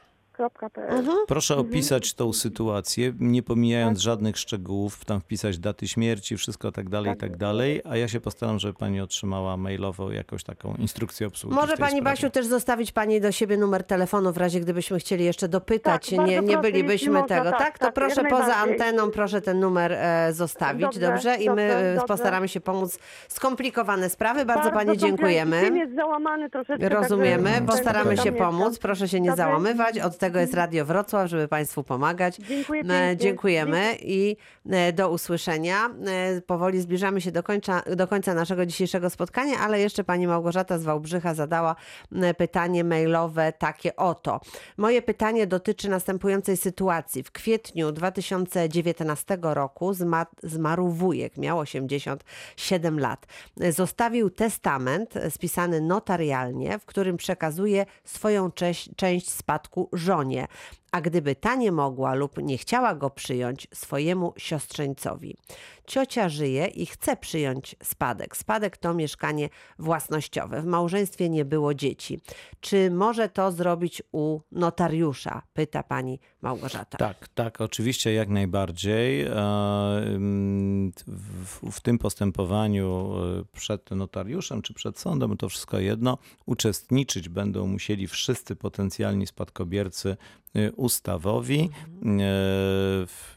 Proszę 1.28 1.58
opisać 1.58 2.14
tą 2.14 2.34
sytuację, 2.34 3.14
nie 3.20 3.44
pomijając 3.44 4.00
żadnych 4.00 4.38
szczegółów, 4.38 5.06
tam 5.06 5.22
wpisać 5.22 5.58
daty 5.60 5.88
śmierci, 5.88 6.38
wszystko 6.38 6.72
tak 6.72 6.90
dalej, 6.90 7.14
i 7.14 7.18
tak 7.18 7.38
dalej, 7.38 7.82
a 7.90 7.98
ja 7.98 8.08
się 8.08 8.20
postaram, 8.22 8.60
żeby 8.60 8.74
pani 8.74 9.02
otrzymała 9.02 9.58
mailową 9.58 10.12
jakąś 10.12 10.44
taką 10.44 10.76
instrukcję 10.80 11.28
obsługi. 11.28 11.56
Może 11.56 11.68
pani 11.78 11.78
sprawie. 11.78 12.02
Basiu 12.02 12.30
też 12.30 12.46
zostawić 12.46 12.92
pani 12.92 13.22
do 13.22 13.32
siebie 13.32 13.58
numer 13.58 13.84
telefonu 13.84 14.34
w 14.34 14.38
razie 14.38 14.60
gdybyśmy 14.60 15.00
chcieli 15.00 15.26
jeszcze 15.26 15.48
dopytać, 15.48 16.10
Tak, 16.10 16.18
bardzo 16.18 16.32
nie, 16.32 16.40
nie 16.42 16.48
proszę, 16.54 16.62
bylibyśmy 16.72 17.12
można, 17.12 17.28
tego, 17.38 17.50
tak? 17.52 17.60
tak, 17.60 17.80
To 17.80 17.86
tak, 17.86 17.94
proszę 17.94 18.24
poza 18.30 18.56
anteną, 18.56 19.12
proszę 19.12 19.42
ten 19.42 19.60
numer 19.60 19.92
e, 19.94 20.30
zostawić, 20.34 20.82
dobrze? 21.00 21.00
Dobrze, 21.12 21.36
I 21.36 21.50
my 21.50 21.68
dobrze, 21.70 21.94
dobrze. 21.96 22.08
postaramy 22.08 22.48
się 22.48 22.62
pomóc. 22.62 23.00
Skomplikowane 23.28 24.10
sprawy, 24.10 24.46
bardzo, 24.46 24.72
pani 24.72 24.90
kompleks- 24.92 24.98
dziękujemy. 25.02 25.72
Jest 25.78 25.96
załamany 25.96 26.50
troszeczkę. 26.50 26.90
Rozumiemy, 26.90 27.62
postaramy 27.68 28.18
się 28.18 28.32
pomóc. 28.32 28.80
Proszę 28.80 29.08
się 29.08 29.20
nie 29.22 29.30
Dobrze. 29.30 29.44
załamywać. 29.44 30.00
Od 30.00 30.18
tego 30.18 30.29
jest 30.38 30.54
Radio 30.54 30.86
Wrocław, 30.86 31.30
żeby 31.30 31.48
Państwu 31.48 31.84
pomagać. 31.84 32.38
Dziękuję 32.38 32.82
E, 32.82 32.84
pięknie. 32.86 33.18
Dziękujemy 33.18 33.96
i 34.02 34.38
e, 34.70 34.94
do 34.94 35.10
usłyszenia. 35.10 35.90
E, 36.08 36.42
Powoli 36.42 36.82
zbliżamy 36.82 37.22
się 37.22 37.32
do 37.32 37.44
końca, 37.44 37.82
do 37.96 38.08
końca 38.08 38.34
naszego 38.34 38.66
dzisiejszego 38.66 39.10
spotkania, 39.10 39.60
ale 39.60 39.80
jeszcze 39.80 40.04
pani 40.04 40.28
Małgorzata 40.28 40.78
z 40.78 40.84
Wałbrzycha 40.84 41.34
zadała 41.34 41.76
pytanie 42.38 42.84
mailowe 42.84 43.54
takie 43.54 43.96
oto. 43.96 44.42
Moje 44.78 45.02
pytanie 45.02 45.48
dotyczy 45.48 45.90
następującej 45.90 46.58
sytuacji. 46.58 47.24
W 47.24 47.32
kwietniu 47.32 47.92
2019 47.92 49.38
roku 49.42 49.92
zma- 49.94 50.26
zmarł 50.44 50.90
wujek, 50.90 51.38
miał 51.38 51.60
87 51.60 53.00
lat. 53.00 53.26
Zostawił 53.70 54.30
testament 54.30 55.14
spisany 55.30 55.82
notarialnie, 55.82 56.80
w 56.80 56.86
którym 56.86 57.18
przekazuje 57.18 57.86
swoją 58.04 58.52
część, 58.52 58.90
część 58.96 59.30
spadku 59.32 59.90
żonie 59.94 60.19
stronie, 60.20 60.48
a 60.92 61.02
gdyby 61.02 61.36
ta 61.36 61.56
nie 61.56 61.72
mogła 61.72 62.14
lub 62.14 62.38
nie 62.38 62.58
chciała 62.58 62.96
go 62.96 63.10
przyjąć 63.10 63.68
swojemu 63.74 64.34
siostrzeńcowi. 64.38 65.36
Ciocia 65.88 66.30
żyje 66.30 66.68
i 66.68 66.86
chce 66.86 67.18
przyjąć 67.18 67.76
spadek. 67.84 68.38
Spadek 68.38 68.78
to 68.78 68.94
mieszkanie 68.94 69.50
własnościowe. 69.80 70.62
W 70.62 70.66
małżeństwie 70.66 71.30
nie 71.30 71.46
było 71.46 71.74
dzieci. 71.74 72.20
Czy 72.60 72.92
może 72.92 73.30
to 73.30 73.52
zrobić 73.52 74.04
u 74.12 74.40
notariusza? 74.52 75.42
Pyta 75.54 75.84
pani 75.84 76.20
Małgorzata. 76.42 76.98
Tak, 76.98 77.28
tak, 77.28 77.62
oczywiście 77.62 78.14
jak 78.14 78.30
najbardziej. 78.30 79.22
E, 79.22 79.30
W, 81.08 81.72
w 81.72 81.82
tym 81.82 81.98
postępowaniu 81.98 83.12
e, 83.40 83.44
przed 83.52 83.92
notariuszem 83.92 84.62
czy 84.62 84.74
przed 84.74 85.00
sądem, 85.00 85.38
to 85.38 85.50
wszystko 85.50 85.80
jedno, 85.80 86.18
uczestniczyć 86.46 87.30
będą 87.30 87.68
musieli 87.68 88.08
wszyscy 88.08 88.56
potencjalni 88.56 89.28
spadkobiercy 89.28 90.18
ustawowi, 90.76 91.70
E, 92.00 92.06
w- 93.06 93.36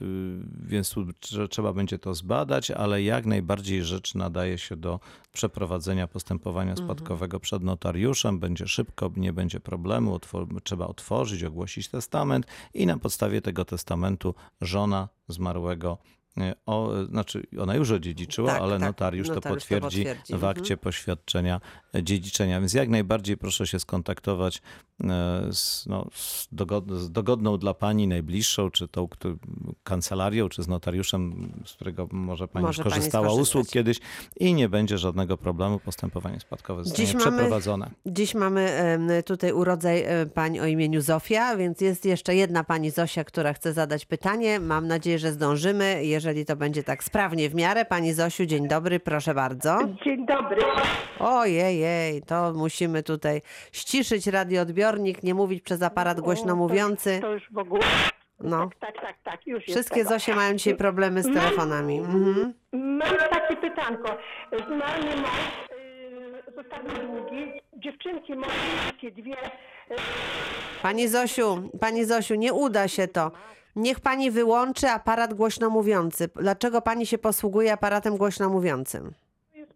więc 0.66 0.90
tu 0.90 1.04
trze- 1.04 1.48
trzeba 1.48 1.72
będzie 1.72 1.98
to 1.98 2.14
zbadać, 2.14 2.70
ale 2.70 3.02
jak 3.02 3.26
najbardziej 3.26 3.84
rzecz 3.84 4.14
nadaje 4.14 4.58
się 4.58 4.76
do 4.76 5.00
przeprowadzenia 5.32 6.08
postępowania 6.08 6.76
spadkowego 6.76 7.40
przed 7.40 7.62
notariuszem. 7.62 8.38
Będzie 8.38 8.66
szybko, 8.68 9.10
nie 9.16 9.32
będzie 9.32 9.60
problemu, 9.60 10.20
trzeba 10.64 10.86
otworzyć, 10.86 11.44
ogłosić 11.44 11.88
testament 11.88 12.46
i 12.74 12.86
na 12.86 12.98
podstawie 12.98 13.40
tego 13.42 13.64
testamentu 13.64 14.34
żona 14.60 15.08
zmarłego 15.28 15.98
o, 16.66 16.92
znaczy 17.10 17.46
ona 17.60 17.74
już 17.74 17.90
odziedziczyła, 17.90 18.52
Tak, 18.52 18.62
ale 18.62 18.72
tak, 18.72 18.80
notariusz, 18.88 19.28
to 19.28 19.34
notariusz 19.34 19.62
to 19.62 19.68
potwierdzi, 19.68 20.04
potwierdzi, 20.04 20.32
w 20.32 20.34
mhm. 20.34 20.50
akcie 20.50 20.76
poświadczenia 20.76 21.60
e, 21.94 22.02
dziedziczenia. 22.02 22.60
Więc 22.60 22.74
jak 22.74 22.88
najbardziej 22.88 23.36
proszę 23.36 23.66
się 23.66 23.80
skontaktować 23.80 24.62
e, 25.04 25.48
z, 25.52 25.86
no, 25.86 26.08
z, 26.14 26.48
dogod, 26.52 26.90
z 26.90 27.10
dogodną 27.10 27.58
dla 27.58 27.74
pani 27.74 28.08
najbliższą, 28.08 28.70
czy 28.70 28.88
tą 28.88 29.08
kancelarią, 29.84 30.48
czy 30.48 30.62
z 30.62 30.68
notariuszem, 30.68 31.52
z 31.66 31.72
którego 31.72 32.08
może 32.12 32.48
pani 32.48 32.66
Może 32.66 32.82
już 32.82 32.84
pani 32.84 32.94
korzystała 32.94 33.26
skorzystać. 33.26 33.48
usług 33.48 33.68
kiedyś 33.68 34.00
i 34.36 34.54
nie 34.54 34.68
będzie 34.68 34.98
żadnego 34.98 35.36
problemu. 35.36 35.78
Postępowanie 35.78 36.40
spadkowe 36.40 36.84
zostanie 36.84 37.06
Dziś 37.06 37.14
mamy- 37.14 37.26
przeprowadzone. 37.26 37.90
Dziś 38.06 38.34
mamy 38.34 38.72
tutaj 39.26 39.52
urodzaj 39.52 40.02
e, 40.02 40.26
pań 40.26 40.58
o 40.58 40.66
imieniu 40.66 41.00
Zofia, 41.00 41.56
więc 41.56 41.80
jest 41.80 42.04
jeszcze 42.04 42.34
jedna 42.34 42.64
pani 42.64 42.90
Zosia, 42.90 43.24
która 43.24 43.52
chce 43.52 43.72
zadać 43.72 44.06
pytanie. 44.06 44.60
Mam 44.60 44.86
nadzieję, 44.86 45.18
że 45.18 45.32
zdążymy, 45.32 46.04
jeżeli 46.04 46.21
to 46.46 46.56
będzie 46.56 46.82
tak 46.82 47.04
sprawnie 47.04 47.48
w 47.48 47.54
miarę. 47.54 47.84
Pani 47.84 48.12
Zosiu, 48.12 48.46
dzień 48.46 48.68
dobry, 48.68 49.00
proszę 49.00 49.34
bardzo. 49.34 49.78
Dzień 50.04 50.26
dobry. 50.26 50.62
Ojej, 51.18 51.78
jej, 51.78 52.22
to 52.22 52.52
musimy 52.52 53.02
tutaj 53.02 53.42
ściszyć 53.72 54.26
radioodbiornik, 54.26 55.22
nie 55.22 55.34
mówić 55.34 55.62
przez 55.62 55.82
aparat 55.82 56.20
głośno 56.20 56.52
O, 56.52 56.56
mówiący. 56.56 57.18
To, 57.20 57.32
już 57.32 57.42
w 57.50 57.58
ogóle. 57.58 57.84
No. 58.40 58.70
Tak, 58.80 58.92
tak, 58.92 59.04
tak, 59.06 59.16
tak. 59.24 59.46
Już 59.46 59.64
Wszystkie. 59.64 60.04
Zosie 60.04 60.34
mają 60.34 60.54
dzisiaj 60.54 60.76
problemy 60.76 61.22
z 61.22 61.34
telefonami. 61.34 61.98
Mhm. 61.98 62.54
Mam 62.72 63.16
takie 63.30 63.56
pytanko. 63.56 64.16
Mi 64.52 65.20
mąż, 65.22 65.30
yy, 65.70 66.52
zostawił 66.56 67.08
długi. 67.08 67.52
Dziewczynki 67.76 68.34
moje, 68.34 69.12
dwie. 69.12 69.30
Yy, 69.90 69.96
Pani 70.82 71.08
Zosiu, 71.08 71.70
pani 71.80 72.04
Zosiu, 72.04 72.34
nie 72.34 72.52
uda 72.52 72.88
się 72.88 73.08
to. 73.08 73.30
Niech 73.76 74.00
pani 74.00 74.30
wyłączy 74.30 74.88
aparat 74.88 75.34
głośno 75.34 75.70
mówiący. 75.70 76.30
Dlaczego 76.36 76.82
pani 76.82 77.06
się 77.06 77.18
posługuje 77.18 77.72
aparatem 77.72 78.16
głośno 78.16 78.48
mówiącym? 78.48 79.12
jest. 79.56 79.72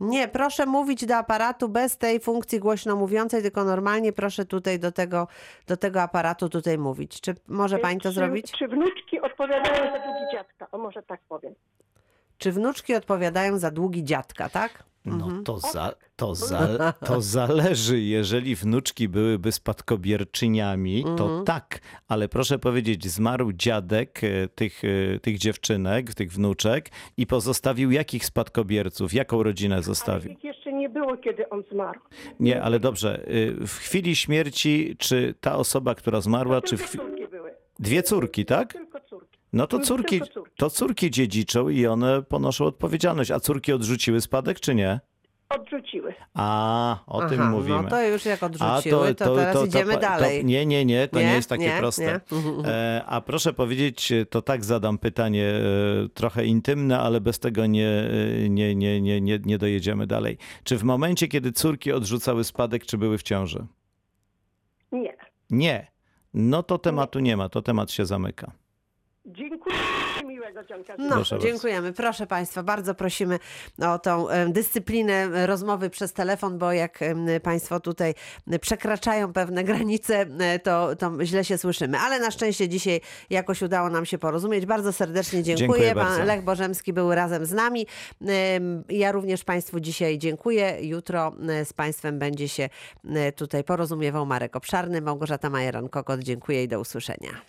Nie, 0.00 0.28
proszę 0.28 0.66
mówić 0.66 1.06
do 1.06 1.16
aparatu 1.16 1.68
bez 1.68 1.98
tej 1.98 2.20
funkcji 2.20 2.60
głośno 2.60 2.96
mówiącej, 2.96 3.42
tylko 3.42 3.64
normalnie 3.64 4.12
proszę 4.12 4.44
tutaj 4.44 4.78
do 4.78 4.92
tego, 4.92 5.28
do 5.66 5.76
tego 5.76 6.02
aparatu 6.02 6.48
tutaj 6.48 6.78
mówić. 6.78 7.20
Czy 7.20 7.34
może 7.48 7.78
pani 7.78 8.00
to 8.00 8.08
czy, 8.08 8.14
zrobić? 8.14 8.52
Czy 8.52 8.68
wnuczki 8.68 9.20
odpowiadają 9.20 9.92
za 9.92 9.98
długi 9.98 10.32
dziadka? 10.32 10.66
O, 10.72 10.78
może 10.78 11.02
tak 11.02 11.20
powiem. 11.28 11.54
Czy 12.38 12.52
wnuczki 12.52 12.94
odpowiadają 12.94 13.58
za 13.58 13.70
długi 13.70 14.04
dziadka, 14.04 14.48
tak? 14.48 14.84
No 15.04 15.42
to, 15.44 15.58
za, 15.58 15.92
to, 16.16 16.34
za, 16.34 16.68
to 17.06 17.20
zależy. 17.20 18.00
Jeżeli 18.00 18.54
wnuczki 18.56 19.08
byłyby 19.08 19.52
spadkobierczyniami, 19.52 21.04
to 21.18 21.42
tak. 21.46 21.80
Ale 22.08 22.28
proszę 22.28 22.58
powiedzieć, 22.58 23.06
zmarł 23.10 23.52
dziadek 23.52 24.20
e, 24.24 24.48
tych, 24.48 24.82
e, 24.84 25.18
tych 25.18 25.38
dziewczynek, 25.38 26.14
tych 26.14 26.32
wnuczek 26.32 26.90
i 27.16 27.26
pozostawił 27.26 27.90
jakich 27.90 28.24
spadkobierców? 28.24 29.14
Jaką 29.14 29.42
rodzinę 29.42 29.82
zostawił? 29.82 30.32
Ich 30.32 30.44
jeszcze 30.44 30.72
nie 30.72 30.88
było, 30.88 31.16
kiedy 31.16 31.48
on 31.48 31.62
zmarł. 31.72 32.00
Nie, 32.40 32.62
ale 32.62 32.80
dobrze. 32.80 33.26
e, 33.26 33.66
W 33.66 33.72
chwili 33.78 34.16
śmierci, 34.16 34.96
czy 34.98 35.34
ta 35.40 35.56
osoba, 35.56 35.94
która 35.94 36.20
zmarła, 36.20 36.60
czy 36.62 36.76
w 36.76 36.96
dwie 37.78 38.02
córki, 38.02 38.44
tak? 38.44 38.72
Tylko 38.72 39.00
córki. 39.00 39.29
No 39.52 39.66
to 39.66 39.76
Tylko 39.76 39.86
córki, 39.86 40.20
córki. 40.20 40.50
to 40.56 40.70
córki 40.70 41.10
dziedziczą 41.10 41.68
i 41.68 41.86
one 41.86 42.22
ponoszą 42.22 42.64
odpowiedzialność. 42.64 43.30
A 43.30 43.40
córki 43.40 43.72
odrzuciły 43.72 44.20
spadek, 44.20 44.60
czy 44.60 44.74
nie? 44.74 45.00
Odrzuciły. 45.48 46.14
A, 46.34 46.98
o 47.06 47.28
tym 47.28 47.40
Aha, 47.40 47.50
mówimy. 47.50 47.82
No 47.82 47.88
to 47.88 48.02
już 48.02 48.24
jak 48.24 48.42
odrzuciły, 48.42 49.14
to, 49.14 49.36
teraz 49.36 49.66
idziemy 49.66 49.94
to- 49.94 50.00
dalej. 50.00 50.44
nie, 50.44 50.66
nie, 50.66 50.84
nie, 50.84 51.08
to 51.08 51.18
nie, 51.20 51.26
Nie? 51.26 51.32
jest 51.34 51.48
takie 51.48 51.64
Nie? 51.64 51.78
proste. 51.78 52.02
Nie? 52.32 52.38
Mhm. 52.38 52.62
E, 52.66 53.04
a 53.06 53.20
proszę 53.20 53.52
powiedzieć, 53.52 54.12
to 54.30 54.42
tak 54.42 54.64
zadam 54.64 54.98
pytanie 54.98 55.44
e, 56.04 56.08
trochę 56.14 56.44
intymne, 56.46 57.00
ale 57.00 57.20
bez 57.20 57.38
tego 57.38 57.66
nie, 57.66 57.88
e, 58.44 58.48
nie, 58.48 58.74
nie, 58.74 59.00
nie, 59.00 59.20
nie, 59.20 59.38
nie 59.38 59.58
dojedziemy 59.58 60.06
dalej. 60.06 60.38
Czy 60.64 60.76
w 60.78 60.82
momencie, 60.84 61.28
kiedy 61.28 61.52
córki 61.52 61.92
odrzucały 61.92 62.44
spadek, 62.44 62.86
czy 62.86 62.98
były 62.98 63.18
w 63.18 63.22
ciąży? 63.22 63.66
Nie. 64.92 65.16
Nie. 65.50 65.90
No 66.34 66.62
to 66.62 66.78
tematu 66.78 67.18
nie 67.20 67.36
ma, 67.36 67.48
to 67.48 67.62
temat 67.62 67.90
się 67.90 68.06
zamyka. 68.06 68.52
Miłego 70.26 70.64
dzianka. 70.64 70.94
No, 70.98 71.08
Proszę 71.14 71.34
bardzo. 71.34 71.48
dziękujemy. 71.48 71.92
Proszę 71.92 72.26
Państwa, 72.26 72.62
bardzo 72.62 72.94
prosimy 72.94 73.38
o 73.82 73.98
tą 73.98 74.28
em, 74.28 74.52
dyscyplinę 74.52 75.46
rozmowy 75.46 75.90
przez 75.90 76.12
telefon, 76.12 76.58
bo 76.58 76.72
jak 76.72 77.02
em, 77.02 77.26
Państwo 77.42 77.80
tutaj 77.80 78.14
przekraczają 78.60 79.32
pewne 79.32 79.64
granice, 79.64 80.26
e, 80.40 80.58
to, 80.58 80.96
to 80.96 81.24
źle 81.24 81.44
się 81.44 81.58
słyszymy. 81.58 81.98
Ale 81.98 82.20
na 82.20 82.30
szczęście 82.30 82.68
dzisiaj 82.68 83.00
jakoś 83.30 83.62
udało 83.62 83.90
nam 83.90 84.06
się 84.06 84.18
porozumieć. 84.18 84.66
Bardzo 84.66 84.92
serdecznie 84.92 85.42
dziękuję. 85.42 85.68
Dziękuję 85.68 85.94
Pan 85.94 86.04
bardzo. 86.06 86.24
Lech 86.24 86.42
Bożemski 86.42 86.92
był 86.92 87.14
razem 87.14 87.46
z 87.46 87.52
nami. 87.52 87.86
Em, 88.26 88.84
Ja 88.88 89.12
również 89.12 89.44
Państwu 89.44 89.80
dzisiaj 89.80 90.18
dziękuję. 90.18 90.76
Jutro 90.80 91.32
e, 91.48 91.64
z 91.64 91.72
Państwem 91.72 92.18
będzie 92.18 92.48
się 92.48 92.68
e, 93.14 93.32
tutaj 93.32 93.64
porozumiewał 93.64 94.26
Marek 94.26 94.56
Obszarny. 94.56 95.00
Małgorzata 95.00 95.50
Majeran-Kokot. 95.50 96.18
Dziękuję 96.18 96.62
i 96.64 96.68
do 96.68 96.80
usłyszenia. 96.80 97.40